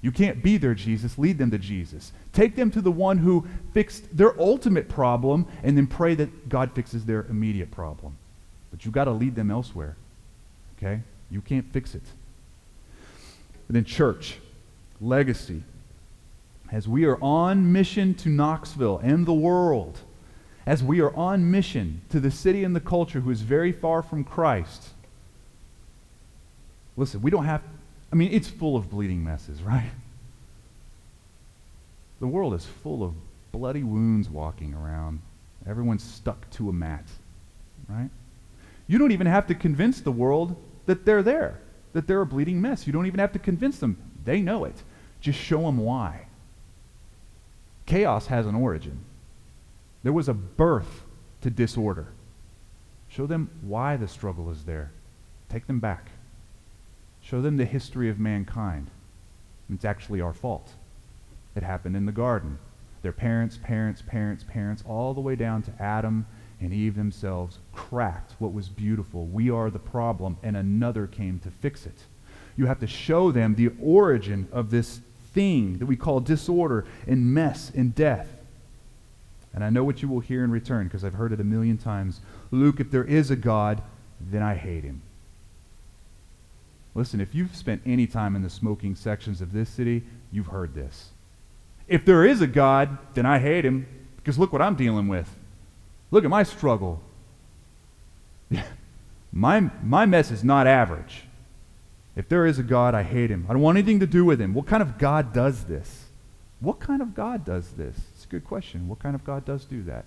You 0.00 0.10
can't 0.10 0.42
be 0.42 0.56
their 0.56 0.74
Jesus. 0.74 1.18
Lead 1.18 1.38
them 1.38 1.50
to 1.50 1.58
Jesus. 1.58 2.12
Take 2.32 2.56
them 2.56 2.70
to 2.70 2.80
the 2.80 2.90
one 2.90 3.18
who 3.18 3.46
fixed 3.72 4.16
their 4.16 4.40
ultimate 4.40 4.88
problem 4.88 5.46
and 5.62 5.76
then 5.76 5.86
pray 5.86 6.14
that 6.14 6.48
God 6.48 6.72
fixes 6.74 7.04
their 7.04 7.26
immediate 7.26 7.70
problem. 7.70 8.16
But 8.70 8.84
you've 8.84 8.94
got 8.94 9.04
to 9.04 9.10
lead 9.12 9.34
them 9.34 9.50
elsewhere. 9.50 9.96
Okay? 10.76 11.02
You 11.30 11.40
can't 11.40 11.70
fix 11.72 11.94
it. 11.94 12.02
And 13.68 13.76
then, 13.76 13.84
church, 13.84 14.38
legacy. 15.00 15.62
As 16.70 16.86
we 16.86 17.04
are 17.04 17.22
on 17.22 17.72
mission 17.72 18.14
to 18.14 18.28
Knoxville 18.28 18.98
and 18.98 19.24
the 19.24 19.32
world, 19.32 20.00
as 20.66 20.82
we 20.82 21.00
are 21.00 21.14
on 21.16 21.50
mission 21.50 22.02
to 22.10 22.20
the 22.20 22.30
city 22.30 22.62
and 22.62 22.76
the 22.76 22.80
culture 22.80 23.20
who 23.20 23.30
is 23.30 23.40
very 23.40 23.72
far 23.72 24.02
from 24.02 24.22
Christ, 24.22 24.90
listen, 26.96 27.22
we 27.22 27.30
don't 27.30 27.46
have, 27.46 27.62
I 28.12 28.16
mean, 28.16 28.32
it's 28.32 28.48
full 28.48 28.76
of 28.76 28.90
bleeding 28.90 29.24
messes, 29.24 29.62
right? 29.62 29.90
The 32.20 32.26
world 32.26 32.52
is 32.52 32.66
full 32.66 33.02
of 33.02 33.14
bloody 33.50 33.82
wounds 33.82 34.28
walking 34.28 34.74
around. 34.74 35.22
Everyone's 35.66 36.02
stuck 36.02 36.50
to 36.50 36.68
a 36.68 36.72
mat, 36.72 37.04
right? 37.88 38.10
You 38.86 38.98
don't 38.98 39.12
even 39.12 39.26
have 39.26 39.46
to 39.46 39.54
convince 39.54 40.00
the 40.00 40.12
world 40.12 40.54
that 40.86 41.06
they're 41.06 41.22
there, 41.22 41.60
that 41.92 42.06
they're 42.06 42.20
a 42.20 42.26
bleeding 42.26 42.60
mess. 42.60 42.86
You 42.86 42.92
don't 42.92 43.06
even 43.06 43.20
have 43.20 43.32
to 43.32 43.38
convince 43.38 43.78
them. 43.78 43.96
They 44.24 44.40
know 44.40 44.64
it. 44.64 44.82
Just 45.20 45.38
show 45.38 45.62
them 45.62 45.78
why. 45.78 46.27
Chaos 47.88 48.26
has 48.26 48.44
an 48.44 48.54
origin. 48.54 49.00
There 50.02 50.12
was 50.12 50.28
a 50.28 50.34
birth 50.34 51.04
to 51.40 51.48
disorder. 51.48 52.08
Show 53.08 53.26
them 53.26 53.48
why 53.62 53.96
the 53.96 54.06
struggle 54.06 54.50
is 54.50 54.64
there. 54.64 54.90
Take 55.48 55.66
them 55.66 55.80
back. 55.80 56.10
Show 57.22 57.40
them 57.40 57.56
the 57.56 57.64
history 57.64 58.10
of 58.10 58.20
mankind. 58.20 58.90
It's 59.72 59.86
actually 59.86 60.20
our 60.20 60.34
fault. 60.34 60.72
It 61.56 61.62
happened 61.62 61.96
in 61.96 62.04
the 62.04 62.12
garden. 62.12 62.58
Their 63.00 63.12
parents, 63.12 63.56
parents, 63.56 64.02
parents, 64.02 64.44
parents, 64.44 64.84
all 64.86 65.14
the 65.14 65.22
way 65.22 65.34
down 65.34 65.62
to 65.62 65.82
Adam 65.82 66.26
and 66.60 66.74
Eve 66.74 66.94
themselves 66.94 67.58
cracked 67.72 68.34
what 68.38 68.52
was 68.52 68.68
beautiful. 68.68 69.24
We 69.24 69.48
are 69.50 69.70
the 69.70 69.78
problem, 69.78 70.36
and 70.42 70.58
another 70.58 71.06
came 71.06 71.38
to 71.38 71.50
fix 71.50 71.86
it. 71.86 72.04
You 72.54 72.66
have 72.66 72.80
to 72.80 72.86
show 72.86 73.32
them 73.32 73.54
the 73.54 73.70
origin 73.80 74.46
of 74.52 74.68
this 74.68 75.00
thing 75.32 75.78
that 75.78 75.86
we 75.86 75.96
call 75.96 76.20
disorder 76.20 76.84
and 77.06 77.32
mess 77.32 77.70
and 77.74 77.94
death. 77.94 78.28
And 79.54 79.64
I 79.64 79.70
know 79.70 79.84
what 79.84 80.02
you 80.02 80.08
will 80.08 80.20
hear 80.20 80.44
in 80.44 80.50
return 80.50 80.86
because 80.86 81.04
I've 81.04 81.14
heard 81.14 81.32
it 81.32 81.40
a 81.40 81.44
million 81.44 81.78
times. 81.78 82.20
Luke, 82.50 82.80
if 82.80 82.90
there 82.90 83.04
is 83.04 83.30
a 83.30 83.36
God, 83.36 83.82
then 84.20 84.42
I 84.42 84.54
hate 84.54 84.84
him. 84.84 85.02
Listen, 86.94 87.20
if 87.20 87.34
you've 87.34 87.54
spent 87.54 87.82
any 87.86 88.06
time 88.06 88.34
in 88.34 88.42
the 88.42 88.50
smoking 88.50 88.94
sections 88.94 89.40
of 89.40 89.52
this 89.52 89.68
city, 89.68 90.02
you've 90.32 90.48
heard 90.48 90.74
this. 90.74 91.10
If 91.86 92.04
there 92.04 92.24
is 92.24 92.40
a 92.40 92.46
God, 92.46 92.98
then 93.14 93.24
I 93.24 93.38
hate 93.38 93.64
him 93.64 93.86
because 94.16 94.38
look 94.38 94.52
what 94.52 94.62
I'm 94.62 94.74
dealing 94.74 95.08
with. 95.08 95.36
Look 96.10 96.24
at 96.24 96.30
my 96.30 96.42
struggle. 96.42 97.00
my, 99.32 99.70
my 99.82 100.06
mess 100.06 100.30
is 100.30 100.42
not 100.42 100.66
average. 100.66 101.24
If 102.18 102.28
there 102.28 102.46
is 102.46 102.58
a 102.58 102.64
God, 102.64 102.96
I 102.96 103.04
hate 103.04 103.30
him. 103.30 103.46
I 103.48 103.52
don't 103.52 103.62
want 103.62 103.78
anything 103.78 104.00
to 104.00 104.06
do 104.06 104.24
with 104.24 104.40
him. 104.40 104.52
What 104.52 104.66
kind 104.66 104.82
of 104.82 104.98
God 104.98 105.32
does 105.32 105.64
this? 105.64 106.06
What 106.58 106.80
kind 106.80 107.00
of 107.00 107.14
God 107.14 107.44
does 107.44 107.70
this? 107.74 107.96
It's 108.12 108.24
a 108.24 108.28
good 108.28 108.44
question. 108.44 108.88
What 108.88 108.98
kind 108.98 109.14
of 109.14 109.24
God 109.24 109.44
does 109.44 109.64
do 109.64 109.84
that? 109.84 110.04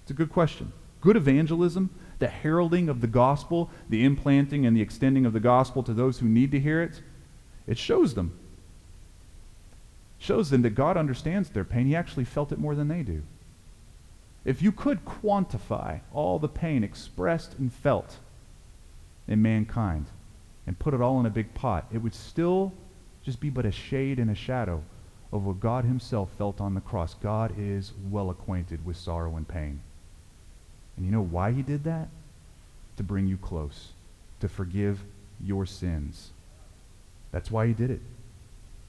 It's 0.00 0.10
a 0.10 0.14
good 0.14 0.32
question. 0.32 0.72
Good 1.02 1.14
evangelism, 1.14 1.90
the 2.20 2.28
heralding 2.28 2.88
of 2.88 3.02
the 3.02 3.06
gospel, 3.06 3.68
the 3.86 4.02
implanting 4.02 4.64
and 4.64 4.74
the 4.74 4.80
extending 4.80 5.26
of 5.26 5.34
the 5.34 5.40
gospel 5.40 5.82
to 5.82 5.92
those 5.92 6.20
who 6.20 6.26
need 6.26 6.50
to 6.52 6.58
hear 6.58 6.82
it, 6.82 7.02
it 7.66 7.76
shows 7.76 8.14
them. 8.14 8.38
Shows 10.18 10.48
them 10.48 10.62
that 10.62 10.70
God 10.70 10.96
understands 10.96 11.50
their 11.50 11.64
pain. 11.64 11.86
He 11.86 11.94
actually 11.94 12.24
felt 12.24 12.50
it 12.50 12.58
more 12.58 12.74
than 12.74 12.88
they 12.88 13.02
do. 13.02 13.22
If 14.46 14.62
you 14.62 14.72
could 14.72 15.04
quantify 15.04 16.00
all 16.14 16.38
the 16.38 16.48
pain 16.48 16.82
expressed 16.82 17.58
and 17.58 17.70
felt 17.70 18.16
in 19.28 19.42
mankind 19.42 20.06
and 20.66 20.78
put 20.78 20.94
it 20.94 21.00
all 21.00 21.20
in 21.20 21.26
a 21.26 21.30
big 21.30 21.54
pot, 21.54 21.86
it 21.92 21.98
would 21.98 22.14
still 22.14 22.72
just 23.22 23.40
be 23.40 23.50
but 23.50 23.66
a 23.66 23.72
shade 23.72 24.18
and 24.18 24.30
a 24.30 24.34
shadow 24.34 24.82
of 25.32 25.44
what 25.44 25.60
God 25.60 25.84
himself 25.84 26.30
felt 26.38 26.60
on 26.60 26.74
the 26.74 26.80
cross. 26.80 27.14
God 27.14 27.52
is 27.58 27.92
well 28.10 28.30
acquainted 28.30 28.84
with 28.84 28.96
sorrow 28.96 29.36
and 29.36 29.46
pain. 29.46 29.80
And 30.96 31.04
you 31.04 31.12
know 31.12 31.22
why 31.22 31.52
he 31.52 31.62
did 31.62 31.84
that? 31.84 32.08
To 32.96 33.02
bring 33.02 33.26
you 33.26 33.36
close, 33.36 33.92
to 34.40 34.48
forgive 34.48 35.04
your 35.40 35.66
sins. 35.66 36.30
That's 37.32 37.50
why 37.50 37.66
he 37.66 37.74
did 37.74 37.90
it. 37.90 38.00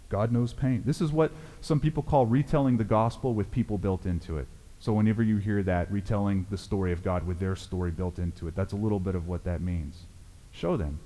God 0.09 0.31
knows 0.31 0.53
pain. 0.53 0.83
This 0.85 1.01
is 1.01 1.11
what 1.11 1.31
some 1.59 1.81
people 1.81 2.03
call 2.03 2.25
retelling 2.25 2.77
the 2.77 2.85
gospel 2.85 3.33
with 3.33 3.51
people 3.51 3.77
built 3.77 4.05
into 4.05 4.37
it. 4.37 4.47
So 4.79 4.93
whenever 4.93 5.23
you 5.23 5.37
hear 5.37 5.63
that, 5.63 5.91
retelling 5.91 6.45
the 6.49 6.57
story 6.57 6.91
of 6.93 7.03
God 7.03 7.25
with 7.25 7.39
their 7.39 7.55
story 7.55 7.91
built 7.91 8.19
into 8.19 8.47
it, 8.47 8.55
that's 8.55 8.73
a 8.73 8.77
little 8.77 8.99
bit 8.99 9.15
of 9.15 9.27
what 9.27 9.43
that 9.43 9.59
means. 9.59 10.03
Show 10.51 10.77
them. 10.77 10.99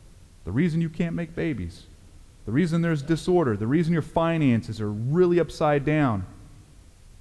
The 0.46 0.52
reason 0.52 0.82
you 0.82 0.89
can't 0.89 1.16
make 1.16 1.36
babies, 1.36 1.84
the 2.46 2.52
reason 2.52 2.82
there's 2.82 3.02
disorder, 3.02 3.56
the 3.56 3.68
reason 3.68 3.94
your 3.94 4.02
finances 4.02 4.82
are 4.82 4.92
really 4.92 5.39
upside 5.39 5.86
down, 5.86 6.26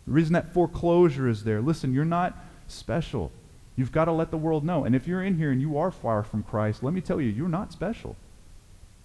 the 0.07 0.13
reason 0.13 0.33
that 0.33 0.53
foreclosure 0.53 1.29
is 1.29 1.45
there. 1.45 1.61
Listen, 1.61 1.93
you're 1.93 2.05
not 2.05 2.37
special. 2.67 3.31
You've 3.77 3.93
got 3.93 4.07
to 4.07 4.13
let 4.13 4.31
the 4.31 4.37
world 4.37 4.65
know. 4.65 4.85
And 4.85 4.95
if 4.95 5.07
you're 5.07 5.23
in 5.23 5.37
here 5.37 5.51
and 5.51 5.61
you 5.61 5.79
are 5.79 5.91
far 5.91 6.23
from 6.23 6.43
Christ, 6.43 6.83
let 6.83 6.95
me 6.95 7.01
tell 7.01 7.21
you, 7.21 7.31
you're 7.31 7.49
not 7.49 7.73
special. 7.73 8.17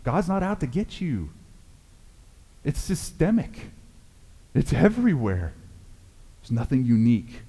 God's 0.03 0.27
not 0.27 0.43
out 0.43 0.59
to 0.61 0.67
get 0.67 1.01
you. 1.01 1.29
It's 2.63 2.79
systemic. 2.79 3.69
It's 4.53 4.73
everywhere. 4.73 5.53
There's 6.41 6.51
nothing 6.51 6.85
unique. 6.85 7.41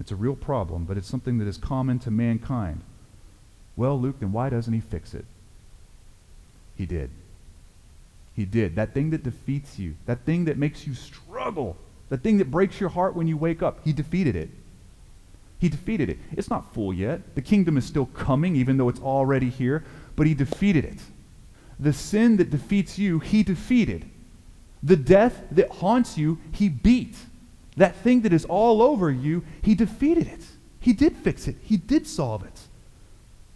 It's 0.00 0.10
a 0.10 0.16
real 0.16 0.36
problem, 0.36 0.84
but 0.84 0.96
it's 0.96 1.08
something 1.08 1.38
that 1.38 1.48
is 1.48 1.56
common 1.56 1.98
to 2.00 2.10
mankind. 2.10 2.82
Well, 3.76 3.98
Luke, 4.00 4.16
then 4.20 4.32
why 4.32 4.50
doesn't 4.50 4.72
he 4.72 4.80
fix 4.80 5.14
it? 5.14 5.24
He 6.76 6.86
did. 6.86 7.10
He 8.34 8.44
did. 8.44 8.76
That 8.76 8.94
thing 8.94 9.10
that 9.10 9.22
defeats 9.22 9.78
you, 9.78 9.94
that 10.06 10.24
thing 10.24 10.46
that 10.46 10.58
makes 10.58 10.86
you 10.86 10.94
struggle, 10.94 11.76
the 12.08 12.16
thing 12.16 12.38
that 12.38 12.50
breaks 12.50 12.80
your 12.80 12.90
heart 12.90 13.14
when 13.14 13.26
you 13.26 13.36
wake 13.36 13.62
up, 13.62 13.80
he 13.84 13.92
defeated 13.92 14.36
it. 14.36 14.50
He 15.58 15.68
defeated 15.68 16.10
it. 16.10 16.18
It's 16.32 16.50
not 16.50 16.74
full 16.74 16.92
yet. 16.92 17.34
The 17.36 17.42
kingdom 17.42 17.76
is 17.76 17.84
still 17.84 18.06
coming, 18.06 18.56
even 18.56 18.76
though 18.76 18.88
it's 18.88 19.00
already 19.00 19.48
here, 19.48 19.84
but 20.16 20.26
he 20.26 20.34
defeated 20.34 20.84
it. 20.84 20.98
The 21.78 21.92
sin 21.92 22.36
that 22.36 22.50
defeats 22.50 22.98
you, 22.98 23.18
he 23.20 23.42
defeated. 23.42 24.04
The 24.82 24.96
death 24.96 25.42
that 25.52 25.70
haunts 25.70 26.18
you, 26.18 26.38
he 26.52 26.68
beat. 26.68 27.16
That 27.76 27.96
thing 27.96 28.20
that 28.22 28.32
is 28.32 28.44
all 28.44 28.82
over 28.82 29.10
you, 29.10 29.44
he 29.62 29.74
defeated 29.74 30.26
it. 30.26 30.44
He 30.80 30.92
did 30.92 31.16
fix 31.16 31.48
it, 31.48 31.56
he 31.62 31.76
did 31.76 32.06
solve 32.06 32.44
it. 32.44 32.60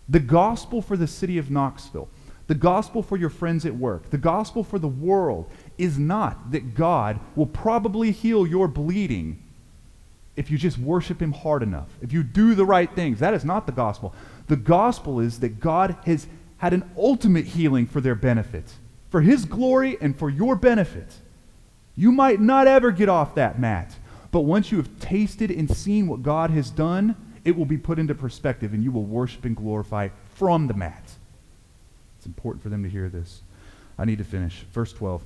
The 0.09 0.21
gospel 0.21 0.81
for 0.81 0.97
the 0.97 1.07
city 1.07 1.37
of 1.37 1.51
Knoxville, 1.51 2.09
the 2.49 2.55
gospel 2.55 3.03
for 3.03 3.17
your 3.17 3.29
friends 3.29 3.65
at 3.67 3.77
work, 3.77 4.11
the 4.11 4.19
gospel 4.19 4.65
for 4.65 4.79
the 4.79 4.89
world 4.89 5.51
is 5.77 5.99
not 5.99 6.51
that 6.51 6.75
God 6.75 7.21
will 7.37 7.47
probably 7.47 8.11
heal 8.11 8.47
your 8.47 8.67
bleeding 8.67 9.43
if 10.35 10.51
you 10.51 10.57
just 10.57 10.79
worship 10.79 11.21
him 11.21 11.33
hard 11.33 11.63
enough, 11.63 11.89
if 12.01 12.13
you 12.13 12.23
do 12.23 12.55
the 12.55 12.65
right 12.65 12.91
things. 12.95 13.21
That 13.21 13.35
is 13.35 13.45
not 13.45 13.67
the 13.67 13.73
gospel. 13.73 14.15
The 14.47 14.57
gospel 14.57 15.21
is 15.21 15.41
that 15.41 15.61
God 15.61 15.97
has 16.07 16.27
had 16.57 16.73
an 16.73 16.91
ultimate 16.97 17.45
healing 17.45 17.87
for 17.87 18.01
their 18.01 18.15
benefit, 18.15 18.73
for 19.11 19.21
his 19.21 19.45
glory 19.45 19.99
and 20.01 20.19
for 20.19 20.31
your 20.31 20.57
benefit. 20.57 21.17
You 21.97 22.13
might 22.13 22.41
not 22.41 22.67
ever 22.67 22.93
get 22.93 23.09
off 23.09 23.35
that 23.35 23.61
mat, 23.61 23.97
but 24.31 24.41
once 24.43 24.71
you 24.73 24.79
have 24.79 25.01
tasted 25.01 25.51
and 25.51 25.69
seen 25.75 26.07
what 26.07 26.23
God 26.23 26.51
has 26.51 26.71
done, 26.71 27.15
it 27.45 27.57
will 27.57 27.67
be 27.67 27.77
put 27.77 27.99
into 27.99 28.15
perspective 28.15 28.73
and 28.73 28.83
you 28.83 28.93
will 28.93 29.05
worship 29.05 29.45
and 29.45 29.57
glorify 29.57 30.09
from 30.35 30.67
the 30.67 30.75
mat. 30.75 31.08
It's 32.19 32.27
important 32.27 32.63
for 32.63 32.69
them 32.69 32.83
to 32.83 32.89
hear 32.89 33.09
this. 33.09 33.43
I 33.97 34.05
need 34.05 34.19
to 34.19 34.25
finish. 34.25 34.65
Verse 34.73 34.93
12. 34.93 35.23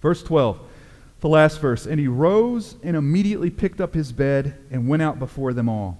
Verse 0.00 0.22
12, 0.22 0.60
the 1.20 1.28
last 1.28 1.60
verse. 1.60 1.86
And 1.86 1.98
he 1.98 2.08
rose 2.08 2.76
and 2.82 2.94
immediately 2.94 3.48
picked 3.48 3.80
up 3.80 3.94
his 3.94 4.12
bed 4.12 4.54
and 4.70 4.86
went 4.86 5.02
out 5.02 5.18
before 5.18 5.54
them 5.54 5.66
all, 5.66 5.98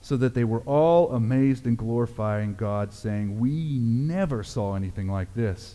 so 0.00 0.16
that 0.16 0.34
they 0.34 0.44
were 0.44 0.60
all 0.60 1.10
amazed 1.10 1.66
and 1.66 1.76
glorifying 1.76 2.54
God, 2.54 2.92
saying, 2.92 3.40
We 3.40 3.78
never 3.80 4.44
saw 4.44 4.76
anything 4.76 5.08
like 5.08 5.34
this. 5.34 5.74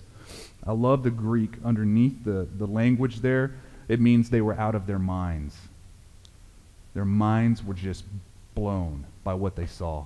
I 0.65 0.71
love 0.71 1.03
the 1.03 1.11
Greek 1.11 1.55
underneath 1.65 2.23
the, 2.23 2.47
the 2.57 2.65
language 2.65 3.19
there. 3.19 3.55
It 3.89 3.99
means 3.99 4.29
they 4.29 4.39
were 4.39 4.57
out 4.57 4.73
of 4.73 4.87
their 4.87 4.99
minds. 4.99 5.57
Their 6.93 7.05
minds 7.05 7.61
were 7.61 7.73
just 7.73 8.05
blown 8.55 9.05
by 9.25 9.33
what 9.33 9.57
they 9.57 9.65
saw. 9.65 10.05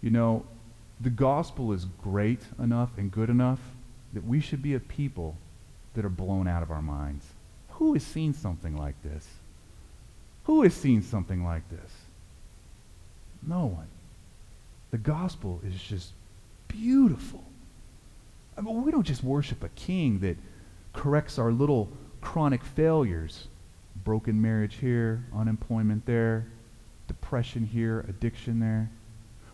You 0.00 0.10
know, 0.10 0.44
the 1.02 1.10
gospel 1.10 1.72
is 1.72 1.86
great 2.02 2.40
enough 2.58 2.90
and 2.96 3.10
good 3.10 3.30
enough 3.30 3.60
that 4.12 4.24
we 4.24 4.40
should 4.40 4.62
be 4.62 4.74
a 4.74 4.80
people 4.80 5.36
that 5.94 6.04
are 6.04 6.10
blown 6.10 6.46
out 6.46 6.62
of 6.62 6.70
our 6.70 6.82
minds. 6.82 7.26
Who 7.70 7.94
has 7.94 8.02
seen 8.02 8.32
something 8.32 8.76
like 8.76 9.00
this? 9.02 9.26
Who 10.44 10.62
has 10.62 10.74
seen 10.74 11.02
something 11.02 11.44
like 11.44 11.68
this? 11.70 11.92
No 13.42 13.66
one. 13.66 13.88
The 14.90 14.98
gospel 14.98 15.60
is 15.66 15.80
just 15.80 16.12
beautiful. 16.68 17.42
I 18.56 18.60
mean, 18.60 18.84
we 18.84 18.92
don't 18.92 19.06
just 19.06 19.24
worship 19.24 19.64
a 19.64 19.68
king 19.70 20.20
that 20.20 20.36
corrects 20.92 21.38
our 21.38 21.50
little 21.50 21.88
chronic 22.20 22.62
failures 22.62 23.48
broken 24.04 24.40
marriage 24.40 24.76
here, 24.76 25.24
unemployment 25.34 26.06
there, 26.06 26.46
depression 27.06 27.64
here, 27.64 28.04
addiction 28.08 28.60
there. 28.60 28.90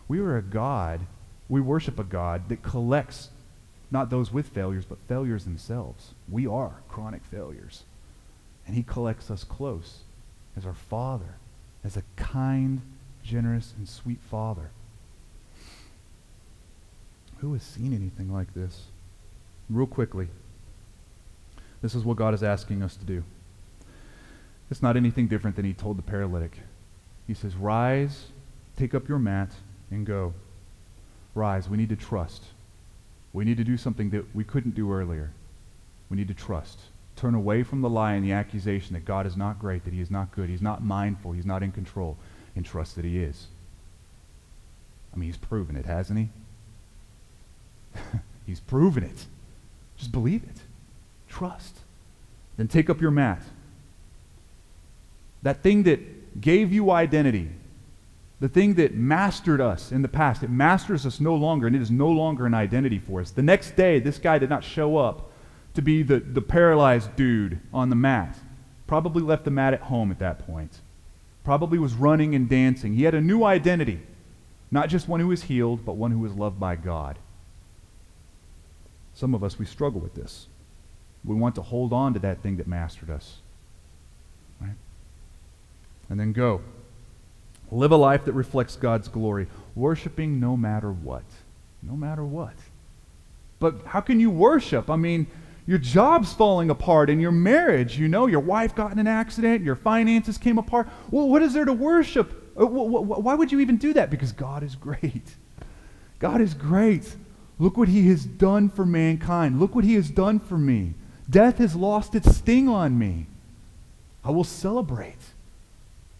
We 0.07 0.19
are 0.19 0.37
a 0.37 0.41
God, 0.41 1.01
we 1.49 1.59
worship 1.59 1.99
a 1.99 2.03
God 2.03 2.47
that 2.49 2.61
collects 2.61 3.29
not 3.91 4.11
those 4.11 4.31
with 4.31 4.47
failures, 4.49 4.85
but 4.85 4.99
failures 5.07 5.43
themselves. 5.43 6.13
We 6.29 6.45
are 6.45 6.75
chronic 6.87 7.23
failures. 7.25 7.83
And 8.67 8.75
he 8.75 8.83
collects 8.83 9.31
us 9.31 9.43
close 9.43 10.01
as 10.55 10.65
our 10.65 10.75
Father, 10.75 11.35
as 11.83 11.97
a 11.97 12.03
kind, 12.15 12.81
generous, 13.23 13.73
and 13.75 13.89
sweet 13.89 14.19
Father. 14.21 14.69
Who 17.39 17.53
has 17.53 17.63
seen 17.63 17.93
anything 17.93 18.31
like 18.31 18.53
this? 18.53 18.85
Real 19.69 19.87
quickly, 19.87 20.27
this 21.81 21.95
is 21.95 22.03
what 22.03 22.17
God 22.17 22.33
is 22.33 22.43
asking 22.43 22.83
us 22.83 22.95
to 22.97 23.05
do. 23.05 23.23
It's 24.69 24.83
not 24.83 24.97
anything 24.97 25.27
different 25.27 25.55
than 25.55 25.65
he 25.65 25.73
told 25.73 25.97
the 25.97 26.03
paralytic. 26.03 26.59
He 27.25 27.33
says, 27.33 27.55
Rise, 27.55 28.27
take 28.77 28.93
up 28.93 29.07
your 29.07 29.19
mat, 29.19 29.51
and 29.89 30.05
go. 30.05 30.33
Rise. 31.39 31.69
We 31.69 31.77
need 31.77 31.89
to 31.89 31.95
trust. 31.95 32.43
We 33.33 33.45
need 33.45 33.57
to 33.57 33.63
do 33.63 33.77
something 33.77 34.09
that 34.11 34.35
we 34.35 34.43
couldn't 34.43 34.75
do 34.75 34.91
earlier. 34.91 35.31
We 36.09 36.17
need 36.17 36.27
to 36.27 36.33
trust. 36.33 36.79
Turn 37.15 37.35
away 37.35 37.63
from 37.63 37.81
the 37.81 37.89
lie 37.89 38.13
and 38.13 38.25
the 38.25 38.31
accusation 38.31 38.93
that 38.93 39.05
God 39.05 39.25
is 39.25 39.35
not 39.35 39.59
great, 39.59 39.85
that 39.85 39.93
he 39.93 40.01
is 40.01 40.11
not 40.11 40.31
good, 40.31 40.49
he's 40.49 40.61
not 40.61 40.83
mindful, 40.83 41.31
he's 41.31 41.45
not 41.45 41.63
in 41.63 41.71
control, 41.71 42.17
and 42.55 42.65
trust 42.65 42.95
that 42.95 43.05
he 43.05 43.19
is. 43.19 43.47
I 45.13 45.17
mean, 45.17 45.27
he's 45.27 45.37
proven 45.37 45.75
it, 45.75 45.85
hasn't 45.85 46.19
he? 46.19 46.29
he's 48.45 48.59
proven 48.59 49.03
it. 49.03 49.25
Just 49.97 50.11
believe 50.11 50.43
it. 50.43 50.61
Trust. 51.27 51.79
Then 52.57 52.67
take 52.67 52.89
up 52.89 53.01
your 53.01 53.11
mat. 53.11 53.43
That 55.43 55.61
thing 55.61 55.83
that 55.83 56.41
gave 56.41 56.71
you 56.71 56.91
identity, 56.91 57.49
the 58.39 58.47
thing 58.49 58.75
that 58.75 58.95
mastered 58.95 59.59
us 59.59 59.91
in 59.91 60.01
the 60.01 60.07
past, 60.07 60.43
it 60.43 60.49
masters 60.49 61.05
us 61.05 61.19
no 61.19 61.35
longer, 61.35 61.67
and 61.67 61.75
it 61.75 61.81
is 61.81 61.91
no 61.91 62.09
longer 62.09 62.45
an 62.45 62.53
identity 62.53 62.97
for 62.97 63.19
us. 63.19 63.31
The 63.31 63.43
next 63.43 63.75
day, 63.75 63.99
this 63.99 64.17
guy 64.17 64.39
did 64.39 64.49
not 64.49 64.63
show 64.63 64.97
up 64.97 65.29
to 65.73 65.81
be 65.81 66.03
the, 66.03 66.19
the 66.19 66.41
paralyzed 66.41 67.15
dude 67.15 67.59
on 67.73 67.89
the 67.89 67.95
mat. 67.95 68.37
Probably 68.87 69.21
left 69.21 69.43
the 69.43 69.51
mat 69.51 69.73
at 69.73 69.81
home 69.81 70.09
at 70.09 70.19
that 70.19 70.39
point. 70.47 70.79
Probably 71.43 71.79
was 71.79 71.93
running 71.93 72.33
and 72.33 72.47
dancing. 72.47 72.93
He 72.93 73.03
had 73.03 73.13
a 73.13 73.21
new 73.21 73.43
identity. 73.43 73.99
Not 74.71 74.87
just 74.87 75.07
one 75.07 75.19
who 75.19 75.27
was 75.27 75.43
healed, 75.43 75.85
but 75.85 75.93
one 75.93 76.11
who 76.11 76.19
was 76.19 76.33
loved 76.33 76.59
by 76.59 76.75
God. 76.75 77.17
Some 79.13 79.35
of 79.35 79.43
us, 79.43 79.59
we 79.59 79.65
struggle 79.65 79.99
with 79.99 80.15
this. 80.15 80.47
We 81.25 81.35
want 81.35 81.55
to 81.55 81.61
hold 81.61 81.91
on 81.91 82.13
to 82.13 82.19
that 82.19 82.41
thing 82.41 82.57
that 82.57 82.67
mastered 82.67 83.09
us. 83.09 83.37
Right? 84.61 84.75
And 86.09 86.17
then 86.19 86.31
go. 86.31 86.61
Live 87.71 87.91
a 87.91 87.97
life 87.97 88.25
that 88.25 88.33
reflects 88.33 88.75
God's 88.75 89.07
glory, 89.07 89.47
worshiping 89.75 90.39
no 90.39 90.57
matter 90.57 90.91
what. 90.91 91.23
No 91.83 91.95
matter 91.95 92.25
what. 92.25 92.55
But 93.59 93.85
how 93.85 94.01
can 94.01 94.19
you 94.19 94.29
worship? 94.29 94.89
I 94.89 94.95
mean, 94.95 95.27
your 95.67 95.77
job's 95.77 96.33
falling 96.33 96.71
apart 96.71 97.09
in 97.09 97.19
your 97.19 97.31
marriage, 97.31 97.97
you 97.97 98.07
know, 98.07 98.25
your 98.25 98.39
wife 98.39 98.73
got 98.73 98.91
in 98.91 98.99
an 98.99 99.07
accident, 99.07 99.63
your 99.63 99.75
finances 99.75 100.37
came 100.37 100.57
apart. 100.57 100.87
Well, 101.11 101.29
what 101.29 101.43
is 101.43 101.53
there 101.53 101.65
to 101.65 101.73
worship? 101.73 102.57
Uh, 102.59 102.65
why 102.65 103.35
would 103.35 103.51
you 103.51 103.59
even 103.59 103.77
do 103.77 103.93
that? 103.93 104.09
Because 104.09 104.31
God 104.31 104.63
is 104.63 104.75
great. 104.75 105.35
God 106.17 106.41
is 106.41 106.53
great. 106.53 107.15
Look 107.59 107.77
what 107.77 107.87
he 107.87 108.07
has 108.09 108.25
done 108.25 108.69
for 108.69 108.85
mankind. 108.85 109.59
Look 109.59 109.75
what 109.75 109.83
he 109.83 109.93
has 109.93 110.09
done 110.09 110.39
for 110.39 110.57
me. 110.57 110.95
Death 111.29 111.59
has 111.59 111.75
lost 111.75 112.15
its 112.15 112.35
sting 112.35 112.67
on 112.67 112.97
me. 112.97 113.27
I 114.23 114.31
will 114.31 114.43
celebrate. 114.43 115.19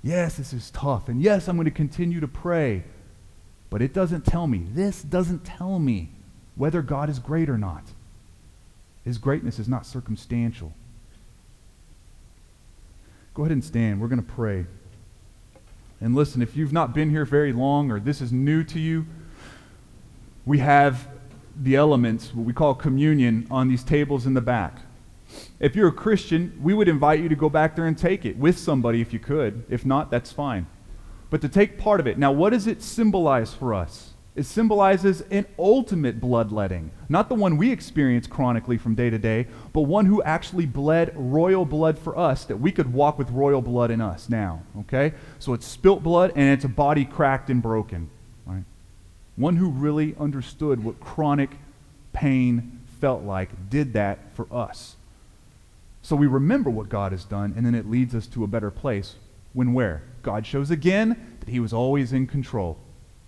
Yes, 0.01 0.37
this 0.37 0.53
is 0.53 0.71
tough. 0.71 1.09
And 1.09 1.21
yes, 1.21 1.47
I'm 1.47 1.57
going 1.57 1.65
to 1.65 1.71
continue 1.71 2.19
to 2.19 2.27
pray. 2.27 2.83
But 3.69 3.81
it 3.81 3.93
doesn't 3.93 4.25
tell 4.25 4.47
me, 4.47 4.65
this 4.73 5.01
doesn't 5.01 5.45
tell 5.45 5.79
me 5.79 6.09
whether 6.55 6.81
God 6.81 7.09
is 7.09 7.19
great 7.19 7.49
or 7.49 7.57
not. 7.57 7.83
His 9.03 9.17
greatness 9.17 9.59
is 9.59 9.67
not 9.67 9.85
circumstantial. 9.85 10.73
Go 13.33 13.43
ahead 13.43 13.51
and 13.51 13.63
stand. 13.63 14.01
We're 14.01 14.07
going 14.07 14.21
to 14.21 14.33
pray. 14.33 14.65
And 16.01 16.15
listen, 16.15 16.41
if 16.41 16.55
you've 16.55 16.73
not 16.73 16.93
been 16.93 17.09
here 17.09 17.25
very 17.25 17.53
long 17.53 17.91
or 17.91 17.99
this 17.99 18.21
is 18.21 18.31
new 18.31 18.63
to 18.65 18.79
you, 18.79 19.05
we 20.45 20.59
have 20.59 21.07
the 21.61 21.75
elements, 21.75 22.33
what 22.33 22.45
we 22.45 22.53
call 22.53 22.73
communion, 22.73 23.45
on 23.51 23.67
these 23.67 23.83
tables 23.83 24.25
in 24.25 24.33
the 24.33 24.41
back. 24.41 24.79
If 25.59 25.75
you're 25.75 25.89
a 25.89 25.93
Christian, 25.93 26.59
we 26.61 26.73
would 26.73 26.87
invite 26.87 27.19
you 27.19 27.29
to 27.29 27.35
go 27.35 27.49
back 27.49 27.75
there 27.75 27.85
and 27.85 27.97
take 27.97 28.25
it 28.25 28.37
with 28.37 28.57
somebody 28.57 29.01
if 29.01 29.13
you 29.13 29.19
could. 29.19 29.65
If 29.69 29.85
not, 29.85 30.09
that's 30.09 30.31
fine. 30.31 30.67
But 31.29 31.41
to 31.41 31.49
take 31.49 31.77
part 31.77 31.99
of 31.99 32.07
it. 32.07 32.17
Now, 32.17 32.31
what 32.31 32.51
does 32.51 32.65
it 32.65 32.81
symbolize 32.81 33.53
for 33.53 33.73
us? 33.73 34.13
It 34.35 34.45
symbolizes 34.45 35.21
an 35.31 35.45
ultimate 35.57 36.21
bloodletting, 36.21 36.91
not 37.09 37.27
the 37.27 37.35
one 37.35 37.57
we 37.57 37.71
experience 37.71 38.25
chronically 38.25 38.77
from 38.77 38.95
day 38.95 39.09
to 39.09 39.17
day, 39.17 39.47
but 39.73 39.81
one 39.81 40.05
who 40.05 40.23
actually 40.23 40.65
bled 40.65 41.11
royal 41.15 41.65
blood 41.65 41.99
for 41.99 42.17
us, 42.17 42.45
that 42.45 42.57
we 42.57 42.71
could 42.71 42.93
walk 42.93 43.17
with 43.17 43.29
royal 43.31 43.61
blood 43.61 43.91
in 43.91 43.99
us 43.99 44.29
now. 44.29 44.63
Okay? 44.79 45.13
So 45.39 45.53
it's 45.53 45.65
spilt 45.65 46.03
blood 46.03 46.31
and 46.35 46.53
it's 46.53 46.63
a 46.63 46.69
body 46.69 47.03
cracked 47.05 47.49
and 47.49 47.61
broken. 47.61 48.09
Right? 48.45 48.63
One 49.35 49.57
who 49.57 49.69
really 49.69 50.15
understood 50.17 50.83
what 50.83 51.01
chronic 51.01 51.49
pain 52.13 52.79
felt 53.01 53.23
like 53.23 53.69
did 53.69 53.93
that 53.93 54.19
for 54.35 54.47
us. 54.53 54.95
So 56.01 56.15
we 56.15 56.27
remember 56.27 56.69
what 56.69 56.89
God 56.89 57.11
has 57.11 57.25
done, 57.25 57.53
and 57.55 57.65
then 57.65 57.75
it 57.75 57.89
leads 57.89 58.15
us 58.15 58.27
to 58.27 58.43
a 58.43 58.47
better 58.47 58.71
place. 58.71 59.15
When 59.53 59.73
where? 59.73 60.03
God 60.21 60.45
shows 60.45 60.71
again 60.71 61.37
that 61.39 61.49
he 61.49 61.59
was 61.59 61.73
always 61.73 62.13
in 62.13 62.27
control. 62.27 62.77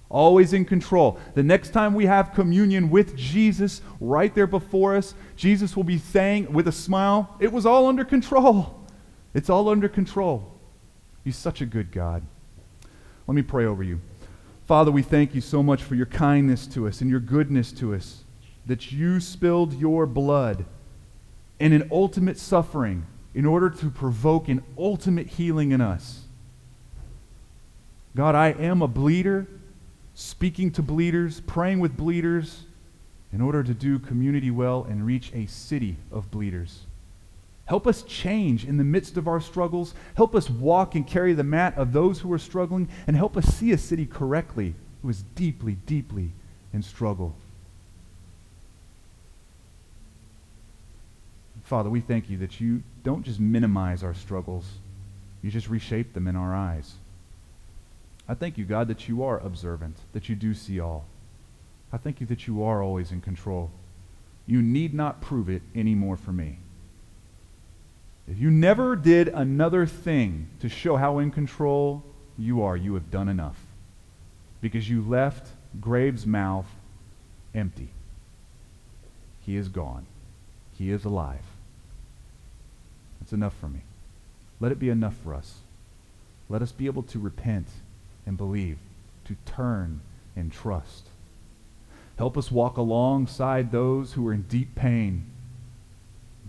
always 0.09 0.51
in 0.51 0.65
control. 0.65 1.17
The 1.35 1.43
next 1.43 1.69
time 1.69 1.93
we 1.93 2.05
have 2.05 2.33
communion 2.33 2.89
with 2.89 3.15
Jesus 3.15 3.81
right 4.01 4.35
there 4.35 4.45
before 4.47 4.95
us, 4.95 5.15
Jesus 5.37 5.75
will 5.75 5.85
be 5.85 5.97
saying 5.97 6.51
with 6.51 6.67
a 6.67 6.71
smile, 6.71 7.35
It 7.39 7.51
was 7.51 7.65
all 7.65 7.87
under 7.87 8.03
control. 8.03 8.77
It's 9.33 9.49
all 9.49 9.69
under 9.69 9.87
control. 9.87 10.59
He's 11.23 11.37
such 11.37 11.61
a 11.61 11.65
good 11.65 11.91
God. 11.91 12.23
Let 13.25 13.35
me 13.35 13.41
pray 13.41 13.65
over 13.65 13.83
you. 13.83 14.01
Father, 14.65 14.91
we 14.91 15.01
thank 15.01 15.33
you 15.33 15.41
so 15.41 15.63
much 15.63 15.81
for 15.83 15.95
your 15.95 16.05
kindness 16.07 16.67
to 16.67 16.87
us 16.87 16.99
and 16.99 17.09
your 17.09 17.19
goodness 17.19 17.71
to 17.73 17.93
us, 17.93 18.23
that 18.65 18.91
you 18.91 19.19
spilled 19.19 19.73
your 19.73 20.05
blood 20.05 20.65
in 21.61 21.73
an 21.73 21.87
ultimate 21.91 22.39
suffering 22.39 23.05
in 23.35 23.45
order 23.45 23.69
to 23.69 23.89
provoke 23.91 24.49
an 24.49 24.63
ultimate 24.77 25.27
healing 25.27 25.71
in 25.71 25.79
us. 25.79 26.21
God, 28.15 28.33
I 28.33 28.49
am 28.49 28.81
a 28.81 28.87
bleeder, 28.87 29.47
speaking 30.15 30.71
to 30.71 30.81
bleeders, 30.81 31.39
praying 31.41 31.79
with 31.79 31.95
bleeders, 31.95 32.63
in 33.31 33.41
order 33.41 33.63
to 33.63 33.73
do 33.75 33.99
community 33.99 34.49
well 34.49 34.85
and 34.89 35.05
reach 35.05 35.31
a 35.33 35.45
city 35.45 35.97
of 36.11 36.31
bleeders. 36.31 36.81
Help 37.65 37.85
us 37.85 38.01
change 38.01 38.65
in 38.65 38.77
the 38.77 38.83
midst 38.83 39.15
of 39.15 39.27
our 39.27 39.39
struggles. 39.39 39.93
Help 40.15 40.35
us 40.35 40.49
walk 40.49 40.95
and 40.95 41.05
carry 41.07 41.33
the 41.33 41.43
mat 41.43 41.77
of 41.77 41.93
those 41.93 42.19
who 42.19 42.33
are 42.33 42.39
struggling, 42.39 42.89
and 43.05 43.15
help 43.15 43.37
us 43.37 43.45
see 43.45 43.71
a 43.71 43.77
city 43.77 44.07
correctly 44.07 44.73
who 45.03 45.09
is 45.09 45.21
deeply, 45.35 45.75
deeply 45.85 46.31
in 46.73 46.81
struggle. 46.81 47.35
Father, 51.71 51.89
we 51.89 52.01
thank 52.01 52.29
you 52.29 52.35
that 52.39 52.59
you 52.59 52.83
don't 53.01 53.23
just 53.23 53.39
minimize 53.39 54.03
our 54.03 54.13
struggles, 54.13 54.65
you 55.41 55.49
just 55.49 55.69
reshape 55.69 56.13
them 56.13 56.27
in 56.27 56.35
our 56.35 56.53
eyes. 56.53 56.95
I 58.27 58.33
thank 58.33 58.57
you, 58.57 58.65
God, 58.65 58.89
that 58.89 59.07
you 59.07 59.23
are 59.23 59.39
observant, 59.39 59.95
that 60.11 60.27
you 60.27 60.35
do 60.35 60.53
see 60.53 60.81
all. 60.81 61.05
I 61.93 61.95
thank 61.95 62.19
you 62.19 62.27
that 62.27 62.45
you 62.45 62.61
are 62.61 62.83
always 62.83 63.13
in 63.13 63.21
control. 63.21 63.71
You 64.45 64.61
need 64.61 64.93
not 64.93 65.21
prove 65.21 65.47
it 65.47 65.61
anymore 65.73 66.17
for 66.17 66.33
me. 66.33 66.57
If 68.27 68.37
you 68.37 68.51
never 68.51 68.97
did 68.97 69.29
another 69.29 69.85
thing 69.85 70.49
to 70.59 70.67
show 70.67 70.97
how 70.97 71.19
in 71.19 71.31
control 71.31 72.03
you 72.37 72.61
are, 72.63 72.75
you 72.75 72.95
have 72.95 73.09
done 73.09 73.29
enough. 73.29 73.61
Because 74.59 74.89
you 74.89 75.01
left 75.01 75.47
Grave's 75.79 76.25
mouth 76.25 76.67
empty. 77.55 77.91
He 79.39 79.55
is 79.55 79.69
gone. 79.69 80.05
He 80.73 80.91
is 80.91 81.05
alive. 81.05 81.45
That's 83.31 83.37
enough 83.37 83.55
for 83.61 83.69
me. 83.69 83.79
Let 84.59 84.73
it 84.73 84.79
be 84.79 84.89
enough 84.89 85.15
for 85.23 85.33
us. 85.33 85.59
Let 86.49 86.61
us 86.61 86.73
be 86.73 86.85
able 86.85 87.03
to 87.03 87.17
repent 87.17 87.69
and 88.25 88.35
believe, 88.35 88.77
to 89.23 89.37
turn 89.45 90.01
and 90.35 90.51
trust. 90.51 91.07
Help 92.17 92.37
us 92.37 92.51
walk 92.51 92.75
alongside 92.75 93.71
those 93.71 94.11
who 94.11 94.27
are 94.27 94.33
in 94.33 94.41
deep 94.41 94.75
pain. 94.75 95.27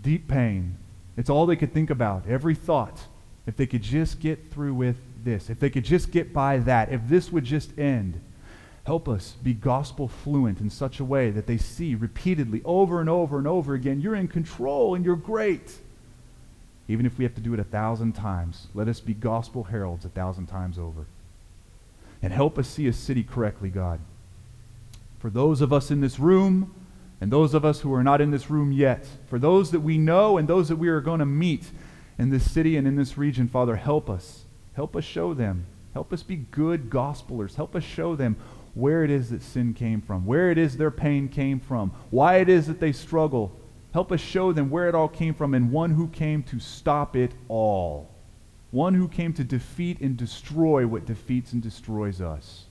Deep 0.01 0.27
pain. 0.27 0.75
It's 1.15 1.29
all 1.29 1.45
they 1.45 1.55
could 1.55 1.73
think 1.73 1.89
about, 1.89 2.27
every 2.27 2.53
thought. 2.53 3.03
If 3.47 3.55
they 3.55 3.65
could 3.65 3.81
just 3.81 4.19
get 4.19 4.51
through 4.51 4.73
with 4.73 4.97
this, 5.23 5.49
if 5.49 5.61
they 5.61 5.69
could 5.69 5.85
just 5.85 6.11
get 6.11 6.33
by 6.33 6.57
that, 6.57 6.91
if 6.91 7.07
this 7.07 7.31
would 7.31 7.45
just 7.45 7.79
end. 7.79 8.19
Help 8.83 9.07
us 9.07 9.37
be 9.41 9.53
gospel 9.53 10.09
fluent 10.09 10.59
in 10.59 10.69
such 10.69 10.99
a 10.99 11.05
way 11.05 11.31
that 11.31 11.47
they 11.47 11.57
see 11.57 11.95
repeatedly, 11.95 12.61
over 12.65 12.99
and 12.99 13.09
over 13.09 13.37
and 13.37 13.47
over 13.47 13.73
again, 13.73 14.01
you're 14.01 14.15
in 14.15 14.27
control 14.27 14.95
and 14.95 15.05
you're 15.05 15.15
great. 15.15 15.79
Even 16.87 17.05
if 17.05 17.17
we 17.17 17.23
have 17.23 17.35
to 17.35 17.41
do 17.41 17.53
it 17.53 17.59
a 17.59 17.63
thousand 17.63 18.13
times, 18.13 18.67
let 18.73 18.87
us 18.87 18.99
be 18.99 19.13
gospel 19.13 19.65
heralds 19.65 20.05
a 20.05 20.09
thousand 20.09 20.47
times 20.47 20.77
over. 20.77 21.05
And 22.21 22.33
help 22.33 22.57
us 22.57 22.67
see 22.67 22.87
a 22.87 22.93
city 22.93 23.23
correctly, 23.23 23.69
God. 23.69 23.99
For 25.19 25.29
those 25.29 25.61
of 25.61 25.71
us 25.71 25.91
in 25.91 26.01
this 26.01 26.19
room, 26.19 26.73
and 27.21 27.31
those 27.31 27.53
of 27.53 27.63
us 27.63 27.79
who 27.79 27.93
are 27.93 28.03
not 28.03 28.19
in 28.19 28.31
this 28.31 28.49
room 28.49 28.73
yet, 28.73 29.07
for 29.27 29.39
those 29.39 29.71
that 29.71 29.79
we 29.79 29.97
know 29.97 30.37
and 30.37 30.47
those 30.47 30.67
that 30.67 30.75
we 30.75 30.89
are 30.89 30.99
going 30.99 31.19
to 31.19 31.25
meet 31.25 31.71
in 32.17 32.29
this 32.29 32.51
city 32.51 32.75
and 32.75 32.85
in 32.85 32.97
this 32.97 33.17
region, 33.17 33.47
Father, 33.47 33.77
help 33.77 34.09
us. 34.09 34.43
Help 34.73 34.95
us 34.95 35.05
show 35.05 35.33
them. 35.33 35.65
Help 35.93 36.11
us 36.11 36.23
be 36.23 36.35
good 36.35 36.89
gospelers. 36.89 37.55
Help 37.55 37.75
us 37.75 37.83
show 37.83 38.15
them 38.15 38.35
where 38.73 39.03
it 39.03 39.09
is 39.11 39.29
that 39.29 39.41
sin 39.41 39.73
came 39.73 40.01
from, 40.01 40.25
where 40.25 40.51
it 40.51 40.57
is 40.57 40.77
their 40.77 40.91
pain 40.91 41.29
came 41.29 41.59
from, 41.59 41.91
why 42.09 42.37
it 42.37 42.49
is 42.49 42.67
that 42.67 42.79
they 42.79 42.91
struggle, 42.91 43.55
Help 43.93 44.11
us 44.11 44.19
show 44.19 44.51
them 44.51 44.71
where 44.71 44.89
it 44.89 44.95
all 44.95 45.07
came 45.07 45.35
from 45.35 45.53
and 45.53 45.71
one 45.71 45.91
who 45.91 46.07
came 46.07 46.41
to 46.43 46.59
stop 46.59 47.15
it 47.15 47.31
all. 47.47 48.09
One 48.71 48.95
who 48.95 49.07
came 49.07 49.33
to 49.33 49.43
defeat 49.43 50.01
and 50.01 50.17
destroy 50.17 50.87
what 50.87 51.05
defeats 51.05 51.53
and 51.53 51.61
destroys 51.61 52.19
us. 52.19 52.65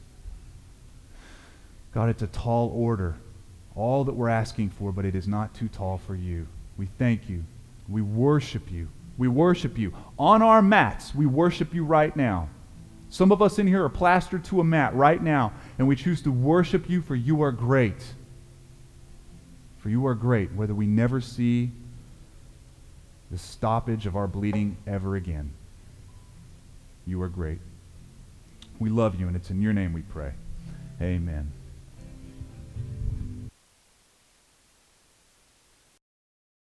God, 1.94 2.08
it's 2.08 2.22
a 2.22 2.26
tall 2.26 2.72
order. 2.74 3.14
All 3.76 4.02
that 4.04 4.14
we're 4.14 4.28
asking 4.28 4.70
for, 4.70 4.90
but 4.90 5.04
it 5.04 5.14
is 5.14 5.28
not 5.28 5.54
too 5.54 5.68
tall 5.68 5.96
for 5.96 6.16
you. 6.16 6.48
We 6.76 6.86
thank 6.98 7.28
you. 7.28 7.44
We 7.88 8.02
worship 8.02 8.72
you. 8.72 8.88
We 9.16 9.28
worship 9.28 9.78
you. 9.78 9.92
On 10.18 10.42
our 10.42 10.60
mats, 10.60 11.14
we 11.14 11.26
worship 11.26 11.72
you 11.72 11.84
right 11.84 12.14
now. 12.16 12.48
Some 13.10 13.30
of 13.30 13.40
us 13.40 13.60
in 13.60 13.68
here 13.68 13.84
are 13.84 13.90
plastered 13.90 14.44
to 14.46 14.60
a 14.60 14.64
mat 14.64 14.92
right 14.96 15.22
now, 15.22 15.52
and 15.78 15.86
we 15.86 15.94
choose 15.94 16.20
to 16.22 16.32
worship 16.32 16.90
you 16.90 17.00
for 17.00 17.14
you 17.14 17.42
are 17.42 17.52
great. 17.52 18.14
For 19.82 19.88
you 19.88 20.06
are 20.06 20.14
great, 20.14 20.52
whether 20.52 20.74
we 20.74 20.86
never 20.86 21.20
see 21.20 21.72
the 23.32 23.38
stoppage 23.38 24.06
of 24.06 24.14
our 24.14 24.28
bleeding 24.28 24.76
ever 24.86 25.16
again. 25.16 25.50
You 27.04 27.20
are 27.22 27.28
great. 27.28 27.58
We 28.78 28.90
love 28.90 29.18
you, 29.18 29.26
and 29.26 29.34
it's 29.34 29.50
in 29.50 29.60
your 29.60 29.72
name 29.72 29.92
we 29.92 30.02
pray. 30.02 30.34
Amen. 31.00 31.50